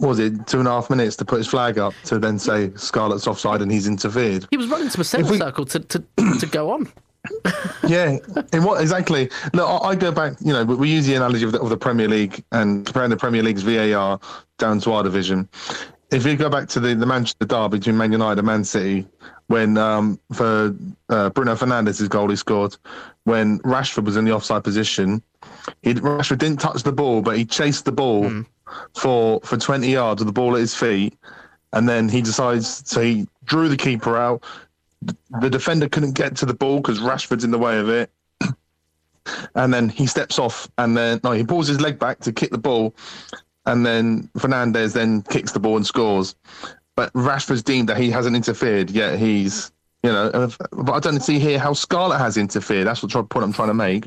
Was 0.00 0.18
it 0.18 0.46
two 0.46 0.58
and 0.58 0.68
a 0.68 0.70
half 0.70 0.90
minutes 0.90 1.16
to 1.16 1.24
put 1.24 1.38
his 1.38 1.46
flag 1.46 1.78
up 1.78 1.94
to 2.04 2.18
then 2.18 2.38
say 2.38 2.70
Scarlett's 2.76 3.26
offside 3.26 3.62
and 3.62 3.70
he's 3.70 3.86
interfered? 3.86 4.46
He 4.50 4.56
was 4.56 4.68
running 4.68 4.88
to 4.88 5.00
a 5.00 5.04
centre 5.04 5.36
circle 5.36 5.64
to, 5.66 5.80
to, 5.80 6.04
to 6.40 6.46
go 6.46 6.70
on. 6.70 6.90
yeah, 7.88 8.16
in 8.52 8.62
what 8.62 8.80
exactly? 8.80 9.30
Look, 9.52 9.82
I 9.84 9.94
go 9.94 10.12
back. 10.12 10.34
You 10.40 10.52
know, 10.52 10.64
we 10.64 10.90
use 10.90 11.06
the 11.06 11.14
analogy 11.14 11.44
of 11.44 11.52
the, 11.52 11.60
of 11.60 11.68
the 11.68 11.76
Premier 11.76 12.08
League 12.08 12.42
and 12.52 12.86
comparing 12.86 13.10
the 13.10 13.16
Premier 13.16 13.42
League's 13.42 13.62
VAR 13.62 14.20
down 14.58 14.80
to 14.80 14.92
our 14.92 15.02
division. 15.02 15.48
If 16.10 16.24
you 16.24 16.36
go 16.36 16.48
back 16.48 16.68
to 16.68 16.80
the, 16.80 16.94
the 16.94 17.04
Manchester 17.04 17.44
derby 17.44 17.78
between 17.78 17.98
Man 17.98 18.12
United 18.12 18.38
and 18.38 18.46
Man 18.46 18.64
City, 18.64 19.06
when 19.48 19.76
um, 19.76 20.18
for 20.32 20.74
uh, 21.08 21.30
Bruno 21.30 21.54
Fernandes's 21.56 22.08
goal 22.08 22.28
he 22.30 22.36
scored, 22.36 22.76
when 23.24 23.58
Rashford 23.60 24.04
was 24.04 24.16
in 24.16 24.24
the 24.24 24.32
offside 24.32 24.64
position, 24.64 25.22
he 25.82 25.94
Rashford 25.94 26.38
didn't 26.38 26.60
touch 26.60 26.82
the 26.82 26.92
ball, 26.92 27.22
but 27.22 27.36
he 27.36 27.44
chased 27.44 27.84
the 27.84 27.92
ball. 27.92 28.24
Mm 28.24 28.46
for 28.94 29.40
for 29.40 29.56
20 29.56 29.88
yards 29.88 30.20
with 30.20 30.26
the 30.26 30.32
ball 30.32 30.54
at 30.54 30.60
his 30.60 30.74
feet, 30.74 31.16
and 31.72 31.88
then 31.88 32.08
he 32.08 32.22
decides 32.22 32.82
so 32.88 33.00
he 33.00 33.26
drew 33.44 33.68
the 33.68 33.76
keeper 33.76 34.16
out. 34.16 34.44
The 35.40 35.50
defender 35.50 35.88
couldn't 35.88 36.14
get 36.14 36.36
to 36.36 36.46
the 36.46 36.54
ball 36.54 36.78
because 36.78 36.98
Rashford's 37.00 37.44
in 37.44 37.50
the 37.50 37.58
way 37.58 37.78
of 37.78 37.88
it, 37.88 38.10
and 39.54 39.72
then 39.72 39.88
he 39.88 40.06
steps 40.06 40.38
off 40.38 40.68
and 40.78 40.96
then 40.96 41.20
no, 41.22 41.32
he 41.32 41.44
pulls 41.44 41.68
his 41.68 41.80
leg 41.80 41.98
back 41.98 42.20
to 42.20 42.32
kick 42.32 42.50
the 42.50 42.58
ball, 42.58 42.94
and 43.66 43.84
then 43.86 44.28
Fernandes 44.36 44.92
then 44.92 45.22
kicks 45.22 45.52
the 45.52 45.60
ball 45.60 45.76
and 45.76 45.86
scores. 45.86 46.34
But 46.96 47.12
Rashford's 47.12 47.62
deemed 47.62 47.88
that 47.88 47.96
he 47.96 48.10
hasn't 48.10 48.34
interfered 48.34 48.90
yet. 48.90 49.18
He's 49.18 49.70
you 50.02 50.10
know, 50.10 50.48
but 50.72 50.92
I 50.92 51.00
don't 51.00 51.20
see 51.20 51.38
here 51.38 51.58
how 51.58 51.72
Scarlett 51.72 52.18
has 52.20 52.36
interfered. 52.36 52.86
That's 52.86 53.02
what 53.02 53.28
point 53.28 53.44
I'm 53.44 53.52
trying 53.52 53.68
to 53.68 53.74
make 53.74 54.06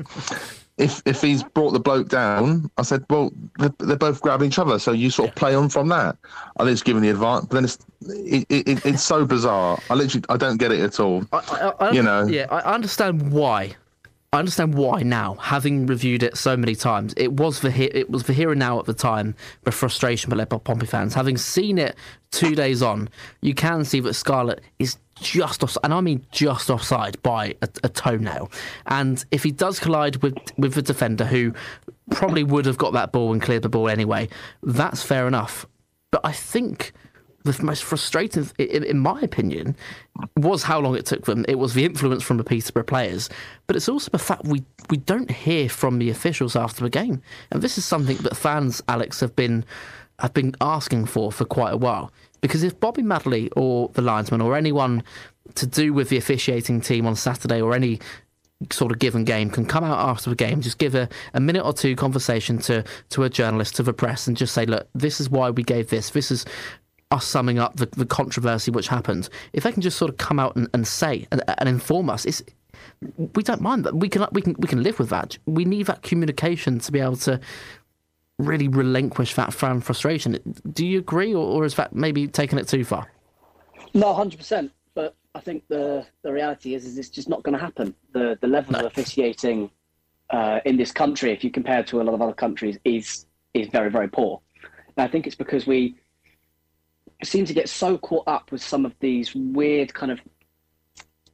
if 0.82 1.02
if 1.06 1.22
he's 1.22 1.42
brought 1.42 1.70
the 1.70 1.80
bloke 1.80 2.08
down, 2.08 2.70
I 2.76 2.82
said, 2.82 3.04
well, 3.08 3.32
they're, 3.58 3.72
they're 3.78 3.96
both 3.96 4.20
grabbing 4.20 4.48
each 4.48 4.58
other, 4.58 4.78
so 4.78 4.92
you 4.92 5.10
sort 5.10 5.30
of 5.30 5.34
play 5.36 5.54
on 5.54 5.68
from 5.68 5.88
that. 5.88 6.16
I 6.56 6.64
think 6.64 6.72
it's 6.72 6.82
giving 6.82 7.02
the 7.02 7.10
advantage, 7.10 7.48
but 7.48 7.54
then 7.54 7.64
it's 7.64 7.78
it, 8.00 8.46
it, 8.50 8.86
it's 8.86 9.02
so 9.02 9.24
bizarre. 9.24 9.78
I 9.88 9.94
literally 9.94 10.24
I 10.28 10.36
don't 10.36 10.56
get 10.56 10.72
it 10.72 10.80
at 10.80 10.98
all. 11.00 11.24
I, 11.32 11.38
I, 11.38 11.86
I, 11.86 11.90
you 11.92 12.02
know, 12.02 12.26
yeah, 12.26 12.46
I 12.50 12.74
understand 12.74 13.30
why 13.32 13.76
I 14.34 14.38
understand 14.38 14.74
why 14.74 15.02
now, 15.02 15.34
having 15.34 15.84
reviewed 15.84 16.22
it 16.22 16.38
so 16.38 16.56
many 16.56 16.74
times. 16.74 17.12
It 17.18 17.34
was 17.34 17.58
for 17.58 17.68
it 17.68 18.08
was 18.08 18.22
for 18.22 18.32
here 18.32 18.50
and 18.50 18.58
now 18.58 18.78
at 18.78 18.86
the 18.86 18.94
time, 18.94 19.34
but 19.62 19.74
frustration 19.74 20.30
but 20.30 20.38
led 20.38 20.48
by 20.48 20.56
Pompey 20.56 20.86
fans. 20.86 21.12
Having 21.12 21.36
seen 21.36 21.76
it 21.76 21.96
two 22.30 22.54
days 22.54 22.82
on, 22.82 23.10
you 23.42 23.52
can 23.52 23.84
see 23.84 24.00
that 24.00 24.14
Scarlett 24.14 24.62
is 24.78 24.96
just 25.16 25.62
off, 25.62 25.76
and 25.84 25.92
I 25.92 26.00
mean 26.00 26.24
just 26.32 26.70
offside 26.70 27.22
by 27.22 27.56
a, 27.60 27.68
a 27.84 27.90
toenail. 27.90 28.50
And 28.86 29.22
if 29.30 29.42
he 29.42 29.50
does 29.50 29.78
collide 29.78 30.22
with 30.22 30.38
with 30.56 30.72
the 30.72 30.82
defender, 30.82 31.26
who 31.26 31.52
probably 32.10 32.42
would 32.42 32.64
have 32.64 32.78
got 32.78 32.94
that 32.94 33.12
ball 33.12 33.34
and 33.34 33.42
cleared 33.42 33.62
the 33.62 33.68
ball 33.68 33.90
anyway, 33.90 34.30
that's 34.62 35.02
fair 35.02 35.28
enough. 35.28 35.66
But 36.10 36.22
I 36.24 36.32
think 36.32 36.94
the 37.44 37.62
most 37.62 37.84
frustrating, 37.84 38.48
in, 38.58 38.98
my 38.98 39.20
opinion, 39.20 39.76
was 40.36 40.62
how 40.62 40.80
long 40.80 40.96
it 40.96 41.06
took 41.06 41.24
them. 41.24 41.44
It 41.48 41.58
was 41.58 41.74
the 41.74 41.84
influence 41.84 42.22
from 42.22 42.36
the 42.36 42.44
Peterborough 42.44 42.84
players, 42.84 43.28
but 43.66 43.76
it's 43.76 43.88
also 43.88 44.10
the 44.10 44.18
fact 44.18 44.44
we 44.44 44.62
we 44.90 44.96
don't 44.96 45.30
hear 45.30 45.68
from 45.68 45.98
the 45.98 46.10
officials 46.10 46.56
after 46.56 46.82
the 46.84 46.90
game, 46.90 47.22
and 47.50 47.62
this 47.62 47.78
is 47.78 47.84
something 47.84 48.16
that 48.18 48.36
fans, 48.36 48.82
Alex, 48.88 49.20
have 49.20 49.34
been 49.34 49.64
have 50.18 50.34
been 50.34 50.54
asking 50.60 51.06
for 51.06 51.32
for 51.32 51.44
quite 51.44 51.72
a 51.72 51.76
while. 51.76 52.12
Because 52.40 52.64
if 52.64 52.78
Bobby 52.78 53.02
Madley 53.02 53.50
or 53.56 53.88
the 53.94 54.02
linesman 54.02 54.40
or 54.40 54.56
anyone 54.56 55.04
to 55.54 55.66
do 55.66 55.92
with 55.92 56.08
the 56.08 56.16
officiating 56.16 56.80
team 56.80 57.06
on 57.06 57.14
Saturday 57.16 57.60
or 57.60 57.74
any 57.74 58.00
sort 58.70 58.92
of 58.92 58.98
given 58.98 59.24
game 59.24 59.50
can 59.50 59.64
come 59.64 59.84
out 59.84 59.98
after 60.08 60.30
the 60.30 60.36
game, 60.36 60.60
just 60.60 60.78
give 60.78 60.94
a, 60.94 61.08
a 61.34 61.40
minute 61.40 61.64
or 61.64 61.72
two 61.72 61.96
conversation 61.96 62.58
to, 62.58 62.84
to 63.10 63.24
a 63.24 63.30
journalist, 63.30 63.76
to 63.76 63.82
the 63.82 63.92
press, 63.92 64.26
and 64.26 64.36
just 64.36 64.54
say, 64.54 64.66
look, 64.66 64.88
this 64.94 65.20
is 65.20 65.30
why 65.30 65.50
we 65.50 65.62
gave 65.62 65.90
this. 65.90 66.10
This 66.10 66.30
is 66.30 66.44
us 67.12 67.26
summing 67.26 67.58
up 67.58 67.76
the, 67.76 67.86
the 67.86 68.06
controversy 68.06 68.70
which 68.70 68.88
happened. 68.88 69.28
If 69.52 69.64
they 69.64 69.72
can 69.72 69.82
just 69.82 69.98
sort 69.98 70.10
of 70.10 70.16
come 70.16 70.38
out 70.38 70.56
and, 70.56 70.68
and 70.74 70.86
say 70.86 71.26
and, 71.30 71.42
and 71.58 71.68
inform 71.68 72.10
us, 72.10 72.24
it's, 72.24 72.42
we 73.34 73.42
don't 73.42 73.60
mind 73.60 73.84
that. 73.84 73.94
We 73.94 74.08
can 74.08 74.26
we 74.32 74.42
can 74.42 74.56
we 74.58 74.66
can 74.66 74.82
live 74.82 74.98
with 74.98 75.10
that. 75.10 75.38
We 75.46 75.64
need 75.64 75.86
that 75.86 76.02
communication 76.02 76.78
to 76.80 76.92
be 76.92 77.00
able 77.00 77.16
to 77.18 77.38
really 78.38 78.68
relinquish 78.68 79.34
that 79.34 79.52
fan 79.52 79.80
frustration. 79.80 80.38
Do 80.72 80.86
you 80.86 80.98
agree, 80.98 81.34
or, 81.34 81.44
or 81.44 81.64
is 81.64 81.74
that 81.76 81.94
maybe 81.94 82.26
taking 82.26 82.58
it 82.58 82.66
too 82.66 82.84
far? 82.84 83.06
No, 83.94 84.14
hundred 84.14 84.38
percent. 84.38 84.72
But 84.94 85.14
I 85.34 85.40
think 85.40 85.64
the 85.68 86.06
the 86.22 86.32
reality 86.32 86.74
is, 86.74 86.84
is 86.84 86.98
it's 86.98 87.08
just 87.08 87.28
not 87.28 87.42
going 87.42 87.54
to 87.54 87.60
happen. 87.60 87.94
The 88.12 88.38
the 88.40 88.48
level 88.48 88.76
of 88.76 88.84
officiating 88.86 89.70
uh, 90.30 90.60
in 90.64 90.76
this 90.76 90.92
country, 90.92 91.32
if 91.32 91.44
you 91.44 91.50
compare 91.50 91.82
to 91.84 92.00
a 92.00 92.02
lot 92.02 92.14
of 92.14 92.22
other 92.22 92.32
countries, 92.32 92.78
is 92.84 93.26
is 93.54 93.68
very 93.68 93.90
very 93.90 94.08
poor. 94.08 94.40
And 94.96 95.06
I 95.06 95.08
think 95.10 95.26
it's 95.26 95.36
because 95.36 95.66
we 95.66 95.96
seem 97.24 97.44
to 97.44 97.54
get 97.54 97.68
so 97.68 97.98
caught 97.98 98.26
up 98.26 98.50
with 98.52 98.62
some 98.62 98.84
of 98.84 98.94
these 99.00 99.34
weird 99.34 99.92
kind 99.94 100.12
of 100.12 100.20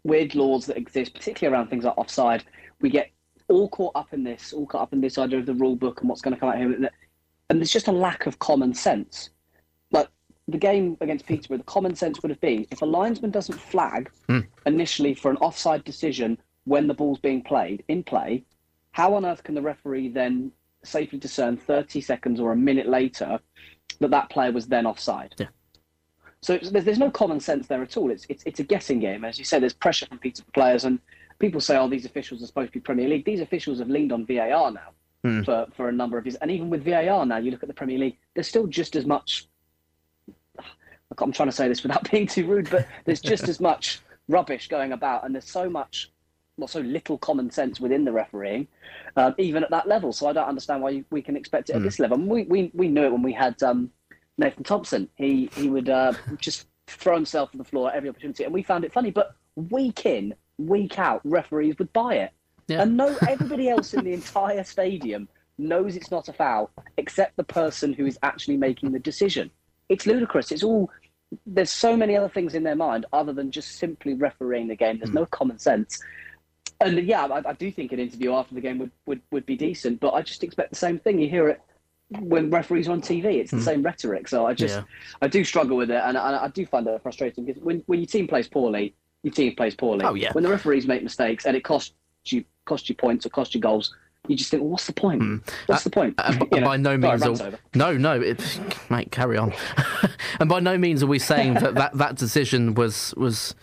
weird 0.05 0.35
laws 0.35 0.67
that 0.67 0.77
exist, 0.77 1.15
particularly 1.15 1.55
around 1.55 1.69
things 1.69 1.85
like 1.85 1.97
offside. 1.99 2.45
We 2.81 2.91
get 2.91 3.11
all 3.49 3.69
caught 3.69 3.93
up 3.95 4.13
in 4.13 4.25
this, 4.25 4.53
all 4.53 4.67
caught 4.67 4.83
up 4.83 4.93
in 4.93 5.01
this 5.01 5.19
idea 5.19 5.39
of 5.39 5.47
the 5.47 5.55
rule 5.55 5.77
book 5.77 6.01
and 6.01 6.09
what's 6.09 6.21
going 6.21 6.35
to 6.35 6.41
come 6.41 6.51
out 6.51 6.59
here, 6.59 6.73
and 7.51 7.59
there's 7.61 7.71
just 7.73 7.89
a 7.89 7.93
lack 7.93 8.27
of 8.27 8.39
common 8.39 8.75
sense. 8.75 9.31
Like 9.91 10.09
the 10.47 10.59
game 10.59 10.97
against 11.01 11.27
Peterborough, 11.27 11.59
the 11.59 11.65
common 11.65 11.95
sense 11.95 12.23
would 12.23 12.31
have 12.31 12.41
been 12.41 12.67
if 12.71 12.83
a 12.83 12.87
linesman 12.87 13.31
doesn't 13.31 13.59
flag 13.59 14.11
Mm. 14.29 14.47
initially 14.67 15.15
for 15.15 15.31
an 15.31 15.39
offside 15.39 15.85
decision 15.85 16.39
when 16.65 16.87
the 16.87 16.95
ball's 16.95 17.19
being 17.19 17.43
played 17.43 17.83
in 17.89 18.03
play, 18.03 18.45
how 18.93 19.15
on 19.15 19.25
earth 19.25 19.43
can 19.43 19.55
the 19.55 19.63
referee 19.63 20.09
then 20.09 20.53
safely 20.85 21.19
discern 21.19 21.57
30 21.57 22.01
seconds 22.01 22.39
or 22.41 22.53
a 22.53 22.57
minute 22.57 22.89
later 22.89 23.41
that 24.01 24.11
that 24.11 24.29
player 24.31 24.53
was 24.53 24.67
then 24.67 24.87
offside? 24.87 25.35
Yeah. 25.39 25.47
So 26.41 26.57
there's, 26.57 26.85
there's 26.85 26.99
no 26.99 27.11
common 27.11 27.41
sense 27.41 27.67
there 27.67 27.83
at 27.83 27.97
all. 27.97 28.11
It's, 28.11 28.25
it's 28.29 28.43
it's 28.47 28.61
a 28.61 28.65
guessing 28.65 29.01
game, 29.01 29.25
as 29.25 29.39
you 29.39 29.45
said. 29.45 29.63
There's 29.63 29.73
pressure 29.73 30.07
from 30.07 30.21
players, 30.55 30.85
and 30.85 31.01
people 31.39 31.61
say, 31.61 31.77
"Oh, 31.77 31.89
these 31.89 32.05
officials 32.05 32.43
are 32.43 32.47
supposed 32.47 32.69
to 32.73 32.79
be 32.79 32.81
Premier 32.81 33.09
League." 33.09 33.25
These 33.25 33.41
officials 33.41 33.79
have 33.81 33.89
leaned 33.89 34.13
on 34.13 34.25
VAR 34.27 34.71
now 34.71 34.91
Hmm. 35.25 35.43
for, 35.43 35.67
for 35.77 35.89
a 35.89 35.93
number 35.93 36.17
of 36.17 36.25
years, 36.27 36.37
and 36.37 36.49
even 36.49 36.71
with 36.71 36.85
VAR 36.85 37.27
now, 37.27 37.39
you 37.39 37.51
look 37.51 37.65
at 37.65 37.69
the 37.69 37.75
Premier 37.75 37.99
League. 37.99 38.17
There's 38.35 38.47
still 38.47 38.69
just 38.69 38.95
as 38.95 39.05
much. 39.05 39.49
I'm 41.21 41.33
trying 41.33 41.49
to 41.49 41.55
say 41.55 41.67
this 41.67 41.83
without 41.83 42.09
being 42.11 42.27
too 42.27 42.47
rude, 42.47 42.71
but 42.71 42.87
there's 43.05 43.21
just 43.21 43.49
as 43.49 43.59
much 43.61 44.01
rubbish 44.29 44.69
going 44.69 44.93
about, 44.93 45.25
and 45.25 45.35
there's 45.35 45.51
so 45.51 45.69
much, 45.69 46.11
well, 46.57 46.69
so 46.69 46.81
little 46.81 47.19
common 47.19 47.51
sense 47.51 47.81
within 47.81 48.05
the 48.05 48.13
refereeing, 48.13 48.69
um, 49.17 49.35
even 49.39 49.65
at 49.65 49.71
that 49.71 49.89
level. 49.89 50.13
So 50.13 50.29
I 50.29 50.33
don't 50.33 50.47
understand 50.47 50.83
why 50.83 51.03
we 51.11 51.21
can 51.23 51.37
expect 51.37 51.71
it 51.71 51.73
at 51.75 51.79
Hmm. 51.81 51.85
this 51.85 51.99
level. 51.99 52.17
And 52.19 52.29
we, 52.29 52.45
we 52.45 52.71
we 52.75 52.87
knew 52.89 53.03
it 53.05 53.11
when 53.13 53.23
we 53.23 53.33
had 53.33 53.61
um, 53.65 53.91
Nathan 54.39 54.65
Thompson. 54.65 55.09
He 55.17 55.51
he 55.55 55.69
would 55.69 55.89
uh, 55.89 56.15
just 56.39 56.67
throw 56.87 57.15
himself 57.15 57.51
on 57.53 57.59
the 57.59 57.65
floor 57.65 57.91
at 57.91 57.97
every 57.97 58.09
opportunity, 58.09 58.45
and 58.45 58.53
we 58.53 58.63
found 58.63 58.85
it 58.85 58.93
funny. 58.93 59.11
But 59.11 59.35
week 59.57 60.07
in, 60.07 60.35
week 60.57 60.99
out, 60.99 61.21
referees 61.25 61.77
would 61.79 61.93
buy 61.93 62.15
it, 62.15 62.31
Yeah. 62.69 62.83
and 62.83 62.97
no, 62.97 63.17
everybody 63.29 63.69
else 63.69 63.93
in 63.95 64.05
the 64.05 64.13
entire 64.13 64.65
stadium 64.65 65.29
knows 65.59 65.97
it's 65.97 66.11
not 66.11 66.29
a 66.29 66.33
foul, 66.33 66.71
except 66.97 67.37
the 67.37 67.45
person 67.45 67.93
who 67.93 68.07
is 68.07 68.19
actually 68.23 68.57
making 68.57 68.93
the 68.93 69.01
decision. 69.01 69.51
It's 69.89 70.07
ludicrous. 70.07 70.53
It's 70.53 70.63
all. 70.63 70.91
There's 71.47 71.69
so 71.71 71.95
many 71.95 72.17
other 72.17 72.31
things 72.31 72.55
in 72.55 72.63
their 72.63 72.77
mind 72.77 73.05
other 73.13 73.35
than 73.35 73.51
just 73.51 73.73
simply 73.73 74.15
refereeing 74.15 74.67
the 74.67 74.77
game. 74.77 74.99
There's 74.99 75.13
no 75.13 75.27
common 75.27 75.59
sense. 75.59 76.01
And 76.81 76.99
yeah, 77.07 77.27
I, 77.27 77.51
I 77.51 77.53
do 77.53 77.71
think 77.71 77.93
an 77.93 77.99
interview 77.99 78.33
after 78.33 78.55
the 78.55 78.63
game 78.63 78.79
would, 78.79 78.93
would, 79.05 79.21
would 79.31 79.45
be 79.45 79.57
decent, 79.57 80.01
but 80.01 80.15
I 80.15 80.23
just 80.23 80.43
expect 80.43 80.71
the 80.71 80.77
same 80.77 80.99
thing. 80.99 81.19
You 81.19 81.29
hear 81.29 81.49
it 81.49 81.61
when 82.11 82.51
referees 82.51 82.89
are 82.89 82.93
on 82.93 83.03
TV. 83.03 83.37
It's 83.37 83.51
the 83.51 83.59
hmm. 83.59 83.63
same 83.63 83.83
rhetoric. 83.83 84.29
So 84.29 84.47
I 84.47 84.55
just, 84.55 84.77
Yeah. 84.77 84.85
I 85.21 85.29
do 85.29 85.45
struggle 85.45 85.77
with 85.77 85.91
it, 85.91 86.01
and 86.05 86.17
I, 86.17 86.45
I 86.45 86.49
do 86.49 86.65
find 86.67 86.87
it 86.87 87.03
frustrating 87.03 87.45
because 87.45 87.63
when, 87.63 87.83
when 87.87 88.01
your 88.01 88.07
team 88.07 88.27
plays 88.27 88.49
poorly, 88.49 88.95
your 89.23 89.33
team 89.33 89.55
plays 89.55 89.75
poorly. 89.75 90.05
Oh, 90.05 90.15
yeah. 90.15 90.33
When 90.33 90.45
the 90.45 90.51
referees 90.51 90.87
make 90.87 91.03
mistakes 91.03 91.45
and 91.45 91.57
it 91.57 91.65
costs 91.65 91.93
you 92.27 92.45
costs 92.65 92.89
you 92.89 92.95
points 92.95 93.25
or 93.25 93.31
costs 93.31 93.55
you 93.55 93.61
goals, 93.61 93.95
you 94.27 94.37
just 94.37 94.51
think, 94.51 94.63
well, 94.63 94.71
what's 94.71 94.87
the 94.87 94.93
point? 94.93 95.23
Hmm. 95.23 95.37
What's 95.67 95.85
the 95.85 95.91
point? 95.91 96.15
Uh, 96.19 96.23
uh, 96.23 96.27
and, 96.27 96.41
You 96.41 96.49
and 96.53 96.61
know? 96.61 96.67
by 96.67 96.77
no 96.77 96.97
means, 96.97 97.43
no, 97.75 97.97
no, 97.97 98.21
it, 98.21 98.61
mate, 98.91 99.11
carry 99.11 99.37
on. 99.37 99.53
and 100.41 100.49
by 100.49 100.61
no 100.61 100.79
means 100.79 101.03
are 101.03 101.07
we 101.07 101.19
saying 101.19 101.55
that, 101.55 101.75
that 101.75 101.97
that 101.99 102.17
decision 102.17 102.75
was 102.75 103.15
was 103.17 103.55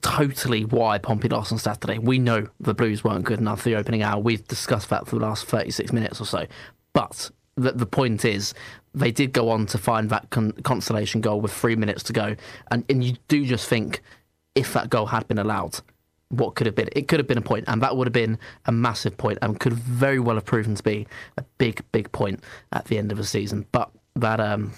totally 0.00 0.64
why 0.64 0.98
Pompey 0.98 1.28
lost 1.28 1.52
on 1.52 1.58
Saturday. 1.58 1.98
We 1.98 2.18
know 2.18 2.48
the 2.58 2.74
Blues 2.74 3.04
weren't 3.04 3.24
good 3.24 3.38
enough 3.38 3.62
for 3.62 3.68
the 3.68 3.76
opening 3.76 4.02
hour. 4.02 4.20
We've 4.20 4.46
discussed 4.46 4.90
that 4.90 5.06
for 5.06 5.16
the 5.16 5.24
last 5.24 5.46
thirty 5.46 5.70
six 5.70 5.92
minutes 5.92 6.20
or 6.20 6.26
so. 6.26 6.46
But 6.92 7.30
the, 7.56 7.72
the 7.72 7.86
point 7.86 8.24
is, 8.24 8.54
they 8.94 9.10
did 9.10 9.32
go 9.32 9.48
on 9.48 9.66
to 9.66 9.78
find 9.78 10.10
that 10.10 10.30
con- 10.30 10.52
consolation 10.62 11.20
goal 11.20 11.40
with 11.40 11.52
three 11.52 11.76
minutes 11.76 12.02
to 12.04 12.12
go, 12.12 12.36
and 12.70 12.84
and 12.88 13.02
you 13.02 13.16
do 13.28 13.44
just 13.44 13.68
think 13.68 14.02
if 14.54 14.72
that 14.74 14.90
goal 14.90 15.06
had 15.06 15.26
been 15.28 15.38
allowed, 15.38 15.80
what 16.28 16.54
could 16.54 16.66
have 16.66 16.74
been? 16.74 16.88
It 16.92 17.08
could 17.08 17.20
have 17.20 17.26
been 17.26 17.38
a 17.38 17.42
point, 17.42 17.64
and 17.68 17.82
that 17.82 17.96
would 17.96 18.06
have 18.06 18.12
been 18.12 18.38
a 18.66 18.72
massive 18.72 19.16
point, 19.16 19.38
and 19.42 19.58
could 19.60 19.74
very 19.74 20.18
well 20.18 20.36
have 20.36 20.44
proven 20.44 20.74
to 20.74 20.82
be 20.82 21.06
a 21.38 21.44
big, 21.58 21.82
big 21.92 22.10
point 22.12 22.42
at 22.72 22.86
the 22.86 22.98
end 22.98 23.12
of 23.12 23.18
the 23.18 23.24
season. 23.24 23.66
But 23.72 23.90
that, 24.16 24.40
um, 24.40 24.72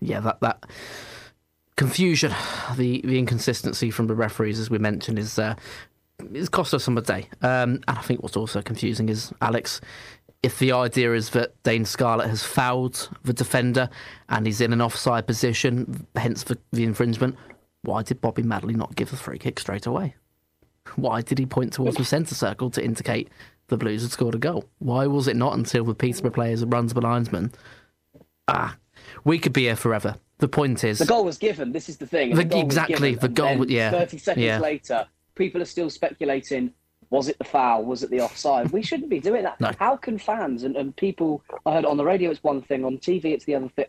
yeah, 0.00 0.20
that 0.20 0.40
that 0.40 0.66
confusion, 1.76 2.34
the 2.76 3.00
the 3.02 3.18
inconsistency 3.18 3.90
from 3.90 4.06
the 4.06 4.14
referees, 4.14 4.58
as 4.58 4.70
we 4.70 4.78
mentioned, 4.78 5.18
is 5.18 5.38
uh, 5.38 5.54
is 6.32 6.48
cost 6.48 6.74
us 6.74 6.84
some 6.84 6.98
a 6.98 7.02
day. 7.02 7.28
Um, 7.42 7.80
and 7.86 7.98
I 7.98 8.02
think 8.02 8.22
what's 8.22 8.36
also 8.36 8.62
confusing 8.62 9.08
is 9.08 9.32
Alex. 9.40 9.80
If 10.42 10.58
the 10.60 10.72
idea 10.72 11.14
is 11.14 11.30
that 11.30 11.60
Dane 11.64 11.84
Scarlett 11.84 12.28
has 12.28 12.44
fouled 12.44 13.08
the 13.24 13.32
defender 13.32 13.90
and 14.28 14.46
he's 14.46 14.60
in 14.60 14.72
an 14.72 14.80
offside 14.80 15.26
position, 15.26 16.06
hence 16.14 16.44
the, 16.44 16.56
the 16.72 16.84
infringement, 16.84 17.36
why 17.82 18.02
did 18.02 18.20
Bobby 18.20 18.42
Madley 18.44 18.74
not 18.74 18.94
give 18.94 19.10
the 19.10 19.16
free 19.16 19.38
kick 19.38 19.58
straight 19.58 19.86
away? 19.86 20.14
Why 20.96 21.22
did 21.22 21.38
he 21.38 21.46
point 21.46 21.72
towards 21.72 21.96
the 21.96 22.04
centre 22.04 22.34
circle 22.36 22.70
to 22.70 22.84
indicate 22.84 23.28
the 23.66 23.76
Blues 23.76 24.02
had 24.02 24.12
scored 24.12 24.34
a 24.36 24.38
goal? 24.38 24.64
Why 24.78 25.06
was 25.06 25.26
it 25.28 25.36
not 25.36 25.54
until 25.54 25.84
the 25.84 25.94
Peterborough 25.94 26.30
players 26.30 26.62
and 26.62 26.72
runs 26.72 26.94
the 26.94 27.00
linesman? 27.00 27.52
Ah, 28.46 28.76
we 29.24 29.38
could 29.38 29.52
be 29.52 29.62
here 29.62 29.76
forever. 29.76 30.16
The 30.38 30.48
point 30.48 30.84
is, 30.84 30.98
The 30.98 31.04
goal 31.04 31.24
was 31.24 31.36
given. 31.36 31.72
This 31.72 31.88
is 31.88 31.96
the 31.98 32.06
thing. 32.06 32.30
The- 32.30 32.36
The 32.36 32.44
goal 32.44 32.64
was 32.64 32.74
exactly, 32.76 33.10
given, 33.14 33.20
the 33.20 33.28
goal 33.28 33.70
yeah, 33.70 33.90
Thirty 33.90 34.18
seconds 34.18 34.44
yeah. 34.46 34.60
later, 34.60 35.06
people 35.34 35.60
are 35.60 35.66
still 35.66 35.90
speculating. 35.90 36.72
Was 37.10 37.28
it 37.28 37.38
the 37.38 37.44
foul? 37.44 37.84
Was 37.84 38.02
it 38.02 38.10
the 38.10 38.20
offside? 38.20 38.70
We 38.70 38.82
shouldn't 38.82 39.08
be 39.08 39.20
doing 39.20 39.44
that. 39.44 39.60
No. 39.60 39.72
How 39.78 39.96
can 39.96 40.18
fans 40.18 40.62
and, 40.64 40.76
and 40.76 40.94
people? 40.96 41.42
I 41.64 41.72
heard 41.72 41.84
on 41.84 41.96
the 41.96 42.04
radio 42.04 42.30
it's 42.30 42.42
one 42.42 42.60
thing, 42.62 42.84
on 42.84 42.98
TV 42.98 43.26
it's 43.26 43.44
the 43.44 43.54
other 43.54 43.68
thing. 43.68 43.86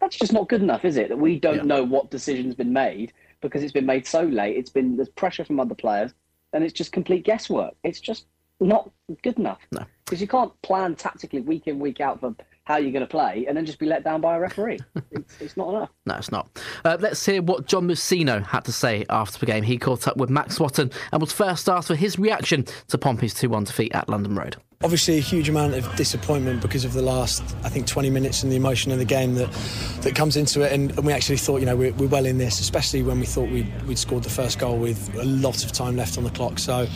That's 0.00 0.16
just 0.16 0.32
not 0.32 0.48
good 0.48 0.62
enough, 0.62 0.84
is 0.84 0.96
it? 0.96 1.08
That 1.08 1.18
we 1.18 1.38
don't 1.38 1.56
Yeah. 1.56 1.62
know 1.62 1.84
what 1.84 2.10
decision's 2.10 2.54
been 2.54 2.72
made 2.72 3.12
because 3.40 3.62
it's 3.62 3.72
been 3.72 3.86
made 3.86 4.06
so 4.06 4.22
late. 4.22 4.56
It's 4.56 4.70
been 4.70 4.96
there's 4.96 5.08
pressure 5.08 5.44
from 5.44 5.60
other 5.60 5.74
players, 5.74 6.12
and 6.52 6.64
it's 6.64 6.72
just 6.72 6.92
complete 6.92 7.24
guesswork. 7.24 7.74
It's 7.84 8.00
just 8.00 8.26
not 8.60 8.90
good 9.22 9.38
enough. 9.38 9.60
No. 9.72 9.84
Because 10.04 10.20
you 10.20 10.28
can't 10.28 10.52
plan 10.62 10.94
tactically 10.96 11.40
week 11.40 11.66
in 11.66 11.78
week 11.78 12.00
out 12.00 12.20
for 12.20 12.34
how 12.68 12.76
you're 12.76 12.92
going 12.92 13.00
to 13.00 13.06
play, 13.06 13.46
and 13.48 13.56
then 13.56 13.64
just 13.64 13.78
be 13.78 13.86
let 13.86 14.04
down 14.04 14.20
by 14.20 14.36
a 14.36 14.40
referee. 14.40 14.78
it's, 15.10 15.40
it's 15.40 15.56
not 15.56 15.70
enough. 15.70 15.88
No, 16.04 16.16
it's 16.16 16.30
not. 16.30 16.50
Uh, 16.84 16.98
let's 17.00 17.24
hear 17.24 17.40
what 17.40 17.66
John 17.66 17.88
Mousinho 17.88 18.44
had 18.44 18.66
to 18.66 18.72
say 18.72 19.06
after 19.08 19.38
the 19.38 19.46
game. 19.46 19.64
He 19.64 19.78
caught 19.78 20.06
up 20.06 20.18
with 20.18 20.28
Max 20.28 20.56
Swatton 20.56 20.92
and 21.10 21.22
was 21.22 21.32
first 21.32 21.66
asked 21.70 21.88
for 21.88 21.94
his 21.94 22.18
reaction 22.18 22.66
to 22.88 22.98
Pompey's 22.98 23.32
2 23.32 23.48
1 23.48 23.64
defeat 23.64 23.94
at 23.94 24.10
London 24.10 24.34
Road. 24.34 24.58
Obviously, 24.84 25.18
a 25.18 25.20
huge 25.20 25.48
amount 25.48 25.74
of 25.74 25.92
disappointment 25.96 26.62
because 26.62 26.84
of 26.84 26.92
the 26.92 27.02
last, 27.02 27.42
I 27.64 27.68
think, 27.68 27.88
20 27.88 28.10
minutes 28.10 28.44
and 28.44 28.52
the 28.52 28.54
emotion 28.54 28.92
of 28.92 28.98
the 28.98 29.04
game 29.04 29.34
that 29.34 29.50
that 30.02 30.14
comes 30.14 30.36
into 30.36 30.60
it. 30.62 30.70
And, 30.70 30.92
and 30.92 31.04
we 31.04 31.12
actually 31.12 31.38
thought, 31.38 31.58
you 31.58 31.66
know, 31.66 31.74
we're, 31.74 31.92
we're, 31.94 32.06
well 32.06 32.24
in 32.24 32.38
this, 32.38 32.60
especially 32.60 33.02
when 33.02 33.18
we 33.18 33.26
thought 33.26 33.50
we'd, 33.50 33.66
we'd 33.88 33.98
scored 33.98 34.22
the 34.22 34.30
first 34.30 34.60
goal 34.60 34.78
with 34.78 35.12
a 35.16 35.24
lot 35.24 35.64
of 35.64 35.72
time 35.72 35.96
left 35.96 36.16
on 36.16 36.22
the 36.22 36.30
clock. 36.30 36.60
So, 36.60 36.86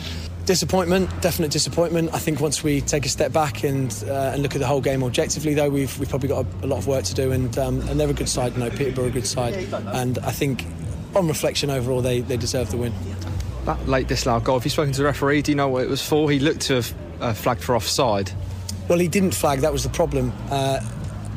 disappointment, 0.45 1.09
definite 1.21 1.51
disappointment. 1.51 2.13
I 2.13 2.19
think 2.19 2.39
once 2.39 2.63
we 2.63 2.79
take 2.79 3.05
a 3.05 3.09
step 3.09 3.33
back 3.33 3.65
and 3.65 3.93
uh, 4.07 4.31
and 4.33 4.41
look 4.41 4.55
at 4.55 4.59
the 4.59 4.67
whole 4.67 4.79
game 4.79 5.03
objectively, 5.03 5.53
though, 5.53 5.69
we've 5.69 5.99
we've 5.99 6.09
probably 6.09 6.29
got 6.29 6.45
a, 6.45 6.65
a 6.65 6.67
lot 6.67 6.77
of 6.77 6.87
work 6.87 7.03
to 7.03 7.13
do. 7.13 7.33
And 7.33 7.57
um, 7.57 7.81
and 7.89 7.99
they're 7.99 8.09
a 8.09 8.13
good 8.13 8.29
side, 8.29 8.53
you 8.53 8.59
know, 8.59 8.69
Peterborough 8.69 9.07
a 9.07 9.11
good 9.11 9.27
side, 9.27 9.55
and 9.93 10.19
I 10.19 10.31
think 10.31 10.65
on 11.17 11.27
reflection 11.27 11.69
overall, 11.69 12.01
they 12.01 12.21
they 12.21 12.37
deserve 12.37 12.71
the 12.71 12.77
win. 12.77 12.93
That 13.65 13.89
late 13.89 14.07
disallowed 14.07 14.45
goal. 14.45 14.57
Have 14.57 14.63
you 14.63 14.71
spoken 14.71 14.93
to 14.93 14.99
the 14.99 15.05
referee? 15.05 15.41
Do 15.41 15.51
you 15.51 15.57
know 15.57 15.67
what 15.67 15.83
it 15.83 15.89
was 15.89 16.01
for? 16.01 16.31
He 16.31 16.39
looked 16.39 16.61
to 16.61 16.75
have 16.75 17.02
uh, 17.23 17.33
flagged 17.33 17.63
for 17.63 17.75
offside. 17.75 18.31
Well, 18.87 18.99
he 18.99 19.07
didn't 19.07 19.31
flag. 19.31 19.59
That 19.61 19.71
was 19.71 19.83
the 19.83 19.89
problem, 19.89 20.33
uh, 20.49 20.81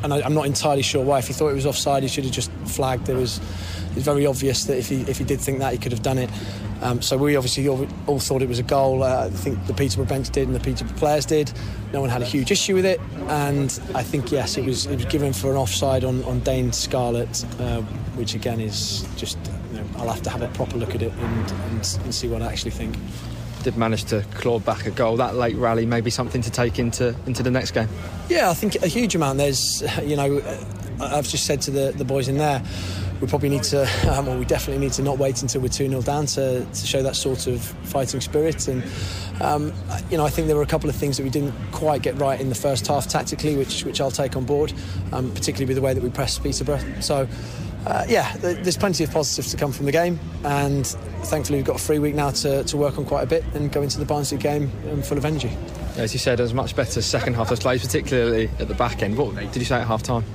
and 0.03 0.13
I, 0.13 0.19
am 0.19 0.33
not 0.33 0.45
entirely 0.45 0.81
sure 0.81 1.03
why. 1.03 1.19
If 1.19 1.27
he 1.27 1.33
thought 1.33 1.49
it 1.49 1.55
was 1.55 1.65
offside, 1.65 2.03
he 2.03 2.09
should 2.09 2.25
have 2.25 2.33
just 2.33 2.51
flagged. 2.65 3.07
It 3.07 3.15
was, 3.15 3.37
it 3.37 3.95
was 3.95 4.03
very 4.03 4.25
obvious 4.25 4.65
that 4.65 4.77
if 4.77 4.89
he 4.89 5.01
if 5.03 5.17
he 5.17 5.23
did 5.23 5.39
think 5.39 5.59
that, 5.59 5.71
he 5.71 5.79
could 5.79 5.93
have 5.93 6.03
done 6.03 6.17
it. 6.17 6.29
Um, 6.81 7.01
so 7.01 7.17
we 7.17 7.35
obviously 7.35 7.67
all, 7.67 7.87
all, 8.05 8.19
thought 8.19 8.43
it 8.43 8.49
was 8.49 8.59
a 8.59 8.63
goal. 8.63 9.01
Uh, 9.01 9.25
I 9.25 9.29
think 9.29 9.65
the 9.65 9.73
Peterborough 9.73 10.05
bench 10.05 10.29
did 10.29 10.47
and 10.47 10.55
the 10.55 10.59
Peterborough 10.59 10.95
players 10.97 11.25
did. 11.25 11.51
No 11.91 12.01
one 12.01 12.09
had 12.09 12.21
a 12.21 12.25
huge 12.25 12.51
issue 12.51 12.75
with 12.75 12.85
it, 12.85 12.99
and 13.29 13.79
I 13.95 14.03
think 14.03 14.31
yes, 14.31 14.57
it 14.57 14.65
was 14.65 14.85
it 14.85 14.95
was 14.95 15.05
given 15.05 15.31
for 15.31 15.49
an 15.49 15.57
offside 15.57 16.03
on 16.03 16.23
on 16.25 16.41
Dane 16.41 16.73
Scarlett, 16.73 17.45
uh, 17.59 17.81
which 18.17 18.35
again 18.35 18.59
is 18.59 19.07
just. 19.15 19.37
You 19.71 19.79
know, 19.79 19.89
I'll 19.97 20.07
have 20.07 20.21
to 20.23 20.29
have 20.29 20.41
a 20.41 20.47
proper 20.49 20.77
look 20.77 20.95
at 20.95 21.01
it 21.01 21.11
and, 21.11 21.51
and, 21.51 21.99
and 22.03 22.15
see 22.15 22.29
what 22.29 22.41
I 22.41 22.47
actually 22.47 22.71
think 22.71 22.95
did 23.63 23.77
manage 23.77 24.05
to 24.05 24.23
claw 24.35 24.59
back 24.59 24.85
a 24.85 24.91
goal. 24.91 25.17
That 25.17 25.35
late 25.35 25.55
rally 25.55 25.85
may 25.85 26.01
be 26.01 26.09
something 26.09 26.41
to 26.41 26.51
take 26.51 26.79
into 26.79 27.15
into 27.25 27.43
the 27.43 27.51
next 27.51 27.71
game. 27.71 27.89
Yeah, 28.29 28.49
I 28.49 28.53
think 28.53 28.75
a 28.75 28.87
huge 28.87 29.15
amount. 29.15 29.37
There's, 29.37 29.83
you 30.03 30.15
know, 30.15 30.41
I've 30.99 31.27
just 31.27 31.45
said 31.45 31.61
to 31.63 31.71
the, 31.71 31.93
the 31.95 32.05
boys 32.05 32.27
in 32.27 32.37
there, 32.37 32.63
we 33.21 33.27
probably 33.27 33.49
need 33.49 33.63
to, 33.63 33.83
um, 34.11 34.25
well, 34.27 34.37
we 34.37 34.45
definitely 34.45 34.83
need 34.83 34.93
to 34.93 35.01
not 35.01 35.17
wait 35.17 35.41
until 35.41 35.61
we're 35.61 35.69
2 35.69 35.89
0 35.89 36.01
down 36.01 36.25
to, 36.27 36.65
to 36.65 36.87
show 36.87 37.01
that 37.03 37.15
sort 37.15 37.47
of 37.47 37.61
fighting 37.61 38.21
spirit. 38.21 38.67
And, 38.67 38.83
um, 39.41 39.73
you 40.09 40.17
know, 40.17 40.25
I 40.25 40.29
think 40.29 40.47
there 40.47 40.55
were 40.55 40.63
a 40.63 40.67
couple 40.67 40.89
of 40.89 40.95
things 40.95 41.17
that 41.17 41.23
we 41.23 41.29
didn't 41.29 41.53
quite 41.71 42.01
get 42.01 42.15
right 42.17 42.39
in 42.39 42.49
the 42.49 42.55
first 42.55 42.87
half 42.87 43.07
tactically, 43.07 43.55
which, 43.55 43.83
which 43.85 44.01
I'll 44.01 44.11
take 44.11 44.35
on 44.35 44.45
board, 44.45 44.73
um, 45.11 45.31
particularly 45.31 45.65
with 45.65 45.75
the 45.75 45.81
way 45.81 45.93
that 45.93 46.03
we 46.03 46.09
pressed 46.09 46.43
Peterborough. 46.43 46.81
So, 47.01 47.27
uh, 47.87 48.05
yeah, 48.09 48.35
there's 48.37 48.75
plenty 48.75 49.05
of 49.05 49.11
positives 49.11 49.49
to 49.51 49.57
come 49.57 49.71
from 49.71 49.85
the 49.85 49.91
game, 49.93 50.19
and 50.43 50.85
thankfully 51.23 51.57
we've 51.57 51.65
got 51.65 51.77
a 51.77 51.83
free 51.83 51.99
week 51.99 52.15
now 52.15 52.31
to, 52.31 52.63
to 52.65 52.75
work 52.75 52.97
on 52.97 53.05
quite 53.05 53.23
a 53.23 53.25
bit 53.25 53.45
and 53.53 53.71
go 53.71 53.81
into 53.81 53.97
the 53.97 54.03
Barnsley 54.03 54.37
game 54.37 54.69
um, 54.91 55.01
full 55.01 55.17
of 55.17 55.23
energy. 55.23 55.55
As 55.95 56.11
you 56.11 56.19
said, 56.19 56.39
it 56.39 56.43
was 56.43 56.53
much 56.53 56.75
better 56.75 57.01
second 57.01 57.35
half 57.35 57.49
of 57.49 57.61
play, 57.61 57.79
particularly 57.79 58.49
at 58.59 58.67
the 58.67 58.73
back 58.73 59.03
end. 59.03 59.17
What 59.17 59.35
did 59.35 59.55
you 59.55 59.63
say 59.63 59.77
at 59.77 59.87
half 59.87 60.03
time? 60.03 60.25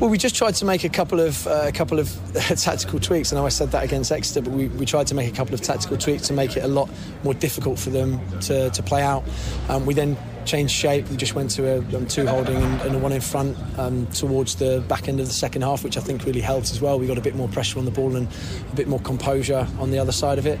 Well, 0.00 0.08
we 0.08 0.16
just 0.16 0.34
tried 0.34 0.54
to 0.54 0.64
make 0.64 0.84
a 0.84 0.88
couple 0.88 1.20
of 1.20 1.46
uh, 1.46 1.64
a 1.66 1.72
couple 1.72 1.98
of 1.98 2.08
tactical 2.34 3.00
tweaks. 3.00 3.32
I 3.32 3.36
know 3.36 3.44
I 3.44 3.50
said 3.50 3.70
that 3.72 3.84
against 3.84 4.10
Exeter, 4.10 4.40
but 4.40 4.52
we, 4.52 4.68
we 4.68 4.86
tried 4.86 5.08
to 5.08 5.14
make 5.14 5.30
a 5.30 5.36
couple 5.36 5.54
of 5.54 5.60
tactical 5.60 5.98
tweaks 5.98 6.28
to 6.28 6.32
make 6.32 6.56
it 6.56 6.64
a 6.64 6.68
lot 6.68 6.88
more 7.22 7.34
difficult 7.34 7.78
for 7.78 7.90
them 7.90 8.20
to, 8.40 8.70
to 8.70 8.82
play 8.82 9.02
out. 9.02 9.24
Um, 9.68 9.84
we 9.84 9.94
then 9.94 10.16
changed 10.48 10.74
shape. 10.74 11.08
We 11.10 11.16
just 11.16 11.34
went 11.34 11.50
to 11.52 11.66
a 11.66 11.78
um, 11.96 12.06
two 12.06 12.26
holding 12.26 12.56
and, 12.56 12.80
and, 12.80 12.96
a 12.96 12.98
one 12.98 13.12
in 13.12 13.20
front 13.20 13.56
um, 13.78 14.06
towards 14.08 14.56
the 14.56 14.82
back 14.88 15.06
end 15.08 15.20
of 15.20 15.26
the 15.26 15.32
second 15.32 15.62
half, 15.62 15.84
which 15.84 15.96
I 15.96 16.00
think 16.00 16.24
really 16.24 16.40
helped 16.40 16.70
as 16.70 16.80
well. 16.80 16.98
We 16.98 17.06
got 17.06 17.18
a 17.18 17.22
bit 17.22 17.36
more 17.36 17.48
pressure 17.48 17.78
on 17.78 17.84
the 17.84 17.90
ball 17.90 18.16
and 18.16 18.26
a 18.72 18.74
bit 18.74 18.88
more 18.88 18.98
composure 19.00 19.68
on 19.78 19.90
the 19.90 19.98
other 19.98 20.12
side 20.12 20.38
of 20.38 20.46
it. 20.46 20.58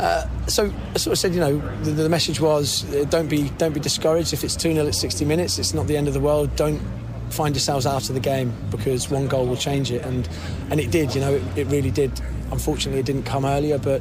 Uh, 0.00 0.26
so 0.46 0.72
I 0.94 0.98
sort 0.98 1.12
of 1.12 1.18
said, 1.18 1.34
you 1.34 1.40
know, 1.40 1.58
the, 1.82 1.90
the 1.92 2.08
message 2.08 2.40
was 2.40 2.84
uh, 2.94 3.04
don't 3.04 3.28
be 3.28 3.50
don't 3.50 3.74
be 3.74 3.80
discouraged 3.80 4.32
if 4.32 4.42
it's 4.42 4.56
two 4.56 4.72
0 4.72 4.86
at 4.86 4.94
60 4.94 5.24
minutes. 5.24 5.58
It's 5.58 5.74
not 5.74 5.86
the 5.86 5.96
end 5.96 6.08
of 6.08 6.14
the 6.14 6.20
world. 6.20 6.56
Don't 6.56 6.80
find 7.30 7.54
yourselves 7.54 7.86
out 7.86 8.08
of 8.08 8.14
the 8.14 8.20
game 8.20 8.52
because 8.70 9.10
one 9.10 9.28
goal 9.28 9.46
will 9.46 9.56
change 9.56 9.90
it, 9.90 10.04
and 10.04 10.28
and 10.70 10.80
it 10.80 10.90
did. 10.90 11.14
You 11.14 11.20
know, 11.20 11.34
it, 11.34 11.42
it 11.56 11.66
really 11.66 11.90
did. 11.90 12.12
Unfortunately, 12.50 13.00
it 13.00 13.06
didn't 13.06 13.24
come 13.24 13.44
earlier, 13.44 13.76
but 13.76 14.00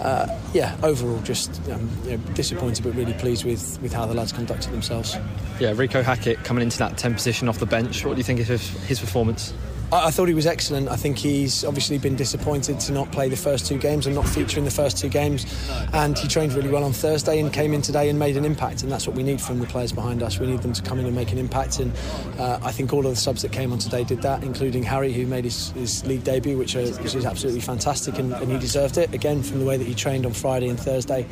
uh, 0.00 0.26
yeah, 0.52 0.76
overall, 0.82 1.18
just 1.20 1.60
um, 1.70 1.88
you 2.04 2.16
know, 2.16 2.16
disappointed, 2.34 2.84
but 2.84 2.94
really 2.94 3.14
pleased 3.14 3.44
with 3.44 3.80
with 3.82 3.92
how 3.92 4.06
the 4.06 4.14
lads 4.14 4.32
conducted 4.32 4.72
themselves. 4.72 5.14
Yeah, 5.58 5.72
Reeco 5.72 6.02
Hackett 6.02 6.42
coming 6.44 6.62
into 6.62 6.78
that 6.78 6.96
10 6.96 7.14
position 7.14 7.48
off 7.48 7.58
the 7.58 7.66
bench. 7.66 8.04
What 8.04 8.14
do 8.14 8.18
you 8.18 8.24
think 8.24 8.40
of 8.40 8.48
his 8.48 8.98
performance? 8.98 9.52
I, 9.92 10.06
I, 10.06 10.10
thought 10.10 10.28
he 10.28 10.34
was 10.34 10.46
excellent. 10.46 10.88
I 10.88 10.96
think 10.96 11.18
he's 11.18 11.64
obviously 11.64 11.98
been 11.98 12.16
disappointed 12.16 12.80
to 12.80 12.92
not 12.92 13.10
play 13.12 13.28
the 13.28 13.36
first 13.36 13.66
two 13.66 13.78
games 13.78 14.06
and 14.06 14.14
not 14.14 14.28
feature 14.28 14.58
in 14.58 14.64
the 14.64 14.70
first 14.70 14.98
two 14.98 15.08
games. 15.08 15.46
And 15.92 16.18
he 16.18 16.28
trained 16.28 16.52
really 16.52 16.70
well 16.70 16.84
on 16.84 16.92
Thursday 16.92 17.40
and 17.40 17.52
came 17.52 17.74
in 17.74 17.82
today 17.82 18.08
and 18.08 18.18
made 18.18 18.36
an 18.36 18.44
impact. 18.44 18.82
And 18.82 18.92
that's 18.92 19.06
what 19.06 19.16
we 19.16 19.22
need 19.22 19.40
from 19.40 19.58
the 19.58 19.66
players 19.66 19.92
behind 19.92 20.22
us. 20.22 20.38
We 20.38 20.46
need 20.46 20.62
them 20.62 20.72
to 20.72 20.82
come 20.82 20.98
in 20.98 21.06
and 21.06 21.14
make 21.14 21.32
an 21.32 21.38
impact. 21.38 21.78
And 21.80 21.92
uh, 22.38 22.60
I 22.62 22.72
think 22.72 22.92
all 22.92 23.04
of 23.04 23.12
the 23.12 23.16
subs 23.16 23.42
that 23.42 23.52
came 23.52 23.72
on 23.72 23.78
today 23.78 24.04
did 24.04 24.22
that, 24.22 24.42
including 24.42 24.82
Harry, 24.82 25.12
who 25.12 25.26
made 25.26 25.44
his, 25.44 25.70
his 25.70 26.04
league 26.06 26.24
debut, 26.24 26.56
which, 26.56 26.76
uh, 26.76 26.80
which 26.80 27.14
is 27.14 27.24
absolutely 27.24 27.60
fantastic. 27.60 28.18
And, 28.18 28.32
and, 28.32 28.50
he 28.50 28.58
deserved 28.58 28.98
it 28.98 29.14
again 29.14 29.42
from 29.42 29.60
the 29.60 29.64
way 29.64 29.76
that 29.76 29.86
he 29.86 29.94
trained 29.94 30.26
on 30.26 30.32
Friday 30.32 30.68
and 30.68 30.78
Thursday. 30.78 31.26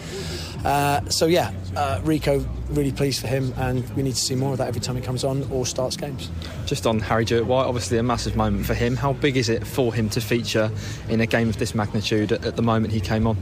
Uh, 0.65 1.09
so 1.09 1.27
yeah, 1.27 1.53
uh, 1.77 2.01
Reeco, 2.03 2.47
really 2.71 2.93
pleased 2.93 3.21
for 3.21 3.27
him, 3.29 3.55
and 3.57 3.89
we 3.95 4.03
need 4.03 4.15
to 4.15 4.21
see 4.21 4.35
more 4.35 4.53
of 4.53 4.59
that 4.59 4.69
every 4.69 4.81
time 4.81 4.97
he 4.97 5.03
comes 5.03 5.25
on 5.25 5.49
or 5.51 5.65
starts 5.65 5.97
games. 5.97 6.31
Just 6.67 6.87
on 6.87 6.99
Harry 7.01 7.25
Jewitt-White, 7.25 7.65
obviously 7.65 7.99
a 7.99 8.03
massive 8.03 8.37
moment 8.37 8.67
for 8.67 8.75
him. 8.75 8.97
How 8.97 9.13
big 9.13 9.37
is 9.37 9.49
it 9.49 9.67
for 9.67 9.95
him 9.95 10.09
to 10.11 10.21
feature 10.21 10.71
in 11.09 11.21
a 11.21 11.27
game 11.27 11.49
of 11.49 11.59
this 11.59 11.75
magnitude 11.75 12.33
at, 12.33 12.45
at 12.45 12.57
the 12.57 12.63
moment 12.63 12.93
he 12.93 13.01
came 13.01 13.27
on? 13.27 13.37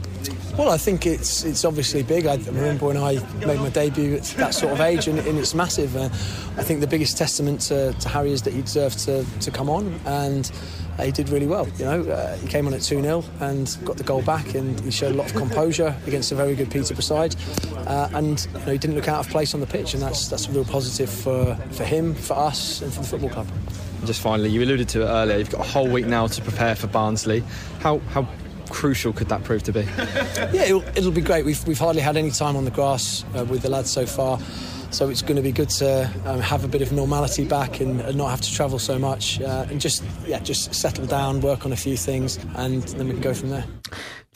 Well, 0.57 0.69
I 0.69 0.77
think 0.77 1.05
it's 1.05 1.43
it's 1.43 1.65
obviously 1.65 2.01
big. 2.01 2.25
I 2.25 2.35
remember 2.37 2.87
when 2.87 2.97
I 2.97 3.19
made 3.45 3.59
my 3.59 3.69
debut 3.69 4.15
at 4.15 4.23
that 4.37 4.55
sort 4.55 4.73
of 4.73 4.81
age, 4.81 5.07
and, 5.07 5.19
and 5.19 5.37
it's 5.37 5.53
massive. 5.53 5.95
Uh, 5.95 6.05
I 6.57 6.63
think 6.63 6.79
the 6.79 6.87
biggest 6.87 7.15
testament 7.15 7.61
to, 7.61 7.93
to 7.93 8.09
Harry 8.09 8.31
is 8.31 8.41
that 8.41 8.53
he 8.53 8.63
deserved 8.63 8.97
to, 9.05 9.23
to 9.41 9.51
come 9.51 9.69
on 9.69 9.99
and 10.05 10.51
he 11.05 11.11
did 11.11 11.29
really 11.29 11.47
well. 11.47 11.67
You 11.77 11.85
know, 11.85 12.01
uh, 12.03 12.35
he 12.37 12.47
came 12.47 12.67
on 12.67 12.73
at 12.73 12.81
2 12.81 13.01
0 13.01 13.23
and 13.39 13.77
got 13.83 13.97
the 13.97 14.03
goal 14.03 14.21
back, 14.21 14.55
and 14.55 14.79
he 14.79 14.91
showed 14.91 15.13
a 15.13 15.17
lot 15.17 15.27
of 15.27 15.35
composure 15.35 15.95
against 16.07 16.31
a 16.31 16.35
very 16.35 16.55
good 16.55 16.71
Peterborough 16.71 17.01
side. 17.01 17.35
Uh, 17.85 18.09
and 18.13 18.47
you 18.53 18.59
know, 18.59 18.71
he 18.71 18.77
didn't 18.77 18.95
look 18.95 19.07
out 19.07 19.25
of 19.25 19.31
place 19.31 19.53
on 19.53 19.59
the 19.59 19.67
pitch, 19.67 19.93
and 19.93 20.01
that's 20.01 20.27
that's 20.27 20.47
a 20.47 20.51
real 20.51 20.65
positive 20.65 21.09
for, 21.09 21.55
for 21.71 21.83
him, 21.83 22.15
for 22.15 22.33
us, 22.33 22.81
and 22.81 22.93
for 22.93 23.01
the 23.01 23.07
football 23.07 23.29
club. 23.29 23.47
just 24.05 24.21
finally, 24.21 24.49
you 24.49 24.63
alluded 24.63 24.89
to 24.89 25.01
it 25.03 25.05
earlier. 25.05 25.37
You've 25.37 25.51
got 25.51 25.61
a 25.61 25.69
whole 25.69 25.89
week 25.89 26.07
now 26.07 26.27
to 26.27 26.41
prepare 26.41 26.75
for 26.75 26.87
Barnsley. 26.87 27.43
How 27.79 27.99
how 28.09 28.27
crucial 28.69 29.13
could 29.13 29.29
that 29.29 29.43
prove 29.43 29.63
to 29.63 29.71
be? 29.71 29.81
yeah, 30.51 30.63
it'll, 30.63 30.83
it'll, 30.89 31.11
be 31.11 31.21
great. 31.21 31.45
We've 31.45 31.65
we've 31.67 31.79
hardly 31.79 32.01
had 32.01 32.17
any 32.17 32.31
time 32.31 32.55
on 32.55 32.65
the 32.65 32.71
grass 32.71 33.23
uh, 33.35 33.45
with 33.45 33.61
the 33.61 33.69
lads 33.69 33.89
so 33.91 34.05
far. 34.05 34.39
So 34.89 35.09
it's 35.09 35.21
going 35.21 35.35
to 35.35 35.41
be 35.41 35.51
good 35.51 35.69
to 35.69 36.09
um, 36.25 36.39
have 36.39 36.63
a 36.63 36.67
bit 36.67 36.81
of 36.81 36.91
normality 36.91 37.45
back 37.45 37.81
and, 37.81 38.01
and 38.01 38.17
not 38.17 38.29
have 38.29 38.41
to 38.41 38.51
travel 38.51 38.79
so 38.79 38.97
much 38.97 39.39
uh, 39.41 39.65
and 39.69 39.79
just 39.81 40.03
yeah 40.25 40.39
just 40.39 40.73
settle 40.73 41.05
down, 41.05 41.41
work 41.41 41.65
on 41.65 41.71
a 41.71 41.75
few 41.75 41.97
things, 41.97 42.39
and 42.55 42.83
then 42.83 43.07
we 43.07 43.13
can 43.13 43.21
go 43.21 43.33
from 43.33 43.49
there. 43.49 43.65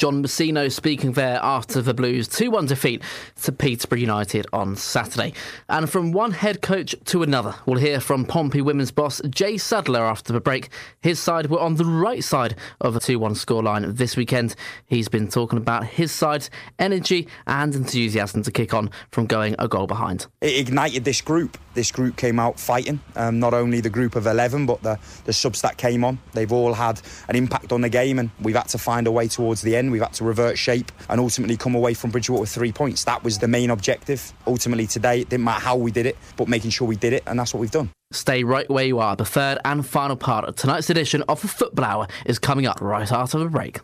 John 0.01 0.23
Mousinho 0.23 0.71
speaking 0.71 1.11
there 1.11 1.39
after 1.43 1.79
the 1.79 1.93
Blues 1.93 2.27
2 2.27 2.49
1 2.49 2.65
defeat 2.65 3.03
to 3.43 3.51
Peterborough 3.51 3.99
United 3.99 4.47
on 4.51 4.75
Saturday. 4.75 5.31
And 5.69 5.87
from 5.87 6.11
one 6.11 6.31
head 6.31 6.63
coach 6.63 6.95
to 7.05 7.21
another, 7.21 7.53
we'll 7.67 7.77
hear 7.77 7.99
from 7.99 8.25
Pompey 8.25 8.61
women's 8.61 8.89
boss 8.89 9.21
Jay 9.29 9.59
Sadler 9.59 10.03
after 10.03 10.33
the 10.33 10.41
break. 10.41 10.69
His 11.03 11.19
side 11.19 11.51
were 11.51 11.59
on 11.59 11.75
the 11.75 11.85
right 11.85 12.23
side 12.23 12.55
of 12.79 12.95
a 12.95 12.99
2 12.99 13.19
1 13.19 13.35
scoreline 13.35 13.95
this 13.95 14.17
weekend. 14.17 14.55
He's 14.87 15.07
been 15.07 15.27
talking 15.27 15.59
about 15.59 15.85
his 15.85 16.11
side's 16.11 16.49
energy 16.79 17.27
and 17.45 17.75
enthusiasm 17.75 18.41
to 18.41 18.51
kick 18.51 18.73
on 18.73 18.89
from 19.11 19.27
going 19.27 19.53
a 19.59 19.67
goal 19.67 19.85
behind. 19.85 20.25
It 20.41 20.67
ignited 20.67 21.05
this 21.05 21.21
group. 21.21 21.59
This 21.75 21.91
group 21.91 22.17
came 22.17 22.39
out 22.39 22.59
fighting. 22.59 23.01
Um, 23.15 23.39
not 23.39 23.53
only 23.53 23.81
the 23.81 23.89
group 23.91 24.15
of 24.15 24.25
11, 24.25 24.65
but 24.65 24.81
the, 24.81 24.97
the 25.25 25.33
subs 25.33 25.61
that 25.61 25.77
came 25.77 26.03
on. 26.03 26.17
They've 26.33 26.51
all 26.51 26.73
had 26.73 26.99
an 27.29 27.35
impact 27.35 27.71
on 27.71 27.81
the 27.81 27.89
game, 27.89 28.17
and 28.17 28.31
we've 28.41 28.55
had 28.55 28.67
to 28.69 28.79
find 28.79 29.05
a 29.05 29.11
way 29.11 29.27
towards 29.27 29.61
the 29.61 29.75
end 29.75 29.90
We've 29.91 30.01
had 30.01 30.13
to 30.13 30.23
revert 30.23 30.57
shape 30.57 30.91
and 31.09 31.19
ultimately 31.19 31.57
come 31.57 31.75
away 31.75 31.93
from 31.93 32.11
Bridgwater 32.11 32.41
with 32.41 32.49
three 32.49 32.71
points. 32.71 33.03
That 33.03 33.23
was 33.23 33.37
the 33.37 33.47
main 33.47 33.69
objective. 33.69 34.33
Ultimately, 34.47 34.87
today, 34.87 35.21
it 35.21 35.29
didn't 35.29 35.43
matter 35.43 35.61
how 35.61 35.75
we 35.75 35.91
did 35.91 36.05
it, 36.05 36.17
but 36.37 36.47
making 36.47 36.71
sure 36.71 36.87
we 36.87 36.95
did 36.95 37.13
it, 37.13 37.23
and 37.27 37.37
that's 37.39 37.53
what 37.53 37.59
we've 37.59 37.71
done. 37.71 37.89
Stay 38.11 38.43
right 38.43 38.69
where 38.69 38.85
you 38.85 38.99
are. 38.99 39.15
The 39.15 39.25
third 39.25 39.59
and 39.63 39.85
final 39.85 40.15
part 40.15 40.45
of 40.45 40.55
tonight's 40.55 40.89
edition 40.89 41.23
of 41.29 41.41
the 41.41 41.47
Football 41.47 41.85
Hour 41.85 42.07
is 42.25 42.39
coming 42.39 42.65
up 42.65 42.81
right 42.81 43.11
after 43.11 43.39
the 43.39 43.45
break. 43.45 43.79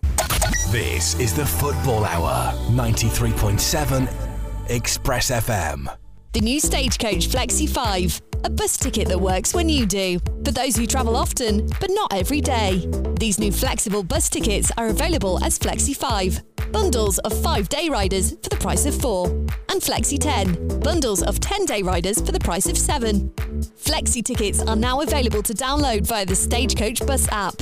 This 0.70 1.18
is 1.20 1.34
the 1.34 1.46
Football 1.46 2.04
Hour, 2.04 2.54
93.7 2.72 4.70
Express 4.70 5.32
FM. 5.32 5.96
The 6.34 6.42
new 6.42 6.60
Stagecoach 6.60 7.30
Flexi 7.30 7.70
5 7.70 8.27
a 8.44 8.50
bus 8.50 8.78
ticket 8.78 9.08
that 9.08 9.20
works 9.20 9.54
when 9.54 9.70
you 9.70 9.86
do, 9.86 10.20
for 10.44 10.52
those 10.52 10.76
who 10.76 10.86
travel 10.86 11.16
often, 11.16 11.68
but 11.80 11.90
not 11.90 12.14
every 12.14 12.42
day. 12.42 12.86
These 13.20 13.40
new 13.40 13.52
flexible 13.52 14.04
bus 14.04 14.30
tickets 14.30 14.72
are 14.78 14.88
available 14.88 15.44
as 15.44 15.58
Flexi 15.58 15.96
5, 15.96 16.72
bundles 16.72 17.20
of 17.20 17.34
5 17.42 17.70
day 17.70 17.90
riders 17.90 18.32
for 18.32 18.50
the 18.50 18.58
price 18.58 18.86
of 18.86 18.96
4, 19.00 19.28
and 19.70 19.82
Flexi 19.82 20.20
10, 20.20 20.80
bundles 20.80 21.24
of 21.24 21.40
10 21.40 21.66
day 21.66 21.82
riders 21.82 22.22
for 22.22 22.32
the 22.32 22.40
price 22.40 22.68
of 22.68 22.78
7. 22.78 23.30
Flexi 23.78 24.24
tickets 24.24 24.62
are 24.62 24.76
now 24.76 25.02
available 25.02 25.44
to 25.44 25.54
download 25.54 26.06
via 26.06 26.26
the 26.26 26.36
Stagecoach 26.36 27.06
Bus 27.06 27.28
app. 27.32 27.56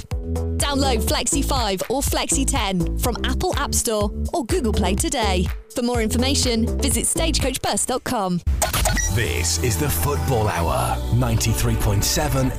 Download 0.57 1.03
Flexi 1.03 1.43
5 1.43 1.84
or 1.89 2.01
Flexi 2.01 2.45
10 2.45 2.97
from 2.97 3.15
Apple 3.23 3.55
App 3.57 3.73
Store 3.73 4.11
or 4.34 4.45
Google 4.45 4.73
Play 4.73 4.95
today. 4.95 5.47
For 5.73 5.82
more 5.82 6.01
information, 6.01 6.65
visit 6.80 7.05
stagecoachbus.com. 7.05 8.84
This 9.16 9.63
is 9.63 9.78
the 9.78 9.89
Football 9.89 10.49
Hour, 10.49 10.97
93.7 11.13 12.51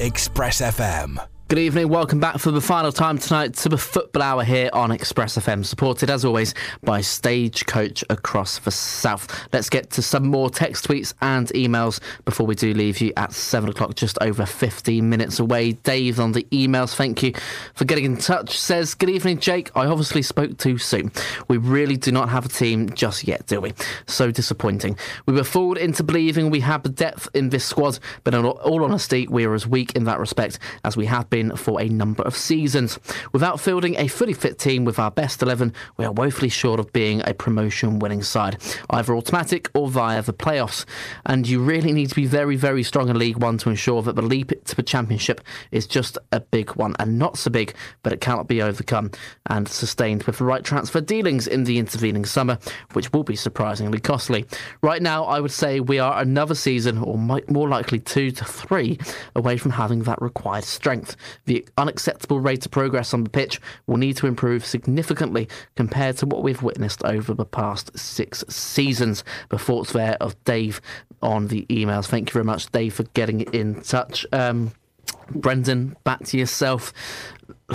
Express 0.00 0.60
FM. 0.60 1.31
Good 1.52 1.58
evening, 1.58 1.90
welcome 1.90 2.18
back 2.18 2.38
for 2.38 2.50
the 2.50 2.62
final 2.62 2.92
time 2.92 3.18
tonight 3.18 3.52
to 3.56 3.68
the 3.68 3.76
Football 3.76 4.22
Hour 4.22 4.42
here 4.42 4.70
on 4.72 4.90
Express 4.90 5.36
FM, 5.36 5.66
supported 5.66 6.08
as 6.08 6.24
always 6.24 6.54
by 6.82 7.02
Stagecoach 7.02 8.02
across 8.08 8.58
the 8.60 8.70
South. 8.70 9.28
Let's 9.52 9.68
get 9.68 9.90
to 9.90 10.00
some 10.00 10.28
more 10.28 10.48
text 10.48 10.88
tweets 10.88 11.12
and 11.20 11.48
emails 11.48 12.00
before 12.24 12.46
we 12.46 12.54
do 12.54 12.72
leave 12.72 13.02
you 13.02 13.12
at 13.18 13.34
7 13.34 13.68
o'clock, 13.68 13.96
just 13.96 14.16
over 14.22 14.46
15 14.46 15.06
minutes 15.06 15.40
away. 15.40 15.72
Dave 15.72 16.18
on 16.18 16.32
the 16.32 16.44
emails, 16.44 16.94
thank 16.94 17.22
you 17.22 17.34
for 17.74 17.84
getting 17.84 18.06
in 18.06 18.16
touch, 18.16 18.58
says, 18.58 18.94
Good 18.94 19.10
evening, 19.10 19.38
Jake. 19.38 19.70
I 19.76 19.84
obviously 19.84 20.22
spoke 20.22 20.56
too 20.56 20.78
soon. 20.78 21.12
We 21.48 21.58
really 21.58 21.98
do 21.98 22.12
not 22.12 22.30
have 22.30 22.46
a 22.46 22.48
team 22.48 22.88
just 22.94 23.28
yet, 23.28 23.46
do 23.46 23.60
we? 23.60 23.74
So 24.06 24.30
disappointing. 24.30 24.96
We 25.26 25.34
were 25.34 25.44
fooled 25.44 25.76
into 25.76 26.02
believing 26.02 26.48
we 26.48 26.60
had 26.60 26.94
depth 26.94 27.28
in 27.34 27.50
this 27.50 27.66
squad, 27.66 27.98
but 28.24 28.32
in 28.32 28.46
all 28.46 28.84
honesty, 28.84 29.26
we 29.28 29.44
are 29.44 29.52
as 29.52 29.66
weak 29.66 29.94
in 29.94 30.04
that 30.04 30.18
respect 30.18 30.58
as 30.82 30.96
we 30.96 31.04
have 31.04 31.28
been 31.28 31.41
for 31.50 31.80
a 31.80 31.88
number 31.88 32.22
of 32.22 32.36
seasons. 32.36 32.98
Without 33.32 33.60
fielding 33.60 33.96
a 33.96 34.06
fully 34.06 34.32
fit 34.32 34.58
team 34.58 34.84
with 34.84 34.98
our 34.98 35.10
best 35.10 35.42
11, 35.42 35.72
we 35.96 36.04
are 36.04 36.12
woefully 36.12 36.48
short 36.48 36.78
of 36.78 36.92
being 36.92 37.22
a 37.26 37.34
promotion 37.34 37.98
winning 37.98 38.22
side, 38.22 38.56
either 38.90 39.14
automatic 39.14 39.68
or 39.74 39.88
via 39.88 40.22
the 40.22 40.32
playoffs. 40.32 40.84
And 41.26 41.48
you 41.48 41.62
really 41.62 41.92
need 41.92 42.08
to 42.10 42.14
be 42.14 42.26
very, 42.26 42.56
very 42.56 42.82
strong 42.82 43.08
in 43.08 43.18
League 43.18 43.38
One 43.38 43.58
to 43.58 43.70
ensure 43.70 44.02
that 44.02 44.16
the 44.16 44.22
leap 44.22 44.52
to 44.64 44.76
the 44.76 44.82
Championship 44.82 45.40
is 45.70 45.86
just 45.86 46.18
a 46.30 46.40
big 46.40 46.70
one 46.76 46.94
and 46.98 47.18
not 47.18 47.36
so 47.36 47.50
big, 47.50 47.74
but 48.02 48.12
it 48.12 48.20
cannot 48.20 48.48
be 48.48 48.62
overcome 48.62 49.10
and 49.46 49.68
sustained 49.68 50.22
with 50.24 50.38
the 50.38 50.44
right 50.44 50.64
transfer 50.64 51.00
dealings 51.00 51.46
in 51.46 51.64
the 51.64 51.78
intervening 51.78 52.24
summer, 52.24 52.58
which 52.92 53.12
will 53.12 53.24
be 53.24 53.36
surprisingly 53.36 53.98
costly. 53.98 54.46
Right 54.82 55.02
now, 55.02 55.24
I 55.24 55.40
would 55.40 55.50
say 55.50 55.80
we 55.80 55.98
are 55.98 56.20
another 56.20 56.54
season, 56.54 56.98
or 56.98 57.18
more 57.18 57.68
likely 57.68 57.98
two 57.98 58.30
to 58.32 58.44
three, 58.44 58.98
away 59.34 59.56
from 59.56 59.72
having 59.72 60.04
that 60.04 60.20
required 60.20 60.64
strength 60.64 61.16
the 61.44 61.66
unacceptable 61.76 62.40
rate 62.40 62.64
of 62.64 62.72
progress 62.72 63.12
on 63.12 63.24
the 63.24 63.30
pitch 63.30 63.60
will 63.86 63.96
need 63.96 64.16
to 64.18 64.26
improve 64.26 64.64
significantly 64.64 65.48
compared 65.76 66.16
to 66.18 66.26
what 66.26 66.42
we've 66.42 66.62
witnessed 66.62 67.04
over 67.04 67.34
the 67.34 67.44
past 67.44 67.96
six 67.98 68.44
seasons. 68.48 69.24
The 69.50 69.58
thoughts 69.58 69.92
there 69.92 70.16
of 70.20 70.42
Dave 70.44 70.80
on 71.22 71.48
the 71.48 71.66
emails. 71.68 72.06
Thank 72.06 72.30
you 72.30 72.32
very 72.32 72.44
much, 72.44 72.70
Dave, 72.72 72.94
for 72.94 73.04
getting 73.14 73.40
in 73.40 73.80
touch. 73.82 74.26
Um, 74.32 74.72
Brendan, 75.30 75.96
back 76.04 76.24
to 76.26 76.38
yourself. 76.38 76.92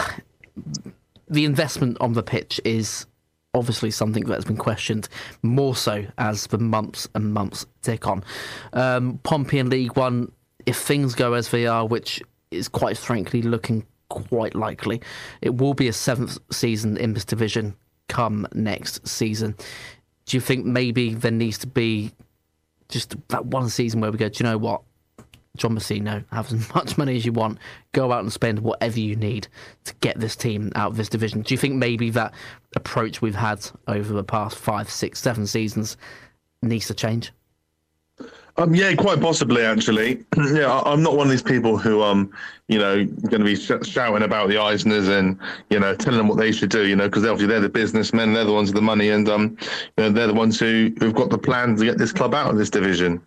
The 1.29 1.43
investment 1.43 1.97
on 1.99 2.13
the 2.13 2.23
pitch 2.23 2.61
is 2.63 3.05
obviously 3.53 3.91
something 3.91 4.23
that's 4.25 4.45
been 4.45 4.57
questioned 4.57 5.09
more 5.41 5.75
so 5.75 6.05
as 6.17 6.47
the 6.47 6.57
months 6.57 7.07
and 7.15 7.33
months 7.33 7.65
tick 7.81 8.07
on. 8.07 8.23
Um, 8.73 9.19
Pompey 9.23 9.59
in 9.59 9.69
League 9.69 9.97
One, 9.97 10.31
if 10.65 10.77
things 10.77 11.15
go 11.15 11.33
as 11.33 11.49
they 11.49 11.67
are, 11.67 11.85
which 11.85 12.21
is 12.51 12.67
quite 12.67 12.97
frankly 12.97 13.41
looking 13.41 13.85
quite 14.09 14.55
likely. 14.55 15.01
It 15.41 15.55
will 15.55 15.73
be 15.73 15.87
a 15.87 15.93
seventh 15.93 16.37
season 16.51 16.97
in 16.97 17.13
this 17.13 17.25
division 17.25 17.75
come 18.07 18.47
next 18.53 19.07
season. 19.07 19.55
Do 20.25 20.37
you 20.37 20.41
think 20.41 20.65
maybe 20.65 21.13
there 21.13 21.31
needs 21.31 21.57
to 21.59 21.67
be 21.67 22.11
just 22.89 23.15
that 23.29 23.45
one 23.45 23.69
season 23.69 24.01
where 24.01 24.11
we 24.11 24.17
go, 24.17 24.29
do 24.29 24.43
you 24.43 24.49
know 24.49 24.57
what? 24.57 24.81
John 25.57 25.75
Mousinho, 25.75 26.23
have 26.31 26.53
as 26.53 26.73
much 26.75 26.97
money 26.97 27.17
as 27.17 27.25
you 27.25 27.33
want, 27.33 27.57
go 27.91 28.11
out 28.11 28.21
and 28.21 28.31
spend 28.31 28.59
whatever 28.59 28.99
you 28.99 29.15
need 29.15 29.47
to 29.85 29.95
get 29.95 30.19
this 30.19 30.35
team 30.35 30.71
out 30.75 30.91
of 30.91 30.97
this 30.97 31.09
division. 31.09 31.41
Do 31.41 31.53
you 31.53 31.57
think 31.57 31.75
maybe 31.75 32.11
that 32.11 32.33
approach 32.75 33.21
we've 33.21 33.35
had 33.35 33.67
over 33.87 34.13
the 34.13 34.23
past 34.23 34.57
five, 34.57 34.89
six, 34.89 35.19
seven 35.19 35.47
seasons 35.47 35.97
needs 36.61 36.87
to 36.87 36.93
change? 36.93 37.31
Um, 38.59 38.73
yeah, 38.73 38.95
quite 38.95 39.21
possibly, 39.21 39.61
actually. 39.61 40.25
yeah, 40.37 40.81
I'm 40.83 41.03
not 41.03 41.15
one 41.15 41.27
of 41.27 41.31
these 41.31 41.43
people 41.43 41.77
who, 41.77 42.01
um, 42.01 42.31
you 42.67 42.79
know, 42.79 43.05
going 43.05 43.39
to 43.39 43.45
be 43.45 43.55
sh- 43.55 43.87
shouting 43.87 44.23
about 44.23 44.49
the 44.49 44.55
Eisners 44.55 45.09
and, 45.09 45.39
you 45.69 45.79
know, 45.79 45.95
telling 45.95 46.17
them 46.17 46.27
what 46.27 46.39
they 46.39 46.51
should 46.51 46.71
do, 46.71 46.87
you 46.87 46.95
know, 46.95 47.07
because 47.07 47.23
obviously 47.23 47.45
they're 47.45 47.59
the 47.59 47.69
businessmen, 47.69 48.33
they're 48.33 48.45
the 48.45 48.53
ones 48.53 48.69
with 48.69 48.75
the 48.75 48.81
money, 48.81 49.09
and, 49.09 49.29
um, 49.29 49.55
you 49.95 50.05
know, 50.05 50.09
they're 50.09 50.25
the 50.25 50.33
ones 50.33 50.59
who, 50.59 50.91
who've 50.99 51.13
got 51.13 51.29
the 51.29 51.37
plan 51.37 51.75
to 51.75 51.85
get 51.85 51.99
this 51.99 52.11
club 52.11 52.33
out 52.33 52.49
of 52.49 52.57
this 52.57 52.71
division. 52.71 53.21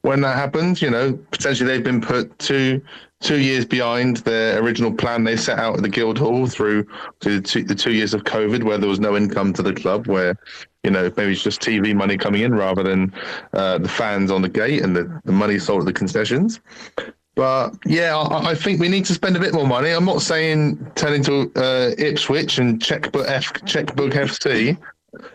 When 0.00 0.22
that 0.22 0.36
happens, 0.36 0.80
you 0.80 0.88
know, 0.88 1.12
potentially 1.30 1.68
they've 1.68 1.84
been 1.84 2.00
put 2.00 2.38
two, 2.38 2.80
two 3.20 3.38
years 3.38 3.66
behind 3.66 4.18
their 4.18 4.62
original 4.62 4.94
plan 4.94 5.24
they 5.24 5.36
set 5.36 5.58
out 5.58 5.76
at 5.76 5.82
the 5.82 5.90
Guildhall 5.90 6.46
through 6.46 6.86
the 7.20 7.42
two, 7.42 7.64
the 7.64 7.74
two 7.74 7.92
years 7.92 8.14
of 8.14 8.24
COVID, 8.24 8.64
where 8.64 8.78
there 8.78 8.88
was 8.88 8.98
no 9.00 9.14
income 9.14 9.52
to 9.52 9.62
the 9.62 9.74
club, 9.74 10.06
where 10.06 10.38
you 10.84 10.90
know, 10.90 11.12
maybe 11.16 11.32
it's 11.32 11.42
just 11.42 11.60
TV 11.60 11.94
money 11.94 12.16
coming 12.16 12.42
in 12.42 12.54
rather 12.54 12.82
than 12.82 13.12
uh, 13.52 13.78
the 13.78 13.88
fans 13.88 14.30
on 14.30 14.42
the 14.42 14.48
gate 14.48 14.82
and 14.82 14.96
the, 14.96 15.20
the 15.24 15.32
money 15.32 15.58
sold 15.58 15.80
at 15.80 15.86
the 15.86 15.92
concessions. 15.92 16.60
But 17.34 17.74
yeah, 17.86 18.16
I, 18.16 18.50
I, 18.50 18.54
think 18.54 18.80
we 18.80 18.88
need 18.88 19.04
to 19.06 19.14
spend 19.14 19.36
a 19.36 19.40
bit 19.40 19.54
more 19.54 19.66
money. 19.66 19.90
I'm 19.90 20.04
not 20.04 20.20
saying 20.22 20.84
turn 20.94 21.14
into 21.14 21.50
uh, 21.56 21.92
Ipswich 21.96 22.58
and 22.58 22.82
checkbook 22.82 23.28
F 23.28 23.52
checkbook 23.64 24.12
FC, 24.12 24.76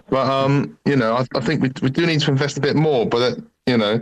but 0.10 0.28
um, 0.28 0.78
you 0.86 0.96
know, 0.96 1.16
I, 1.16 1.26
I, 1.36 1.40
think 1.40 1.62
we, 1.62 1.72
we 1.82 1.90
do 1.90 2.06
need 2.06 2.20
to 2.22 2.32
invest 2.32 2.58
a 2.58 2.62
bit 2.62 2.76
more. 2.76 3.06
But 3.06 3.22
uh, 3.22 3.36
you 3.66 3.78
know, 3.78 4.02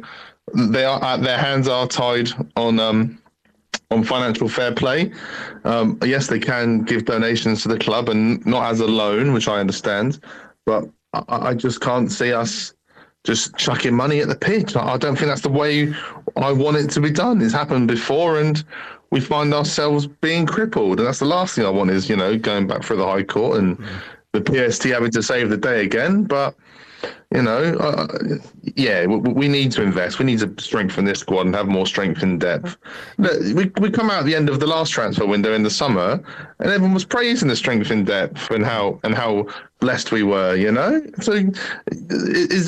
they 0.53 0.85
are 0.85 1.01
uh, 1.03 1.17
their 1.17 1.37
hands 1.37 1.67
are 1.67 1.87
tied 1.87 2.29
on 2.55 2.79
um, 2.79 3.21
on 3.91 4.03
financial 4.03 4.49
fair 4.49 4.73
play. 4.73 5.11
Um, 5.63 5.99
yes, 6.03 6.27
they 6.27 6.39
can 6.39 6.83
give 6.83 7.05
donations 7.05 7.61
to 7.61 7.69
the 7.69 7.77
club 7.77 8.09
and 8.09 8.43
not 8.45 8.71
as 8.71 8.79
a 8.79 8.87
loan, 8.87 9.33
which 9.33 9.47
I 9.47 9.59
understand, 9.59 10.19
but 10.65 10.89
I, 11.13 11.23
I 11.29 11.53
just 11.53 11.81
can't 11.81 12.11
see 12.11 12.33
us 12.33 12.73
just 13.23 13.55
chucking 13.55 13.95
money 13.95 14.19
at 14.19 14.27
the 14.27 14.35
pitch. 14.35 14.75
I 14.75 14.97
don't 14.97 15.15
think 15.15 15.27
that's 15.27 15.41
the 15.41 15.49
way 15.49 15.93
I 16.35 16.51
want 16.51 16.77
it 16.77 16.89
to 16.91 17.01
be 17.01 17.09
done. 17.09 17.41
It's 17.41 17.53
happened 17.53 17.87
before, 17.87 18.39
and 18.39 18.63
we 19.11 19.21
find 19.21 19.53
ourselves 19.53 20.07
being 20.07 20.45
crippled. 20.45 20.99
And 20.99 21.07
that's 21.07 21.19
the 21.19 21.25
last 21.25 21.55
thing 21.55 21.65
I 21.65 21.69
want 21.69 21.91
is, 21.91 22.09
you 22.09 22.15
know, 22.15 22.37
going 22.37 22.67
back 22.67 22.83
for 22.83 22.95
the 22.95 23.05
High 23.05 23.23
Court 23.23 23.59
and 23.59 23.77
the 24.33 24.41
PST 24.41 24.83
having 24.85 25.11
to 25.11 25.23
save 25.23 25.49
the 25.49 25.57
day 25.57 25.85
again. 25.85 26.23
But 26.23 26.55
you 27.33 27.41
know, 27.41 27.75
uh, 27.79 28.07
yeah, 28.75 29.05
we, 29.07 29.17
we, 29.17 29.47
need 29.47 29.71
to 29.73 29.81
invest. 29.81 30.19
We 30.19 30.25
need 30.25 30.39
to 30.39 30.53
strengthen 30.59 31.05
this 31.05 31.19
squad 31.19 31.47
and 31.47 31.55
have 31.55 31.67
more 31.67 31.87
strength 31.87 32.21
in 32.21 32.37
depth. 32.37 32.77
We 33.17 33.71
we 33.79 33.89
come 33.89 34.11
out 34.11 34.19
at 34.19 34.25
the 34.25 34.35
end 34.35 34.49
of 34.49 34.59
the 34.59 34.67
last 34.67 34.91
transfer 34.91 35.25
window 35.25 35.53
in 35.53 35.63
the 35.63 35.69
summer, 35.69 36.21
and 36.59 36.69
everyone 36.69 36.93
was 36.93 37.05
praising 37.05 37.47
the 37.47 37.55
strength 37.55 37.89
in 37.89 38.05
depth 38.05 38.51
and 38.51 38.63
how 38.63 38.99
and 39.03 39.15
how 39.15 39.47
blessed 39.83 40.11
we 40.13 40.23
were. 40.23 40.55
You 40.55 40.71
know, 40.71 41.01
so 41.19 41.33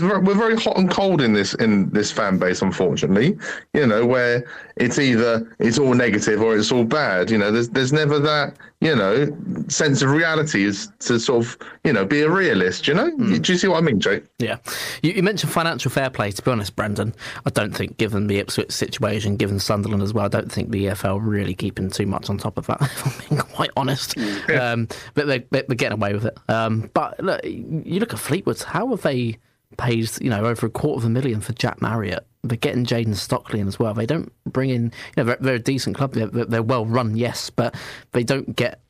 we're 0.01 0.36
very 0.36 0.57
hot 0.57 0.78
and 0.78 0.91
cold 0.91 1.22
in 1.22 1.34
this 1.34 1.53
in 1.55 1.89
this 1.91 2.11
fan 2.11 2.38
base, 2.38 2.61
unfortunately. 2.61 3.38
You 3.74 3.88
know, 3.88 4.05
where 4.05 4.45
it's 4.78 4.99
either 4.99 5.55
it's 5.59 5.80
all 5.80 5.93
negative 5.93 6.41
or 6.41 6.57
it's 6.57 6.71
all 6.71 6.84
bad. 6.84 7.32
You 7.32 7.38
know, 7.38 7.51
there's 7.51 7.69
there's 7.69 7.93
never 7.93 8.19
that 8.19 8.57
you 8.82 8.95
know 8.95 9.28
sense 9.67 10.01
of 10.01 10.11
reality 10.11 10.63
is 10.63 10.91
to 10.99 11.19
sort 11.19 11.45
of 11.45 11.57
you 11.84 11.93
know 11.93 12.05
be 12.05 12.21
a 12.21 12.30
realist. 12.30 12.88
You 12.88 12.95
know, 12.95 13.11
mm. 13.11 13.41
do 13.41 13.53
you 13.53 13.57
see 13.57 13.67
what 13.67 13.78
I 13.78 13.82
mean, 13.82 13.99
Jake? 13.99 14.23
Yeah, 14.39 14.57
you, 15.01 15.13
you, 15.13 15.23
mentioned 15.23 15.51
financial 15.51 15.91
fair 15.91 16.09
play. 16.09 16.32
To 16.32 16.41
be 16.41 16.51
honest, 16.51 16.76
Brendan, 16.76 17.15
I 17.45 17.49
don't 17.51 17.76
think, 17.76 17.97
given 17.97 18.28
the 18.28 18.39
Ipswich 18.39 18.71
situation, 18.71 19.38
given 19.38 19.59
Sunderland 19.59 20.03
as 20.03 20.13
well, 20.13 20.26
I 20.26 20.30
don't 20.30 20.51
think 20.51 20.71
the 20.71 20.88
EFL 20.88 21.19
really 21.21 21.55
keeping 21.55 21.89
too 21.89 22.05
much 22.05 22.30
on 22.30 22.38
top 22.38 22.57
of 22.57 22.67
that. 22.67 22.82
If 22.95 23.05
I'm 23.05 23.30
being 23.30 23.41
quite 23.41 23.71
honest, 23.76 24.15
yeah. 24.17 24.71
um, 24.71 24.88
but 25.15 25.28
they, 25.28 25.39
they're 25.49 25.63
getting 25.63 25.97
away 25.97 26.13
with 26.13 26.26
it. 26.26 26.38
Um, 26.47 26.89
but 26.93 27.19
look, 27.21 27.43
you 27.43 27.99
look 27.99 28.13
at 28.13 28.19
Fleetwood. 28.19 28.61
How 28.61 28.88
have 28.89 29.01
they 29.01 29.38
paid 29.78 30.09
you 30.22 30.30
know 30.30 30.45
over 30.45 30.68
a 30.68 30.70
quarter 30.70 30.99
of 30.99 31.05
a 31.05 31.09
million 31.09 31.41
for 31.41 31.53
Jack 31.53 31.82
Marriott? 31.82 32.26
They're 32.43 32.57
getting 32.57 32.86
Jayden 32.86 33.16
Stockley 33.16 33.59
in 33.59 33.68
as 33.68 33.80
well. 33.80 33.93
They 33.93 34.05
don't 34.05 34.32
bring 34.45 34.70
in. 34.70 34.84
You 34.84 34.91
know, 35.18 35.24
they're, 35.24 35.38
they're 35.39 35.55
a 35.55 35.59
decent 35.59 35.95
club. 35.95 36.13
They're, 36.13 36.28
they're 36.28 36.61
well 36.61 36.86
run, 36.86 37.16
yes, 37.18 37.49
but 37.49 37.76
they 38.11 38.24
don't 38.24 38.55
get 38.55 38.82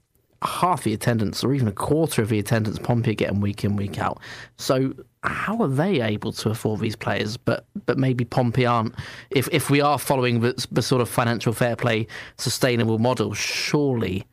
half 0.42 0.84
the 0.84 0.94
attendance 0.94 1.44
or 1.44 1.54
even 1.54 1.68
a 1.68 1.72
quarter 1.72 2.22
of 2.22 2.30
the 2.30 2.40
attendance 2.40 2.78
Pompey 2.80 3.12
are 3.12 3.16
getting 3.16 3.42
week 3.42 3.64
in 3.64 3.76
week 3.76 4.00
out. 4.00 4.20
So 4.58 4.94
how 5.24 5.60
are 5.62 5.68
they 5.68 6.02
able 6.02 6.32
to 6.34 6.50
afford 6.50 6.80
these 6.80 6.96
players? 6.96 7.38
But 7.38 7.66
but 7.86 7.98
maybe 7.98 8.26
Pompey 8.26 8.66
aren't. 8.66 8.96
If 9.30 9.50
if 9.52 9.70
we 9.70 9.82
are 9.82 10.00
following 10.00 10.42
the, 10.42 10.68
the 10.72 10.82
sort 10.82 11.02
of 11.02 11.10
financial 11.10 11.54
fair 11.54 11.76
play 11.76 12.08
sustainable 12.38 13.00
model, 13.00 13.34
surely 13.34 14.26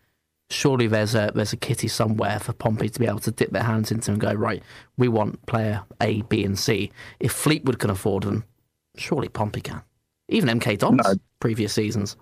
surely 0.52 0.86
there's 0.86 1.14
a 1.14 1.32
there's 1.34 1.52
a 1.52 1.56
kitty 1.56 1.88
somewhere 1.88 2.38
for 2.38 2.52
Pompey 2.52 2.88
to 2.88 3.00
be 3.00 3.06
able 3.06 3.18
to 3.20 3.30
dip 3.30 3.50
their 3.50 3.62
hands 3.62 3.90
into 3.90 4.12
and 4.12 4.20
go 4.20 4.32
right. 4.32 4.62
We 4.96 5.08
want 5.08 5.44
player 5.46 5.82
A, 6.00 6.22
B, 6.22 6.44
and 6.44 6.58
C. 6.58 6.92
If 7.20 7.32
Fleetwood 7.32 7.78
can 7.78 7.90
afford 7.90 8.24
them, 8.24 8.44
surely 8.96 9.28
Pompey 9.28 9.60
can. 9.60 9.82
Even 10.28 10.60
MK 10.60 10.78
Dons 10.78 11.00
no. 11.04 11.14
previous 11.40 11.72
seasons. 11.72 12.16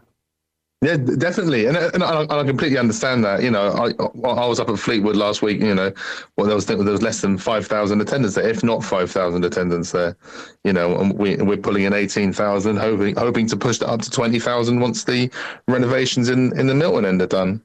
Yeah, 0.82 0.96
definitely, 0.96 1.66
and, 1.66 1.76
uh, 1.76 1.90
and 1.92 2.02
I, 2.02 2.22
I, 2.22 2.42
completely 2.42 2.78
understand 2.78 3.22
that. 3.22 3.42
You 3.42 3.50
know, 3.50 3.68
I 3.68 3.90
I 4.26 4.46
was 4.46 4.58
up 4.58 4.70
at 4.70 4.78
Fleetwood 4.78 5.14
last 5.14 5.42
week. 5.42 5.60
You 5.60 5.74
know, 5.74 5.92
well, 6.38 6.46
there 6.46 6.54
was 6.54 6.64
there 6.64 6.78
was 6.78 7.02
less 7.02 7.20
than 7.20 7.36
five 7.36 7.66
thousand 7.66 8.00
attendance 8.00 8.34
there, 8.34 8.48
if 8.48 8.64
not 8.64 8.82
five 8.82 9.10
thousand 9.10 9.44
attendance 9.44 9.92
there. 9.92 10.16
You 10.64 10.72
know, 10.72 10.96
and 10.96 11.12
we 11.18 11.36
we're 11.36 11.58
pulling 11.58 11.82
in 11.82 11.92
eighteen 11.92 12.32
thousand, 12.32 12.78
hoping 12.78 13.14
hoping 13.14 13.46
to 13.48 13.58
push 13.58 13.76
that 13.80 13.90
up 13.90 14.00
to 14.00 14.10
twenty 14.10 14.38
thousand 14.38 14.80
once 14.80 15.04
the 15.04 15.30
renovations 15.68 16.30
in 16.30 16.58
in 16.58 16.66
the 16.66 16.74
Milton 16.74 17.04
end 17.04 17.20
are 17.20 17.26
done. 17.26 17.62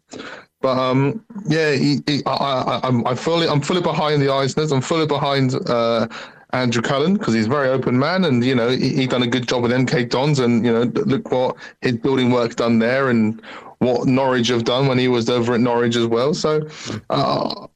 But 0.66 0.80
um, 0.80 1.24
yeah, 1.48 1.74
he, 1.74 2.00
he, 2.08 2.24
I, 2.26 2.80
I'm 2.84 3.16
fully 3.16 3.48
I'm 3.48 3.62
fully 3.62 3.84
behind 3.84 4.20
the 4.20 4.26
Eisners. 4.26 4.72
I'm 4.72 4.82
fully 4.82 5.06
behind 5.06 5.54
uh, 5.70 6.08
Andrew 6.54 6.82
Cullen 6.82 7.14
because 7.14 7.36
he's 7.36 7.46
a 7.46 7.50
very 7.50 7.70
open 7.70 8.00
man, 8.00 8.26
and 8.26 8.44
you 8.44 8.56
know 8.56 8.70
he, 8.70 8.96
he 8.96 9.06
done 9.06 9.22
a 9.22 9.28
good 9.28 9.48
job 9.48 9.62
with 9.62 9.72
MK 9.72 10.10
Dons, 10.10 10.40
and 10.40 10.66
you 10.66 10.74
know 10.74 10.86
look 11.06 11.30
what 11.30 11.56
his 11.82 11.98
building 11.98 12.32
work 12.32 12.56
done 12.56 12.80
there, 12.80 13.12
and 13.12 13.40
what 13.78 14.08
Norwich 14.08 14.48
have 14.48 14.64
done 14.64 14.88
when 14.88 14.98
he 14.98 15.08
was 15.08 15.30
over 15.30 15.54
at 15.54 15.62
Norwich 15.62 15.96
as 15.96 16.08
well. 16.08 16.34
So 16.34 16.68
uh, 17.12 17.68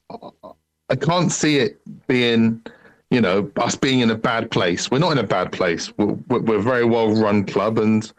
I 0.90 0.96
can't 0.96 1.32
see 1.32 1.60
it 1.60 1.80
being 2.08 2.60
you 3.10 3.20
know, 3.20 3.52
us 3.58 3.76
being 3.76 4.02
in 4.02 4.12
a 4.12 4.16
bad 4.16 4.52
place. 4.52 4.92
We're 4.92 5.00
not 5.00 5.12
in 5.12 5.18
a 5.18 5.24
bad 5.24 5.52
place. 5.52 5.92
We're, 5.98 6.14
we're, 6.28 6.60
a 6.60 6.62
very 6.62 6.86
well 6.86 7.12
run 7.12 7.44
club. 7.44 7.80
And 7.80 8.12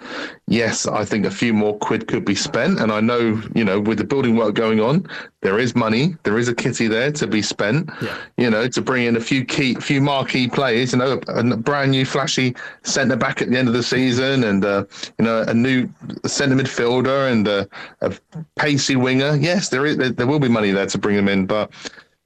yes, 0.49 0.85
I 0.87 1.05
think 1.05 1.25
a 1.25 1.31
few 1.31 1.55
more 1.55 1.79
quid 1.79 2.09
could 2.09 2.25
be 2.25 2.35
spent. 2.35 2.81
And 2.81 2.91
I 2.91 3.01
know, 3.01 3.41
you 3.55 3.65
know, 3.65 3.79
with 3.79 3.99
the 3.99 4.05
building 4.05 4.35
work 4.35 4.55
going 4.55 4.81
on, 4.81 5.07
there 5.43 5.61
is 5.61 5.77
money, 5.77 6.17
there 6.25 6.39
is 6.39 6.49
a 6.49 6.55
kitty 6.55 6.89
there 6.89 7.13
to 7.13 7.27
be 7.29 7.41
spent, 7.41 7.89
yeah. 8.03 8.17
you 8.37 8.51
know, 8.51 8.67
to 8.67 8.83
bring 8.83 9.05
in 9.05 9.17
a 9.17 9.21
few 9.21 9.45
key, 9.45 9.77
few 9.77 10.01
marquee 10.01 10.49
players, 10.49 10.93
you 10.93 10.99
know, 10.99 11.21
a, 11.29 11.39
a 11.39 11.57
brand 11.57 11.93
new 11.93 12.05
flashy 12.05 12.57
centre 12.83 13.17
back 13.17 13.41
at 13.41 13.49
the 13.49 13.57
end 13.57 13.69
of 13.69 13.75
the 13.75 13.85
season 13.85 14.43
and, 14.43 14.65
uh, 14.65 14.85
you 15.19 15.25
know, 15.25 15.43
a 15.43 15.55
new 15.55 15.89
centre 16.27 16.57
midfielder 16.57 17.31
and 17.31 17.47
a, 17.47 17.69
a 18.01 18.13
pacey 18.57 18.97
winger. 18.97 19.37
Yes, 19.37 19.69
there 19.69 19.87
is, 19.87 19.97
there, 19.99 20.11
there 20.11 20.27
will 20.27 20.41
be 20.41 20.49
money 20.49 20.73
there 20.73 20.87
to 20.87 20.99
bring 20.99 21.15
them 21.15 21.29
in. 21.29 21.47
But, 21.47 21.71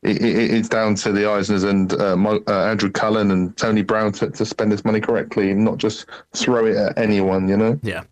it, 0.05 0.23
it, 0.23 0.55
it's 0.55 0.69
down 0.69 0.95
to 0.97 1.13
the 1.13 1.23
Eisners 1.23 1.69
and 1.69 1.93
uh, 1.95 2.17
Mo, 2.17 2.41
uh, 2.47 2.65
Andrew 2.65 2.91
Cullen 2.91 3.31
and 3.31 3.57
Tony 3.57 3.83
Brown 3.83 4.13
to, 4.13 4.31
to 4.31 4.45
spend 4.45 4.71
this 4.71 4.85
money 4.85 5.01
correctly 5.01 5.51
and 5.51 5.65
not 5.65 5.79
just 5.79 6.07
throw 6.35 6.67
it 6.67 6.77
at 6.77 6.99
anyone, 6.99 7.49
you 7.49 7.57
know? 7.57 7.81
Yeah. 7.83 8.05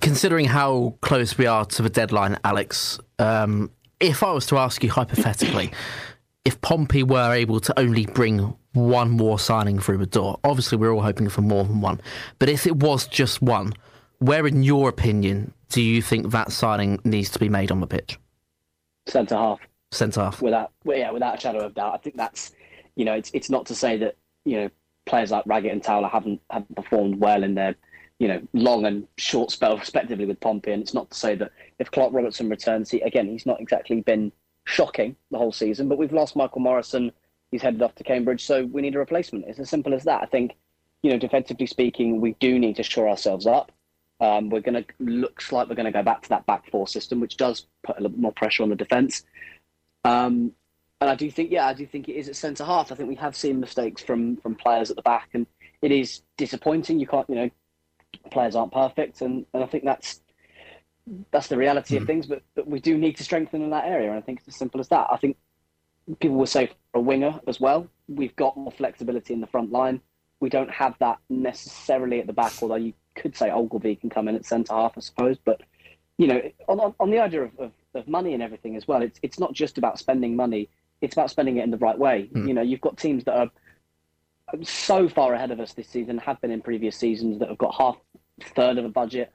Considering 0.00 0.46
how 0.46 0.96
close 1.00 1.38
we 1.38 1.46
are 1.46 1.64
to 1.64 1.82
the 1.82 1.88
deadline, 1.88 2.38
Alex, 2.44 2.98
um, 3.18 3.70
if 4.00 4.22
I 4.22 4.32
was 4.32 4.46
to 4.46 4.58
ask 4.58 4.82
you 4.82 4.90
hypothetically, 4.90 5.72
if 6.44 6.60
Pompey 6.60 7.02
were 7.02 7.32
able 7.32 7.60
to 7.60 7.78
only 7.78 8.06
bring 8.06 8.54
one 8.72 9.10
more 9.10 9.38
signing 9.38 9.78
through 9.78 9.98
the 9.98 10.06
door, 10.06 10.38
obviously 10.42 10.76
we're 10.76 10.92
all 10.92 11.02
hoping 11.02 11.28
for 11.28 11.42
more 11.42 11.64
than 11.64 11.80
one, 11.80 12.00
but 12.38 12.48
if 12.48 12.66
it 12.66 12.76
was 12.76 13.06
just 13.06 13.40
one, 13.40 13.74
where, 14.18 14.46
in 14.46 14.62
your 14.62 14.88
opinion, 14.88 15.54
do 15.70 15.80
you 15.80 16.02
think 16.02 16.30
that 16.32 16.52
signing 16.52 17.00
needs 17.04 17.30
to 17.30 17.38
be 17.38 17.48
made 17.48 17.70
on 17.70 17.80
the 17.80 17.86
pitch? 17.86 18.18
Centre 19.06 19.36
half 19.36 19.60
centre 19.90 20.20
off. 20.20 20.42
Without, 20.42 20.72
well, 20.84 20.98
yeah, 20.98 21.10
without 21.10 21.38
a 21.38 21.40
shadow 21.40 21.60
of 21.60 21.74
doubt. 21.74 21.94
I 21.94 21.98
think 21.98 22.16
that's, 22.16 22.52
you 22.96 23.04
know, 23.04 23.14
it's 23.14 23.30
it's 23.34 23.50
not 23.50 23.66
to 23.66 23.74
say 23.74 23.96
that 23.98 24.16
you 24.44 24.56
know 24.56 24.70
players 25.06 25.30
like 25.30 25.44
Raggett 25.46 25.72
and 25.72 25.82
Towler 25.82 26.08
haven't 26.08 26.40
haven't 26.50 26.74
performed 26.76 27.20
well 27.20 27.42
in 27.42 27.54
their, 27.54 27.74
you 28.18 28.28
know, 28.28 28.40
long 28.52 28.86
and 28.86 29.06
short 29.16 29.50
spell 29.50 29.76
respectively 29.76 30.26
with 30.26 30.40
Pompey, 30.40 30.72
and 30.72 30.82
it's 30.82 30.94
not 30.94 31.10
to 31.10 31.18
say 31.18 31.34
that 31.36 31.52
if 31.78 31.90
Clark 31.90 32.12
Robertson 32.12 32.48
returns, 32.48 32.90
he 32.90 33.00
again 33.00 33.28
he's 33.28 33.46
not 33.46 33.60
exactly 33.60 34.00
been 34.00 34.32
shocking 34.64 35.16
the 35.30 35.38
whole 35.38 35.52
season, 35.52 35.88
but 35.88 35.98
we've 35.98 36.12
lost 36.12 36.36
Michael 36.36 36.60
Morrison. 36.60 37.12
He's 37.50 37.62
headed 37.62 37.82
off 37.82 37.96
to 37.96 38.04
Cambridge, 38.04 38.44
so 38.44 38.66
we 38.66 38.82
need 38.82 38.94
a 38.94 38.98
replacement. 38.98 39.46
It's 39.48 39.58
as 39.58 39.68
simple 39.68 39.92
as 39.92 40.04
that. 40.04 40.22
I 40.22 40.26
think, 40.26 40.56
you 41.02 41.10
know, 41.10 41.18
defensively 41.18 41.66
speaking, 41.66 42.20
we 42.20 42.36
do 42.38 42.60
need 42.60 42.76
to 42.76 42.84
shore 42.84 43.08
ourselves 43.08 43.46
up. 43.46 43.72
Um, 44.20 44.50
we're 44.50 44.60
going 44.60 44.84
to 44.84 44.84
looks 45.00 45.50
like 45.50 45.68
we're 45.68 45.74
going 45.74 45.86
to 45.86 45.92
go 45.92 46.02
back 46.02 46.22
to 46.22 46.28
that 46.28 46.46
back 46.46 46.70
four 46.70 46.86
system, 46.86 47.18
which 47.20 47.36
does 47.36 47.66
put 47.82 47.98
a 47.98 48.02
little 48.02 48.18
more 48.18 48.32
pressure 48.32 48.62
on 48.62 48.68
the 48.68 48.76
defence. 48.76 49.24
Um, 50.04 50.52
and 51.00 51.08
I 51.08 51.14
do 51.14 51.30
think, 51.30 51.50
yeah, 51.50 51.66
I 51.66 51.72
do 51.72 51.86
think 51.86 52.08
it 52.08 52.14
is 52.14 52.28
at 52.28 52.36
centre 52.36 52.64
half. 52.64 52.92
I 52.92 52.94
think 52.94 53.08
we 53.08 53.14
have 53.16 53.34
seen 53.34 53.58
mistakes 53.58 54.02
from 54.02 54.36
from 54.36 54.54
players 54.54 54.90
at 54.90 54.96
the 54.96 55.02
back, 55.02 55.30
and 55.32 55.46
it 55.80 55.92
is 55.92 56.22
disappointing. 56.36 57.00
You 57.00 57.06
can't, 57.06 57.28
you 57.28 57.36
know, 57.36 57.50
players 58.30 58.54
aren't 58.54 58.72
perfect, 58.72 59.22
and, 59.22 59.46
and 59.54 59.64
I 59.64 59.66
think 59.66 59.84
that's 59.84 60.20
that's 61.30 61.48
the 61.48 61.56
reality 61.56 61.94
mm. 61.94 61.98
of 61.98 62.02
hmm. 62.02 62.06
things. 62.06 62.26
But 62.26 62.42
but 62.54 62.66
we 62.66 62.80
do 62.80 62.98
need 62.98 63.16
to 63.16 63.24
strengthen 63.24 63.62
in 63.62 63.70
that 63.70 63.86
area, 63.86 64.10
and 64.10 64.18
I 64.18 64.20
think 64.20 64.40
it's 64.40 64.48
as 64.48 64.56
simple 64.56 64.80
as 64.80 64.88
that. 64.88 65.08
I 65.10 65.16
think 65.16 65.36
people 66.20 66.36
will 66.36 66.46
say 66.46 66.66
for 66.66 66.98
a 66.98 67.00
winger 67.00 67.40
as 67.46 67.60
well. 67.60 67.88
We've 68.08 68.34
got 68.36 68.56
more 68.56 68.72
flexibility 68.72 69.32
in 69.32 69.40
the 69.40 69.46
front 69.46 69.72
line. 69.72 70.00
We 70.40 70.48
don't 70.48 70.70
have 70.70 70.96
that 70.98 71.18
necessarily 71.28 72.20
at 72.20 72.26
the 72.26 72.32
back, 72.32 72.52
although 72.62 72.76
you 72.76 72.94
could 73.14 73.36
say 73.36 73.50
Ogilvie 73.50 73.96
can 73.96 74.10
come 74.10 74.28
in 74.28 74.34
at 74.34 74.44
centre 74.44 74.74
half, 74.74 74.94
I 74.96 75.00
suppose. 75.00 75.38
But 75.42 75.62
you 76.20 76.26
know, 76.26 76.42
on, 76.68 76.94
on 77.00 77.10
the 77.10 77.18
idea 77.18 77.44
of, 77.44 77.58
of 77.58 77.72
of 77.94 78.06
money 78.06 78.34
and 78.34 78.42
everything 78.42 78.76
as 78.76 78.86
well. 78.86 79.00
It's 79.00 79.18
it's 79.22 79.38
not 79.38 79.54
just 79.54 79.78
about 79.78 79.98
spending 79.98 80.36
money; 80.36 80.68
it's 81.00 81.14
about 81.14 81.30
spending 81.30 81.56
it 81.56 81.64
in 81.64 81.70
the 81.70 81.78
right 81.78 81.98
way. 81.98 82.28
Mm. 82.34 82.46
You 82.46 82.54
know, 82.54 82.60
you've 82.60 82.82
got 82.82 82.98
teams 82.98 83.24
that 83.24 83.34
are 83.34 83.50
so 84.62 85.08
far 85.08 85.32
ahead 85.32 85.50
of 85.50 85.60
us 85.60 85.72
this 85.72 85.88
season, 85.88 86.18
have 86.18 86.38
been 86.42 86.50
in 86.50 86.60
previous 86.60 86.94
seasons 86.94 87.38
that 87.38 87.48
have 87.48 87.56
got 87.56 87.74
half 87.74 87.96
third 88.54 88.76
of 88.76 88.84
a 88.84 88.90
budget. 88.90 89.32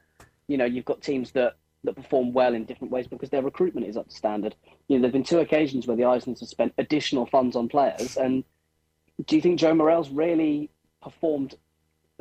You 0.47 0.57
know, 0.57 0.65
you've 0.65 0.85
got 0.85 1.01
teams 1.01 1.31
that 1.31 1.55
that 1.85 1.95
perform 1.95 2.33
well 2.33 2.53
in 2.53 2.65
different 2.65 2.91
ways 2.91 3.07
because 3.07 3.31
their 3.31 3.41
recruitment 3.41 3.87
is 3.87 3.97
up 3.97 4.07
to 4.07 4.15
standard. 4.15 4.55
You 4.87 4.97
know, 4.97 5.01
there've 5.01 5.13
been 5.13 5.23
two 5.23 5.39
occasions 5.39 5.87
where 5.87 5.97
the 5.97 6.03
Eisners 6.03 6.39
have 6.39 6.49
spent 6.49 6.73
additional 6.77 7.25
funds 7.25 7.55
on 7.55 7.67
players, 7.67 8.15
and 8.15 8.43
do 9.25 9.35
you 9.35 9.41
think 9.41 9.59
Joe 9.59 9.73
Morrell's 9.73 10.11
really 10.11 10.69
performed 11.01 11.55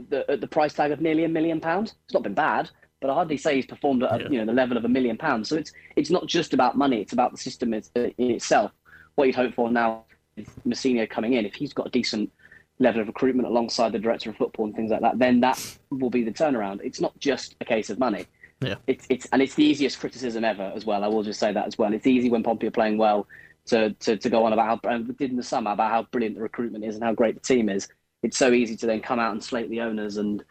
the, 0.08 0.30
at 0.30 0.40
the 0.40 0.48
price 0.48 0.72
tag 0.72 0.90
of 0.90 1.02
nearly 1.02 1.24
a 1.24 1.28
million 1.28 1.60
pounds? 1.60 1.94
It's 2.06 2.14
not 2.14 2.22
been 2.22 2.32
bad, 2.32 2.70
but 3.04 3.10
I 3.10 3.14
hardly 3.16 3.36
say 3.36 3.56
he's 3.56 3.66
performed 3.66 4.02
at 4.02 4.18
yeah. 4.18 4.28
you 4.30 4.38
know 4.38 4.46
the 4.46 4.54
level 4.54 4.78
of 4.78 4.86
a 4.86 4.88
million 4.88 5.18
pounds. 5.18 5.50
So 5.50 5.56
it's 5.56 5.74
it's 5.94 6.08
not 6.08 6.26
just 6.26 6.54
about 6.54 6.78
money; 6.78 7.02
it's 7.02 7.12
about 7.12 7.32
the 7.32 7.36
system 7.36 7.74
uh, 7.74 7.80
in 7.96 8.30
itself. 8.30 8.72
What 9.16 9.26
you'd 9.26 9.36
hope 9.36 9.52
for 9.52 9.70
now 9.70 10.04
is 10.38 10.48
Mousinho 10.66 11.10
coming 11.10 11.34
in. 11.34 11.44
If 11.44 11.54
he's 11.54 11.74
got 11.74 11.88
a 11.88 11.90
decent 11.90 12.32
level 12.78 13.02
of 13.02 13.06
recruitment 13.08 13.46
alongside 13.46 13.92
the 13.92 13.98
director 13.98 14.30
of 14.30 14.36
football 14.36 14.64
and 14.64 14.74
things 14.74 14.90
like 14.90 15.02
that, 15.02 15.18
then 15.18 15.40
that 15.40 15.78
will 15.90 16.08
be 16.08 16.24
the 16.24 16.30
turnaround. 16.30 16.80
It's 16.82 16.98
not 16.98 17.12
just 17.18 17.56
a 17.60 17.66
case 17.66 17.90
of 17.90 17.98
money. 17.98 18.24
Yeah. 18.62 18.76
It's 18.86 19.06
it's 19.10 19.26
and 19.32 19.42
it's 19.42 19.54
the 19.54 19.64
easiest 19.64 20.00
criticism 20.00 20.42
ever 20.42 20.72
as 20.74 20.86
well. 20.86 21.04
I 21.04 21.08
will 21.08 21.22
just 21.22 21.38
say 21.38 21.52
that 21.52 21.66
as 21.66 21.76
well. 21.76 21.92
It's 21.92 22.06
easy 22.06 22.30
when 22.30 22.42
Pompey 22.42 22.68
are 22.68 22.70
playing 22.70 22.96
well 22.96 23.26
to 23.66 23.90
to, 23.92 24.16
to 24.16 24.30
go 24.30 24.46
on 24.46 24.54
about 24.54 24.82
how 24.82 24.90
uh, 24.90 24.94
and 24.94 25.18
did 25.18 25.30
in 25.30 25.36
the 25.36 25.42
summer 25.42 25.72
about 25.72 25.90
how 25.90 26.04
brilliant 26.04 26.36
the 26.36 26.42
recruitment 26.42 26.86
is 26.86 26.94
and 26.94 27.04
how 27.04 27.12
great 27.12 27.34
the 27.34 27.40
team 27.42 27.68
is. 27.68 27.86
It's 28.22 28.38
so 28.38 28.52
easy 28.52 28.78
to 28.78 28.86
then 28.86 29.02
come 29.02 29.20
out 29.20 29.32
and 29.32 29.44
slate 29.44 29.68
the 29.68 29.82
owners 29.82 30.16
and 30.16 30.42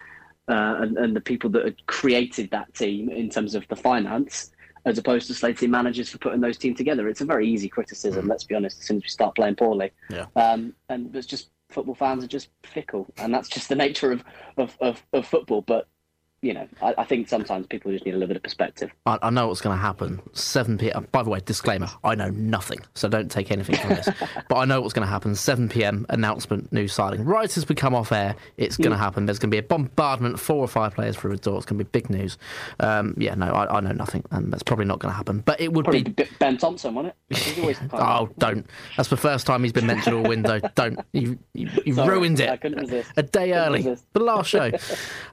uh, 0.48 0.76
and, 0.80 0.98
and 0.98 1.16
the 1.16 1.22
people 1.22 1.50
that 1.52 1.66
had 1.66 1.86
created 1.88 2.52
that 2.52 2.74
team 2.74 3.10
in 3.10 3.30
terms 3.30 3.56
of 3.56 3.68
the 3.68 3.76
finance, 3.76 4.52
as 4.86 4.98
opposed 4.98 5.28
to 5.28 5.34
slating 5.34 5.72
managers 5.72 6.10
for 6.10 6.18
putting 6.18 6.42
those 6.42 6.58
teams 6.58 6.78
together. 6.78 7.08
It's 7.08 7.22
a 7.22 7.26
very 7.26 7.48
easy 7.48 7.70
criticism, 7.70 8.26
mm. 8.26 8.30
let's 8.30 8.44
be 8.44 8.56
honest, 8.56 8.80
as 8.80 8.88
soon 8.88 8.98
as 8.98 9.04
we 9.04 9.10
start 9.10 9.36
playing 9.36 9.56
poorly. 9.56 9.92
Yeah. 10.10 10.26
Um, 10.36 10.74
and 10.90 11.16
it's 11.16 11.28
just 11.28 11.50
football 11.70 11.96
fans 11.96 12.24
are 12.24 12.28
just 12.28 12.50
fickle, 12.64 13.08
and 13.18 13.34
that's 13.34 13.50
just 13.50 13.70
the 13.70 13.76
nature 13.76 14.12
of, 14.12 14.24
of, 14.58 14.78
of, 14.82 15.04
of 15.14 15.26
football. 15.26 15.62
But 15.62 15.88
you 16.44 16.54
know, 16.54 16.68
I, 16.82 16.94
I, 16.98 17.04
think 17.06 17.30
sometimes 17.30 17.66
people 17.68 17.92
just 17.92 18.06
need 18.06 18.12
a 18.12 18.18
little 18.18 18.28
bit 18.28 18.36
of 18.36 18.44
perspective. 18.44 18.92
I, 19.06 19.18
I 19.22 19.30
know 19.30 19.48
what's 19.48 19.62
going 19.62 19.76
to 19.76 19.82
happen. 19.82 20.22
7 20.34 20.78
p.m. 20.78 21.08
By 21.14 21.24
the 21.24 21.30
way, 21.30 21.40
disclaimer: 21.44 21.88
I 22.04 22.16
know 22.16 22.30
nothing, 22.32 22.80
so 22.96 23.08
don't 23.08 23.32
take 23.32 23.50
anything 23.50 23.78
from 23.78 23.90
this. 23.92 24.10
but 24.50 24.58
I 24.58 24.66
know 24.66 24.82
what's 24.82 24.94
going 24.94 25.08
to 25.08 25.12
happen. 25.12 25.36
7 25.36 25.70
p.m. 25.70 26.06
announcement, 26.10 26.72
new 26.74 26.90
signing. 26.90 27.24
Right 27.24 27.56
as 27.56 27.68
we 27.70 27.76
come 27.76 27.96
off 27.96 28.12
air, 28.12 28.36
it's 28.58 28.76
going 28.76 28.92
to 28.92 28.98
mm. 28.98 29.00
happen. 29.00 29.26
There's 29.26 29.40
going 29.40 29.52
to 29.52 29.56
be 29.56 29.60
a 29.60 29.64
bombardment, 29.64 30.38
four 30.38 30.58
or 30.58 30.68
five 30.68 30.94
players 30.94 31.16
through 31.16 31.32
the 31.32 31.42
door. 31.42 31.58
It's 31.58 31.66
going 31.66 31.80
to 31.80 31.86
be 31.86 31.90
big 31.90 32.10
news. 32.10 32.38
Um, 32.82 33.16
yeah, 33.18 33.36
no, 33.36 33.48
I, 33.48 33.78
I, 33.78 33.80
know 33.80 33.94
nothing, 33.94 34.26
and 34.32 34.52
that's 34.52 34.64
probably 34.64 34.86
not 34.86 35.00
going 35.00 35.12
to 35.12 35.16
happen. 35.16 35.40
But 35.40 35.62
it 35.62 35.72
would 35.72 35.86
probably 35.86 36.04
be 36.04 36.26
Ben 36.40 36.58
Thompson, 36.58 36.94
wasn't 36.94 37.16
it? 37.30 37.80
oh, 37.94 38.30
don't. 38.38 38.66
That's 38.98 39.10
the 39.10 39.18
first 39.18 39.48
time 39.48 39.64
he's 39.64 39.72
been 39.72 39.88
mentioned 39.88 40.16
all 40.16 40.24
window. 40.24 40.60
Don't. 40.76 41.00
You, 41.14 41.40
you, 41.54 41.70
you 41.86 41.94
ruined 42.04 42.40
it. 42.40 42.60
A 43.18 43.24
day 43.24 43.54
early. 43.54 43.82
The 43.82 44.20
last 44.20 44.50
show. 44.50 44.72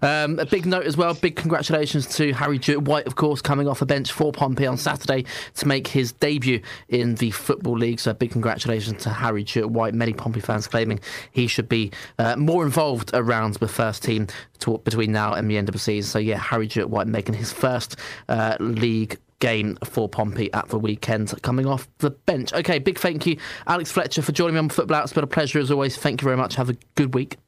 Um, 0.02 0.38
a 0.38 0.46
big 0.46 0.66
note 0.66 0.84
as 0.84 0.96
well. 0.96 0.99
Well, 1.00 1.14
big 1.14 1.34
congratulations 1.34 2.06
to 2.16 2.34
Harry 2.34 2.58
Jewitt-White, 2.58 3.06
of 3.06 3.16
course, 3.16 3.40
coming 3.40 3.66
off 3.66 3.80
a 3.80 3.86
bench 3.86 4.12
for 4.12 4.32
Pompey 4.32 4.66
on 4.66 4.76
Saturday 4.76 5.24
to 5.54 5.66
make 5.66 5.86
his 5.86 6.12
debut 6.12 6.60
in 6.90 7.14
the 7.14 7.30
Football 7.30 7.78
League. 7.78 8.00
So, 8.00 8.12
big 8.12 8.32
congratulations 8.32 9.02
to 9.04 9.08
Harry 9.08 9.42
Jewitt-White. 9.42 9.94
Many 9.94 10.12
Pompey 10.12 10.40
fans 10.40 10.66
claiming 10.66 11.00
he 11.32 11.46
should 11.46 11.70
be 11.70 11.90
uh, 12.18 12.36
more 12.36 12.66
involved 12.66 13.12
around 13.14 13.54
the 13.54 13.66
first 13.66 14.02
team 14.02 14.26
to, 14.58 14.76
between 14.76 15.10
now 15.10 15.32
and 15.32 15.50
the 15.50 15.56
end 15.56 15.70
of 15.70 15.72
the 15.72 15.78
season. 15.78 16.10
So, 16.10 16.18
yeah, 16.18 16.36
Harry 16.36 16.66
Jewitt-White 16.66 17.06
making 17.06 17.34
his 17.34 17.50
first 17.50 17.96
uh, 18.28 18.58
league 18.60 19.16
game 19.38 19.78
for 19.82 20.06
Pompey 20.06 20.52
at 20.52 20.68
the 20.68 20.78
weekend, 20.78 21.32
coming 21.40 21.64
off 21.64 21.88
the 22.00 22.10
bench. 22.10 22.52
Okay, 22.52 22.78
big 22.78 22.98
thank 22.98 23.24
you, 23.24 23.38
Alex 23.66 23.90
Fletcher, 23.90 24.20
for 24.20 24.32
joining 24.32 24.52
me 24.52 24.58
on 24.58 24.68
Football 24.68 24.98
Hour. 24.98 25.04
It's 25.04 25.14
been 25.14 25.24
a 25.24 25.26
pleasure 25.26 25.60
as 25.60 25.70
always. 25.70 25.96
Thank 25.96 26.20
you 26.20 26.26
very 26.26 26.36
much. 26.36 26.56
Have 26.56 26.68
a 26.68 26.76
good 26.94 27.14
week. 27.14 27.38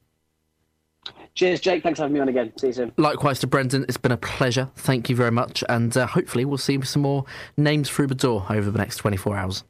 Cheers, 1.34 1.60
Jake. 1.60 1.82
Thanks 1.82 1.98
for 1.98 2.04
having 2.04 2.14
me 2.14 2.20
on 2.20 2.28
again. 2.28 2.52
See 2.58 2.68
you 2.68 2.72
soon. 2.72 2.92
Likewise 2.96 3.40
to 3.40 3.46
Brendan. 3.46 3.84
It's 3.88 3.96
been 3.96 4.12
a 4.12 4.16
pleasure. 4.16 4.70
Thank 4.76 5.08
you 5.08 5.16
very 5.16 5.30
much. 5.30 5.64
And 5.68 5.96
uh, 5.96 6.06
hopefully, 6.06 6.44
we'll 6.44 6.58
see 6.58 6.80
some 6.82 7.02
more 7.02 7.24
names 7.56 7.88
through 7.88 8.08
the 8.08 8.14
door 8.14 8.46
over 8.50 8.70
the 8.70 8.78
next 8.78 8.96
24 8.98 9.36
hours. 9.36 9.64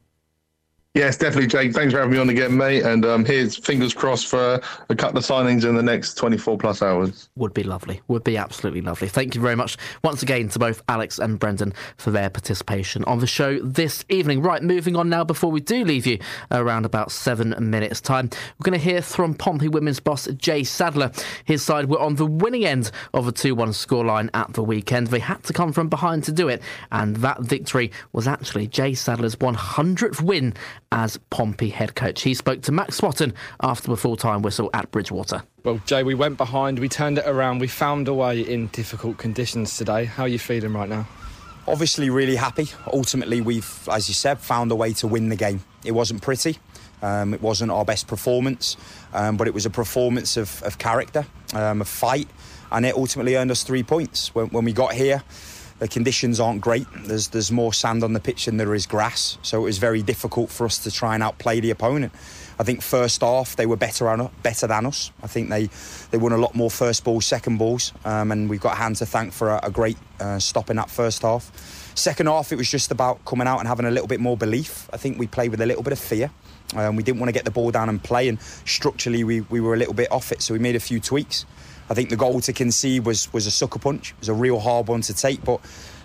Yes, 0.95 1.17
definitely, 1.17 1.47
Jake. 1.47 1.73
Thanks 1.73 1.91
for 1.91 2.01
having 2.01 2.13
me 2.13 2.19
on 2.19 2.29
again, 2.29 2.55
mate. 2.55 2.83
And 2.83 3.03
um, 3.03 3.25
here's 3.25 3.57
fingers 3.57 3.95
crossed 3.95 4.27
for 4.27 4.61
a 4.89 4.95
couple 4.95 5.17
of 5.17 5.25
signings 5.25 5.67
in 5.67 5.73
the 5.73 5.81
next 5.81 6.13
24 6.13 6.59
plus 6.59 6.83
hours. 6.83 7.29
Would 7.35 7.55
be 7.55 7.63
lovely. 7.63 8.01
Would 8.09 8.23
be 8.23 8.37
absolutely 8.37 8.81
lovely. 8.81 9.07
Thank 9.07 9.33
you 9.33 9.41
very 9.41 9.55
much 9.55 9.75
once 10.03 10.21
again 10.21 10.49
to 10.49 10.59
both 10.59 10.83
Alex 10.87 11.17
and 11.17 11.39
Brendan 11.39 11.73
for 11.97 12.11
their 12.11 12.29
participation 12.29 13.03
on 13.05 13.17
the 13.17 13.25
show 13.25 13.57
this 13.61 14.05
evening. 14.07 14.43
Right, 14.43 14.61
moving 14.61 14.95
on 14.95 15.09
now 15.09 15.23
before 15.23 15.49
we 15.49 15.61
do 15.61 15.83
leave 15.83 16.05
you 16.05 16.19
around 16.51 16.85
about 16.85 17.11
seven 17.11 17.55
minutes' 17.71 17.99
time. 17.99 18.29
We're 18.59 18.65
going 18.69 18.79
to 18.79 18.85
hear 18.85 19.01
from 19.01 19.33
Pompey 19.33 19.69
women's 19.69 19.99
boss 19.99 20.27
Jay 20.37 20.63
Sadler. 20.63 21.11
His 21.43 21.63
side 21.63 21.89
were 21.89 21.99
on 21.99 22.17
the 22.17 22.27
winning 22.27 22.65
end 22.65 22.91
of 23.15 23.27
a 23.27 23.31
2 23.31 23.55
1 23.55 23.69
scoreline 23.69 24.29
at 24.35 24.53
the 24.53 24.63
weekend. 24.63 25.07
They 25.07 25.17
had 25.17 25.43
to 25.45 25.53
come 25.53 25.73
from 25.73 25.89
behind 25.89 26.23
to 26.25 26.31
do 26.31 26.49
it, 26.49 26.61
and 26.91 27.15
that 27.15 27.41
victory 27.41 27.91
was 28.11 28.27
actually 28.27 28.67
Jay 28.67 28.93
Sadler's 28.93 29.37
100th 29.37 30.21
win 30.21 30.53
as 30.93 31.17
Pompey 31.31 31.69
head 31.69 31.95
coach. 31.95 32.21
He 32.21 32.35
spoke 32.35 32.61
to 32.61 32.71
Max 32.71 32.97
Swatton 32.97 33.33
after 33.61 33.89
the 33.89 33.97
full 33.97 34.15
time 34.15 34.43
whistle 34.43 34.69
at 34.73 34.91
Bridgwater. 34.91 35.43
Well, 35.63 35.81
Jay, 35.85 36.03
we 36.03 36.13
went 36.13 36.37
behind, 36.37 36.77
we 36.77 36.87
turned 36.87 37.17
it 37.17 37.25
around, 37.25 37.59
we 37.59 37.67
found 37.67 38.07
a 38.07 38.13
way 38.13 38.41
in 38.41 38.67
difficult 38.67 39.17
conditions 39.17 39.75
today. 39.75 40.05
How 40.05 40.23
are 40.23 40.29
you 40.29 40.39
feeling 40.39 40.73
right 40.73 40.87
now? 40.87 41.07
Obviously, 41.67 42.09
really 42.09 42.35
happy. 42.35 42.67
Ultimately, 42.91 43.41
we've, 43.41 43.89
as 43.91 44.07
you 44.07 44.13
said, 44.13 44.39
found 44.39 44.71
a 44.71 44.75
way 44.75 44.93
to 44.93 45.07
win 45.07 45.29
the 45.29 45.35
game. 45.35 45.63
It 45.83 45.93
wasn't 45.93 46.21
pretty. 46.21 46.57
Um, 47.01 47.33
it 47.33 47.41
wasn't 47.41 47.71
our 47.71 47.85
best 47.85 48.07
performance, 48.07 48.77
um, 49.13 49.35
but 49.35 49.47
it 49.47 49.53
was 49.53 49.65
a 49.65 49.69
performance 49.69 50.37
of, 50.37 50.61
of 50.63 50.77
character, 50.77 51.25
um, 51.53 51.81
a 51.81 51.85
fight, 51.85 52.29
and 52.71 52.85
it 52.85 52.95
ultimately 52.95 53.35
earned 53.35 53.51
us 53.51 53.63
three 53.63 53.83
points. 53.83 54.33
When, 54.35 54.47
when 54.47 54.63
we 54.63 54.73
got 54.73 54.93
here, 54.93 55.23
the 55.83 55.89
conditions 55.89 56.39
aren't 56.39 56.61
great. 56.61 56.87
There's 57.03 57.27
there's 57.27 57.51
more 57.51 57.73
sand 57.73 58.05
on 58.05 58.13
the 58.13 58.21
pitch 58.21 58.45
than 58.45 58.55
there 58.55 58.73
is 58.73 58.85
grass, 58.85 59.37
so 59.41 59.59
it 59.59 59.65
was 59.65 59.79
very 59.79 60.01
difficult 60.01 60.49
for 60.49 60.65
us 60.65 60.77
to 60.85 60.91
try 60.91 61.13
and 61.13 61.21
outplay 61.21 61.59
the 61.59 61.71
opponent. 61.71 62.13
I 62.57 62.63
think 62.63 62.81
first 62.81 63.19
half 63.19 63.57
they 63.57 63.65
were 63.65 63.75
better 63.75 64.07
on, 64.07 64.29
better 64.43 64.65
than 64.65 64.85
us. 64.85 65.11
I 65.21 65.27
think 65.27 65.49
they 65.49 65.67
they 66.11 66.17
won 66.17 66.31
a 66.31 66.37
lot 66.37 66.55
more 66.55 66.71
first 66.71 67.03
balls, 67.03 67.25
second 67.25 67.57
balls, 67.57 67.91
um, 68.05 68.31
and 68.31 68.49
we've 68.49 68.61
got 68.61 68.77
hand 68.77 68.95
to 68.97 69.05
thank 69.05 69.33
for 69.33 69.49
a, 69.49 69.59
a 69.63 69.71
great 69.71 69.97
uh, 70.21 70.39
stop 70.39 70.69
in 70.69 70.77
that 70.77 70.89
first 70.89 71.23
half. 71.23 71.51
Second 71.95 72.27
half, 72.27 72.53
it 72.53 72.55
was 72.55 72.71
just 72.71 72.89
about 72.89 73.25
coming 73.25 73.45
out 73.45 73.59
and 73.59 73.67
having 73.67 73.85
a 73.85 73.91
little 73.91 74.07
bit 74.07 74.21
more 74.21 74.37
belief. 74.37 74.89
I 74.93 74.97
think 74.97 75.19
we 75.19 75.27
played 75.27 75.51
with 75.51 75.59
a 75.59 75.65
little 75.65 75.83
bit 75.83 75.91
of 75.91 75.99
fear. 75.99 76.31
Um, 76.77 76.95
we 76.95 77.03
didn't 77.03 77.19
want 77.19 77.27
to 77.27 77.33
get 77.33 77.43
the 77.43 77.51
ball 77.51 77.71
down 77.71 77.89
and 77.89 78.01
play, 78.01 78.29
and 78.29 78.39
structurally 78.41 79.25
we, 79.25 79.41
we 79.41 79.59
were 79.59 79.73
a 79.73 79.77
little 79.77 79.93
bit 79.93 80.09
off 80.13 80.31
it, 80.31 80.41
so 80.41 80.53
we 80.53 80.59
made 80.59 80.77
a 80.77 80.79
few 80.79 81.01
tweaks. 81.01 81.45
I 81.89 81.93
think 81.93 82.09
the 82.09 82.15
goal 82.15 82.41
to 82.41 82.53
concede 82.53 83.05
was 83.05 83.31
was 83.33 83.45
a 83.45 83.51
sucker 83.51 83.79
punch. 83.79 84.11
It 84.11 84.19
was 84.19 84.29
a 84.29 84.33
real 84.33 84.59
hard 84.59 84.87
one 84.87 85.01
to 85.01 85.13
take, 85.13 85.43
but 85.43 85.59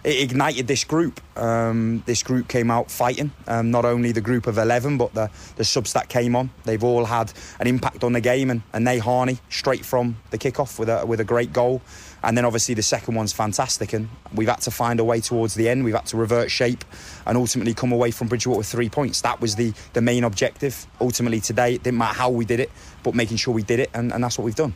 it 0.04 0.22
ignited 0.22 0.66
this 0.66 0.84
group. 0.84 1.20
Um, 1.36 2.02
this 2.06 2.22
group 2.22 2.48
came 2.48 2.70
out 2.70 2.90
fighting. 2.90 3.32
Um, 3.46 3.70
not 3.70 3.84
only 3.84 4.12
the 4.12 4.20
group 4.20 4.46
of 4.46 4.56
11, 4.56 4.96
but 4.96 5.12
the, 5.14 5.30
the 5.56 5.64
subs 5.64 5.92
that 5.92 6.08
came 6.08 6.36
on. 6.36 6.50
They've 6.64 6.82
all 6.82 7.04
had 7.04 7.32
an 7.58 7.66
impact 7.66 8.04
on 8.04 8.12
the 8.12 8.20
game. 8.20 8.50
And, 8.50 8.62
and 8.72 8.84
Nate 8.84 9.02
Harney, 9.02 9.38
straight 9.48 9.84
from 9.84 10.16
the 10.30 10.38
kickoff 10.38 10.78
with 10.78 10.88
a, 10.88 11.04
with 11.04 11.20
a 11.20 11.24
great 11.24 11.52
goal. 11.52 11.82
And 12.22 12.36
then 12.36 12.44
obviously 12.44 12.74
the 12.74 12.82
second 12.82 13.14
one's 13.16 13.32
fantastic. 13.32 13.92
And 13.92 14.08
we've 14.32 14.48
had 14.48 14.60
to 14.62 14.70
find 14.70 15.00
a 15.00 15.04
way 15.04 15.20
towards 15.20 15.54
the 15.54 15.68
end. 15.68 15.84
We've 15.84 15.94
had 15.94 16.06
to 16.06 16.16
revert 16.16 16.50
shape 16.50 16.84
and 17.26 17.36
ultimately 17.36 17.74
come 17.74 17.92
away 17.92 18.10
from 18.10 18.28
Bridgwater 18.28 18.58
with 18.58 18.66
three 18.66 18.88
points. 18.88 19.20
That 19.22 19.40
was 19.40 19.56
the, 19.56 19.72
the 19.92 20.00
main 20.00 20.24
objective. 20.24 20.86
Ultimately 21.00 21.40
today, 21.40 21.74
it 21.74 21.82
didn't 21.82 21.98
matter 21.98 22.18
how 22.18 22.30
we 22.30 22.44
did 22.44 22.60
it, 22.60 22.70
but 23.02 23.14
making 23.14 23.36
sure 23.36 23.52
we 23.52 23.62
did 23.62 23.80
it. 23.80 23.90
And, 23.94 24.12
and 24.12 24.22
that's 24.22 24.38
what 24.38 24.44
we've 24.44 24.54
done 24.54 24.74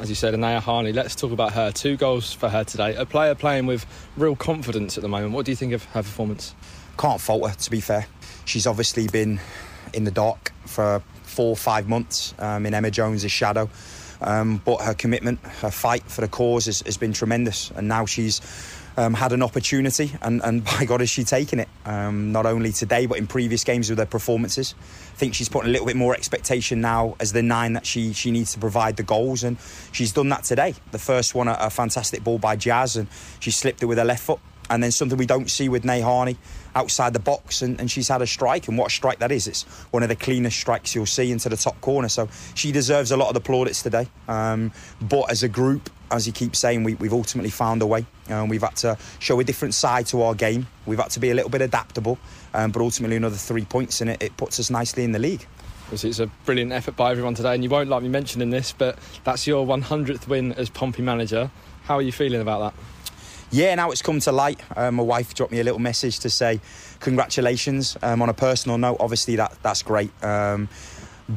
as 0.00 0.08
you 0.08 0.14
said, 0.14 0.32
Anaya 0.32 0.60
Harney. 0.60 0.92
Let's 0.92 1.14
talk 1.14 1.30
about 1.30 1.52
her. 1.52 1.70
Two 1.72 1.96
goals 1.96 2.32
for 2.32 2.48
her 2.48 2.64
today. 2.64 2.94
A 2.96 3.04
player 3.04 3.34
playing 3.34 3.66
with 3.66 3.84
real 4.16 4.34
confidence 4.34 4.96
at 4.96 5.02
the 5.02 5.08
moment. 5.08 5.32
What 5.32 5.44
do 5.44 5.52
you 5.52 5.56
think 5.56 5.74
of 5.74 5.84
her 5.84 6.02
performance? 6.02 6.54
Can't 6.98 7.20
fault 7.20 7.48
her, 7.48 7.54
to 7.54 7.70
be 7.70 7.80
fair. 7.80 8.06
She's 8.46 8.66
obviously 8.66 9.08
been 9.08 9.40
in 9.92 10.04
the 10.04 10.10
dark 10.10 10.52
for 10.64 11.02
four 11.22 11.54
five 11.54 11.88
months 11.88 12.34
um, 12.38 12.64
in 12.64 12.72
Emma 12.72 12.90
Jones' 12.90 13.30
shadow. 13.30 13.68
Um, 14.22 14.60
but 14.64 14.80
her 14.82 14.94
commitment, 14.94 15.40
her 15.40 15.70
fight 15.70 16.02
for 16.04 16.22
the 16.22 16.28
cause 16.28 16.66
has, 16.66 16.80
has 16.82 16.96
been 16.96 17.12
tremendous. 17.12 17.70
And 17.70 17.86
now 17.86 18.06
she's 18.06 18.40
um, 19.00 19.14
had 19.14 19.32
an 19.32 19.42
opportunity, 19.42 20.12
and, 20.20 20.42
and 20.44 20.62
by 20.78 20.84
God, 20.84 21.00
has 21.00 21.08
she 21.08 21.24
taken 21.24 21.58
it? 21.58 21.68
Um, 21.86 22.32
not 22.32 22.44
only 22.44 22.70
today, 22.70 23.06
but 23.06 23.18
in 23.18 23.26
previous 23.26 23.64
games 23.64 23.88
with 23.88 23.98
her 23.98 24.06
performances. 24.06 24.74
I 25.12 25.16
think 25.16 25.34
she's 25.34 25.48
putting 25.48 25.70
a 25.70 25.72
little 25.72 25.86
bit 25.86 25.96
more 25.96 26.14
expectation 26.14 26.80
now 26.80 27.16
as 27.18 27.32
the 27.32 27.42
nine 27.42 27.72
that 27.74 27.86
she 27.86 28.12
she 28.12 28.30
needs 28.30 28.52
to 28.52 28.58
provide 28.58 28.96
the 28.96 29.02
goals, 29.02 29.42
and 29.42 29.56
she's 29.92 30.12
done 30.12 30.28
that 30.28 30.44
today. 30.44 30.74
The 30.92 30.98
first 30.98 31.34
one, 31.34 31.48
a, 31.48 31.56
a 31.60 31.70
fantastic 31.70 32.22
ball 32.22 32.38
by 32.38 32.56
Jazz, 32.56 32.96
and 32.96 33.08
she 33.40 33.50
slipped 33.50 33.82
it 33.82 33.86
with 33.86 33.98
her 33.98 34.04
left 34.04 34.22
foot. 34.22 34.40
And 34.68 34.82
then 34.82 34.92
something 34.92 35.18
we 35.18 35.26
don't 35.26 35.50
see 35.50 35.68
with 35.68 35.84
Nay 35.84 36.00
Harney 36.00 36.36
outside 36.74 37.12
the 37.12 37.20
box, 37.20 37.62
and, 37.62 37.80
and 37.80 37.90
she's 37.90 38.08
had 38.08 38.22
a 38.22 38.26
strike. 38.26 38.68
And 38.68 38.78
what 38.78 38.88
a 38.88 38.90
strike 38.90 39.18
that 39.18 39.32
is! 39.32 39.46
It's 39.46 39.62
one 39.90 40.02
of 40.02 40.08
the 40.08 40.16
cleanest 40.16 40.58
strikes 40.58 40.94
you'll 40.94 41.06
see 41.06 41.30
into 41.30 41.48
the 41.48 41.56
top 41.56 41.80
corner. 41.80 42.08
So 42.08 42.28
she 42.54 42.72
deserves 42.72 43.10
a 43.10 43.16
lot 43.16 43.28
of 43.28 43.34
the 43.34 43.40
plaudits 43.40 43.82
today. 43.82 44.08
Um, 44.28 44.72
but 45.00 45.30
as 45.30 45.42
a 45.42 45.48
group, 45.48 45.90
as 46.10 46.26
you 46.26 46.32
keep 46.32 46.56
saying, 46.56 46.82
we, 46.82 46.92
have 46.92 47.12
ultimately 47.12 47.50
found 47.50 47.82
a 47.82 47.86
way. 47.86 48.04
Um, 48.28 48.48
we've 48.48 48.62
had 48.62 48.76
to 48.76 48.98
show 49.18 49.38
a 49.40 49.44
different 49.44 49.74
side 49.74 50.06
to 50.06 50.22
our 50.22 50.34
game. 50.34 50.66
We've 50.86 50.98
had 50.98 51.10
to 51.10 51.20
be 51.20 51.30
a 51.30 51.34
little 51.34 51.50
bit 51.50 51.62
adaptable, 51.62 52.18
um, 52.54 52.72
but 52.72 52.82
ultimately 52.82 53.16
another 53.16 53.36
three 53.36 53.64
points 53.64 54.00
in 54.00 54.08
it, 54.08 54.22
it 54.22 54.36
puts 54.36 54.58
us 54.58 54.70
nicely 54.70 55.04
in 55.04 55.12
the 55.12 55.18
league. 55.18 55.46
It's 55.92 56.20
a 56.20 56.28
brilliant 56.44 56.70
effort 56.70 56.96
by 56.96 57.10
everyone 57.10 57.34
today, 57.34 57.54
and 57.54 57.64
you 57.64 57.70
won't 57.70 57.88
like 57.88 58.02
me 58.02 58.08
mentioning 58.08 58.50
this, 58.50 58.72
but 58.72 58.96
that's 59.24 59.46
your 59.46 59.66
100th 59.66 60.28
win 60.28 60.52
as 60.52 60.70
Pompey 60.70 61.02
manager. 61.02 61.50
How 61.82 61.96
are 61.96 62.02
you 62.02 62.12
feeling 62.12 62.40
about 62.40 62.60
that? 62.60 62.82
Yeah, 63.50 63.74
now 63.74 63.90
it's 63.90 64.02
come 64.02 64.20
to 64.20 64.32
light. 64.32 64.60
Um, 64.76 64.96
my 64.96 65.02
wife 65.02 65.34
dropped 65.34 65.52
me 65.52 65.60
a 65.60 65.64
little 65.64 65.80
message 65.80 66.20
to 66.20 66.30
say 66.30 66.60
congratulations. 67.00 67.96
Um, 68.02 68.22
on 68.22 68.28
a 68.28 68.34
personal 68.34 68.78
note, 68.78 68.98
obviously 69.00 69.36
that 69.36 69.56
that's 69.62 69.82
great. 69.82 70.10
Um, 70.22 70.68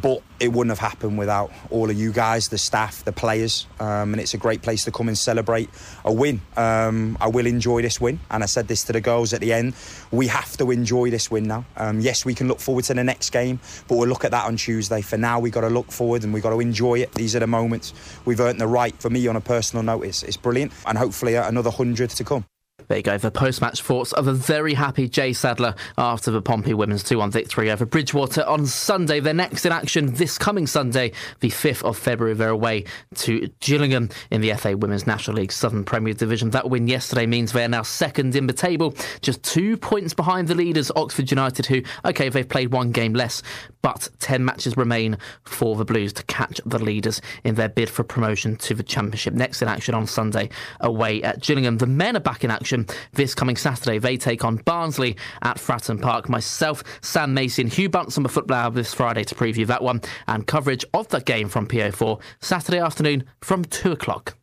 but 0.01 0.21
it 0.39 0.51
wouldn't 0.51 0.71
have 0.71 0.79
happened 0.79 1.17
without 1.17 1.51
all 1.69 1.89
of 1.89 1.95
you 1.95 2.11
guys, 2.11 2.47
the 2.47 2.57
staff, 2.57 3.03
the 3.03 3.11
players, 3.11 3.67
um, 3.79 4.13
and 4.13 4.19
it's 4.19 4.33
a 4.33 4.37
great 4.37 4.61
place 4.61 4.83
to 4.85 4.91
come 4.91 5.07
and 5.07 5.17
celebrate 5.17 5.69
a 6.03 6.11
win. 6.11 6.41
Um, 6.57 7.17
I 7.21 7.27
will 7.27 7.45
enjoy 7.45 7.81
this 7.81 8.01
win, 8.01 8.19
and 8.31 8.43
I 8.43 8.47
said 8.47 8.67
this 8.67 8.83
to 8.85 8.93
the 8.93 9.01
girls 9.01 9.33
at 9.33 9.41
the 9.41 9.53
end. 9.53 9.75
We 10.11 10.27
have 10.27 10.57
to 10.57 10.71
enjoy 10.71 11.11
this 11.11 11.29
win 11.29 11.43
now. 11.43 11.65
Um, 11.77 11.99
yes, 11.99 12.25
we 12.25 12.33
can 12.33 12.47
look 12.47 12.59
forward 12.59 12.85
to 12.85 12.93
the 12.93 13.03
next 13.03 13.29
game, 13.29 13.59
but 13.87 13.97
we'll 13.97 14.09
look 14.09 14.25
at 14.25 14.31
that 14.31 14.45
on 14.45 14.57
Tuesday. 14.57 15.01
For 15.01 15.17
now, 15.17 15.39
we've 15.39 15.53
got 15.53 15.61
to 15.61 15.69
look 15.69 15.91
forward 15.91 16.23
and 16.23 16.33
we've 16.33 16.43
got 16.43 16.51
to 16.51 16.59
enjoy 16.59 16.99
it. 16.99 17.11
These 17.13 17.35
are 17.35 17.39
the 17.39 17.47
moments 17.47 17.93
we've 18.25 18.39
earned 18.39 18.59
the 18.59 18.67
right. 18.67 18.95
For 18.99 19.09
me, 19.09 19.27
on 19.27 19.35
a 19.35 19.41
personal 19.41 19.83
note, 19.83 20.05
it's, 20.05 20.23
it's 20.23 20.37
brilliant, 20.37 20.71
and 20.85 20.97
hopefully 20.97 21.35
another 21.35 21.71
hundred 21.71 22.09
to 22.11 22.23
come. 22.23 22.45
There 22.93 22.99
you 22.99 23.03
go, 23.03 23.17
the 23.17 23.31
post 23.31 23.59
match 23.59 23.81
thoughts 23.81 24.13
of 24.13 24.27
a 24.27 24.33
very 24.33 24.75
happy 24.75 25.09
Jay 25.09 25.33
Sadler 25.33 25.73
after 25.97 26.29
the 26.29 26.43
Pompey 26.43 26.75
women's 26.75 27.01
2 27.01 27.17
1 27.17 27.31
victory 27.31 27.71
over 27.71 27.87
Bridgwater 27.87 28.43
on 28.43 28.67
Sunday. 28.67 29.19
They're 29.19 29.33
next 29.33 29.65
in 29.65 29.71
action 29.71 30.13
this 30.13 30.37
coming 30.37 30.67
Sunday, 30.67 31.11
the 31.39 31.49
5th 31.49 31.81
of 31.85 31.97
February. 31.97 32.35
They're 32.35 32.49
away 32.49 32.83
to 33.15 33.49
Gillingham 33.61 34.09
in 34.29 34.41
the 34.41 34.53
FA 34.53 34.77
Women's 34.77 35.07
National 35.07 35.37
League 35.37 35.51
Southern 35.51 35.83
Premier 35.83 36.13
Division. 36.13 36.51
That 36.51 36.69
win 36.69 36.87
yesterday 36.87 37.25
means 37.25 37.51
they're 37.51 37.67
now 37.67 37.81
second 37.81 38.35
in 38.35 38.45
the 38.45 38.53
table, 38.53 38.93
just 39.21 39.41
two 39.41 39.75
points 39.75 40.13
behind 40.13 40.47
the 40.47 40.53
leaders, 40.53 40.91
Oxford 40.95 41.31
United, 41.31 41.65
who, 41.65 41.81
okay, 42.05 42.29
they've 42.29 42.47
played 42.47 42.71
one 42.71 42.91
game 42.91 43.13
less, 43.13 43.41
but 43.83 44.09
10 44.19 44.43
matches 44.43 44.75
remain 44.75 45.17
for 45.43 45.75
the 45.75 45.85
Blues 45.85 46.11
to 46.13 46.23
catch 46.23 46.59
the 46.65 46.79
leaders 46.79 47.21
in 47.43 47.53
their 47.53 47.69
bid 47.69 47.89
for 47.89 48.03
promotion 48.03 48.55
to 48.55 48.73
the 48.73 48.81
Championship. 48.81 49.35
Next 49.35 49.61
in 49.61 49.67
action 49.67 49.93
on 49.93 50.07
Sunday, 50.07 50.49
away 50.79 51.21
at 51.21 51.41
Gillingham. 51.41 51.77
The 51.77 51.85
men 51.85 52.17
are 52.17 52.19
back 52.19 52.43
in 52.43 52.49
action 52.49 52.63
action 52.63 52.87
this 53.11 53.35
coming 53.35 53.57
Saturday. 53.57 53.99
They 53.99 54.15
take 54.15 54.45
on 54.45 54.55
Barnsley 54.55 55.17
at 55.41 55.57
Fratton 55.57 56.01
Park. 56.01 56.29
Myself, 56.29 56.81
Sam 57.01 57.33
Mason, 57.33 57.67
Hugh 57.67 57.89
Bunce 57.89 58.15
on 58.15 58.23
the 58.23 58.29
Football 58.29 58.71
this 58.71 58.93
Friday 58.93 59.25
to 59.25 59.35
preview 59.35 59.67
that 59.67 59.83
one 59.83 60.01
and 60.27 60.47
coverage 60.47 60.85
of 60.93 61.09
that 61.09 61.25
game 61.25 61.49
from 61.49 61.67
PO4 61.67 62.21
Saturday 62.39 62.79
afternoon 62.79 63.25
from 63.41 63.65
2 63.65 63.91
o'clock. 63.91 64.37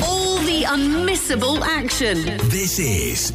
All 0.00 0.38
the 0.38 0.62
unmissable 0.64 1.60
action. 1.62 2.22
This 2.48 2.78
is 2.78 3.32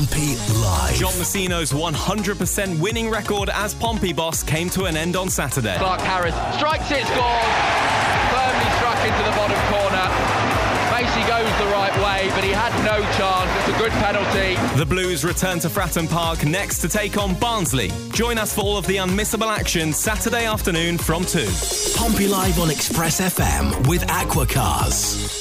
Pompey 0.00 0.34
Live. 0.54 0.94
John 0.94 1.12
Mousinho's 1.12 1.72
100% 1.72 2.80
winning 2.80 3.10
record 3.10 3.50
as 3.50 3.74
Pompey 3.74 4.14
boss 4.14 4.42
came 4.42 4.70
to 4.70 4.84
an 4.84 4.96
end 4.96 5.14
on 5.14 5.28
Saturday. 5.28 5.76
Clarke 5.76 6.00
Harris 6.00 6.34
strikes 6.56 6.90
it, 6.90 7.04
scores. 7.04 7.52
Firmly 8.32 8.70
struck 8.78 8.96
into 9.04 9.22
the 9.22 9.36
bottom 9.36 9.60
corner. 9.68 10.06
Macey 10.90 11.20
goes 11.28 11.58
the 11.58 11.66
right 11.66 11.94
way, 12.02 12.30
but 12.34 12.42
he 12.42 12.50
had 12.50 12.72
no 12.82 13.02
chance. 13.18 13.50
It's 13.68 13.76
a 13.76 13.78
good 13.78 13.92
penalty. 14.00 14.78
The 14.78 14.86
Blues 14.86 15.22
return 15.22 15.58
to 15.60 15.68
Fratton 15.68 16.08
Park 16.08 16.46
next 16.46 16.78
to 16.78 16.88
take 16.88 17.18
on 17.18 17.34
Barnsley. 17.34 17.92
Join 18.12 18.38
us 18.38 18.54
for 18.54 18.62
all 18.62 18.78
of 18.78 18.86
the 18.86 18.96
unmissable 18.96 19.54
action 19.54 19.92
Saturday 19.92 20.46
afternoon 20.46 20.96
from 20.96 21.26
2. 21.26 21.46
Pompey 21.94 22.26
Live 22.26 22.58
on 22.58 22.70
Express 22.70 23.20
FM 23.20 23.86
with 23.86 24.00
Aquacars. 24.06 25.39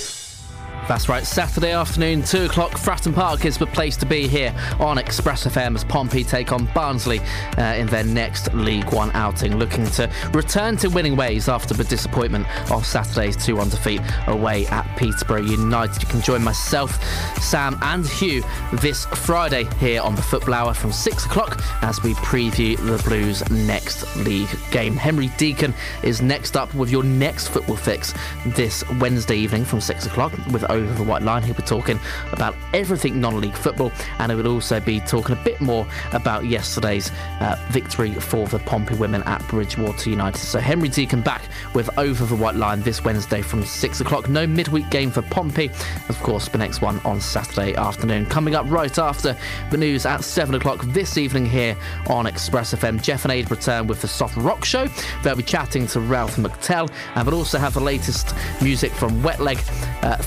That's 0.89 1.07
right, 1.07 1.23
Saturday 1.23 1.71
afternoon, 1.71 2.23
2 2.23 2.45
o'clock, 2.45 2.71
Fratton 2.71 3.13
Park 3.13 3.45
is 3.45 3.59
the 3.59 3.67
place 3.67 3.95
to 3.97 4.07
be 4.07 4.27
here 4.27 4.51
on 4.79 4.97
Express 4.97 5.45
FM 5.45 5.75
as 5.75 5.83
Pompey 5.83 6.23
take 6.23 6.51
on 6.51 6.65
Barnsley 6.73 7.19
uh, 7.59 7.75
in 7.75 7.85
their 7.85 8.03
next 8.03 8.51
League 8.55 8.91
One 8.91 9.11
outing, 9.11 9.57
looking 9.57 9.85
to 9.91 10.11
return 10.33 10.77
to 10.77 10.87
winning 10.87 11.15
ways 11.15 11.47
after 11.47 11.75
the 11.75 11.83
disappointment 11.83 12.47
of 12.71 12.87
Saturday's 12.87 13.37
2 13.37 13.57
1 13.57 13.69
defeat 13.69 14.01
away 14.25 14.65
at 14.65 14.83
Peterborough 14.97 15.43
United. 15.43 16.01
You 16.01 16.07
can 16.07 16.21
join 16.21 16.43
myself, 16.43 16.99
Sam, 17.39 17.77
and 17.83 18.07
Hugh 18.07 18.43
this 18.73 19.05
Friday 19.05 19.65
here 19.77 20.01
on 20.01 20.15
the 20.15 20.23
Football 20.23 20.55
Hour 20.55 20.73
from 20.73 20.91
6 20.91 21.25
o'clock 21.27 21.61
as 21.83 22.01
we 22.01 22.15
preview 22.15 22.77
the 22.77 22.97
Blues' 23.07 23.47
next 23.51 24.15
league 24.15 24.49
game. 24.71 24.95
Henry 24.95 25.29
Deacon 25.37 25.71
is 26.01 26.19
next 26.19 26.57
up 26.57 26.73
with 26.73 26.89
your 26.89 27.03
next 27.03 27.49
football 27.49 27.77
fix 27.77 28.11
this 28.43 28.83
Wednesday 28.99 29.37
evening 29.37 29.65
from 29.65 29.79
6 29.79 30.07
o'clock 30.07 30.33
with 30.47 30.63
over 30.79 30.93
the 30.93 31.03
white 31.03 31.21
line. 31.21 31.43
He'll 31.43 31.55
be 31.55 31.63
talking 31.63 31.99
about 32.31 32.55
everything 32.73 33.19
non-league 33.19 33.55
football, 33.55 33.91
and 34.19 34.31
he 34.31 34.35
will 34.35 34.47
also 34.47 34.79
be 34.79 34.99
talking 34.99 35.35
a 35.35 35.43
bit 35.43 35.59
more 35.61 35.85
about 36.13 36.45
yesterday's 36.45 37.11
uh, 37.39 37.55
victory 37.69 38.13
for 38.13 38.47
the 38.47 38.59
Pompey 38.59 38.95
women 38.95 39.23
at 39.23 39.45
Bridgwater 39.47 40.09
United. 40.09 40.39
So 40.39 40.59
Henry 40.59 40.89
Deacon 40.89 41.21
back 41.21 41.43
with 41.73 41.89
over 41.97 42.25
the 42.25 42.35
white 42.35 42.55
line 42.55 42.81
this 42.81 43.03
Wednesday 43.03 43.41
from 43.41 43.63
six 43.63 44.01
o'clock. 44.01 44.29
No 44.29 44.47
midweek 44.47 44.89
game 44.89 45.11
for 45.11 45.21
Pompey. 45.23 45.69
Of 46.09 46.19
course, 46.21 46.47
the 46.47 46.57
next 46.57 46.81
one 46.81 46.99
on 47.05 47.21
Saturday 47.21 47.75
afternoon. 47.75 48.25
Coming 48.25 48.55
up 48.55 48.65
right 48.69 48.97
after 48.97 49.35
the 49.71 49.77
news 49.77 50.05
at 50.05 50.23
seven 50.23 50.55
o'clock 50.55 50.83
this 50.85 51.17
evening 51.17 51.45
here 51.45 51.75
on 52.07 52.25
Express 52.25 52.73
FM. 52.73 53.01
Jeff 53.01 53.25
and 53.25 53.31
Aid 53.31 53.51
return 53.51 53.87
with 53.87 54.01
the 54.01 54.07
Soft 54.07 54.37
Rock 54.37 54.65
Show. 54.65 54.87
They'll 55.23 55.35
be 55.35 55.43
chatting 55.43 55.87
to 55.87 55.99
Ralph 55.99 56.35
McTell, 56.37 56.89
and 57.15 57.27
we'll 57.27 57.37
also 57.37 57.57
have 57.57 57.73
the 57.73 57.79
latest 57.79 58.35
music 58.61 58.91
from 58.91 59.21
Wet 59.23 59.39
Leg, 59.39 59.59
uh, 60.01 60.17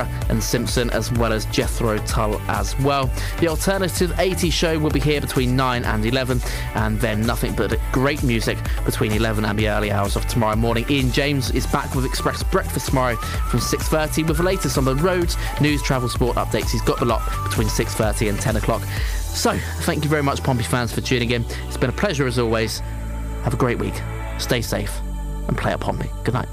And 0.00 0.42
Simpson, 0.42 0.90
as 0.90 1.12
well 1.12 1.32
as 1.32 1.46
Jethro 1.46 1.98
Tull 1.98 2.40
as 2.42 2.78
well. 2.80 3.10
The 3.40 3.48
Alternative 3.48 4.12
80 4.18 4.50
show 4.50 4.78
will 4.78 4.90
be 4.90 5.00
here 5.00 5.20
between 5.20 5.56
9 5.56 5.84
and 5.84 6.04
11, 6.04 6.40
and 6.74 7.00
then 7.00 7.22
nothing 7.22 7.54
but 7.54 7.78
great 7.92 8.22
music 8.22 8.58
between 8.84 9.12
11 9.12 9.44
and 9.44 9.58
the 9.58 9.68
early 9.68 9.90
hours 9.90 10.16
of 10.16 10.26
tomorrow 10.26 10.56
morning. 10.56 10.84
Ian 10.90 11.10
James 11.12 11.50
is 11.50 11.66
back 11.66 11.94
with 11.94 12.04
Express 12.04 12.42
Breakfast 12.42 12.88
tomorrow 12.88 13.16
from 13.16 13.60
6.30 13.60 14.26
with 14.28 14.38
the 14.38 14.42
latest 14.42 14.78
on 14.78 14.84
the 14.84 14.96
roads, 14.96 15.36
news, 15.60 15.82
travel, 15.82 16.08
sport 16.08 16.36
updates. 16.36 16.70
He's 16.70 16.82
got 16.82 16.98
the 16.98 17.04
lot 17.04 17.22
between 17.48 17.68
6.30 17.68 18.30
and 18.30 18.40
10 18.40 18.56
o'clock. 18.56 18.82
So, 19.34 19.58
thank 19.80 20.04
you 20.04 20.10
very 20.10 20.22
much, 20.22 20.42
Pompey 20.42 20.64
fans, 20.64 20.92
for 20.92 21.00
tuning 21.00 21.32
in. 21.32 21.44
It's 21.66 21.76
been 21.76 21.90
a 21.90 21.94
pleasure 21.94 22.26
as 22.26 22.38
always. 22.38 22.80
Have 23.42 23.54
a 23.54 23.58
great 23.58 23.78
week. 23.78 23.94
Stay 24.38 24.62
safe 24.62 25.00
and 25.48 25.56
play 25.56 25.72
at 25.72 25.80
Pompey. 25.80 26.08
Good 26.24 26.34
night. 26.34 26.48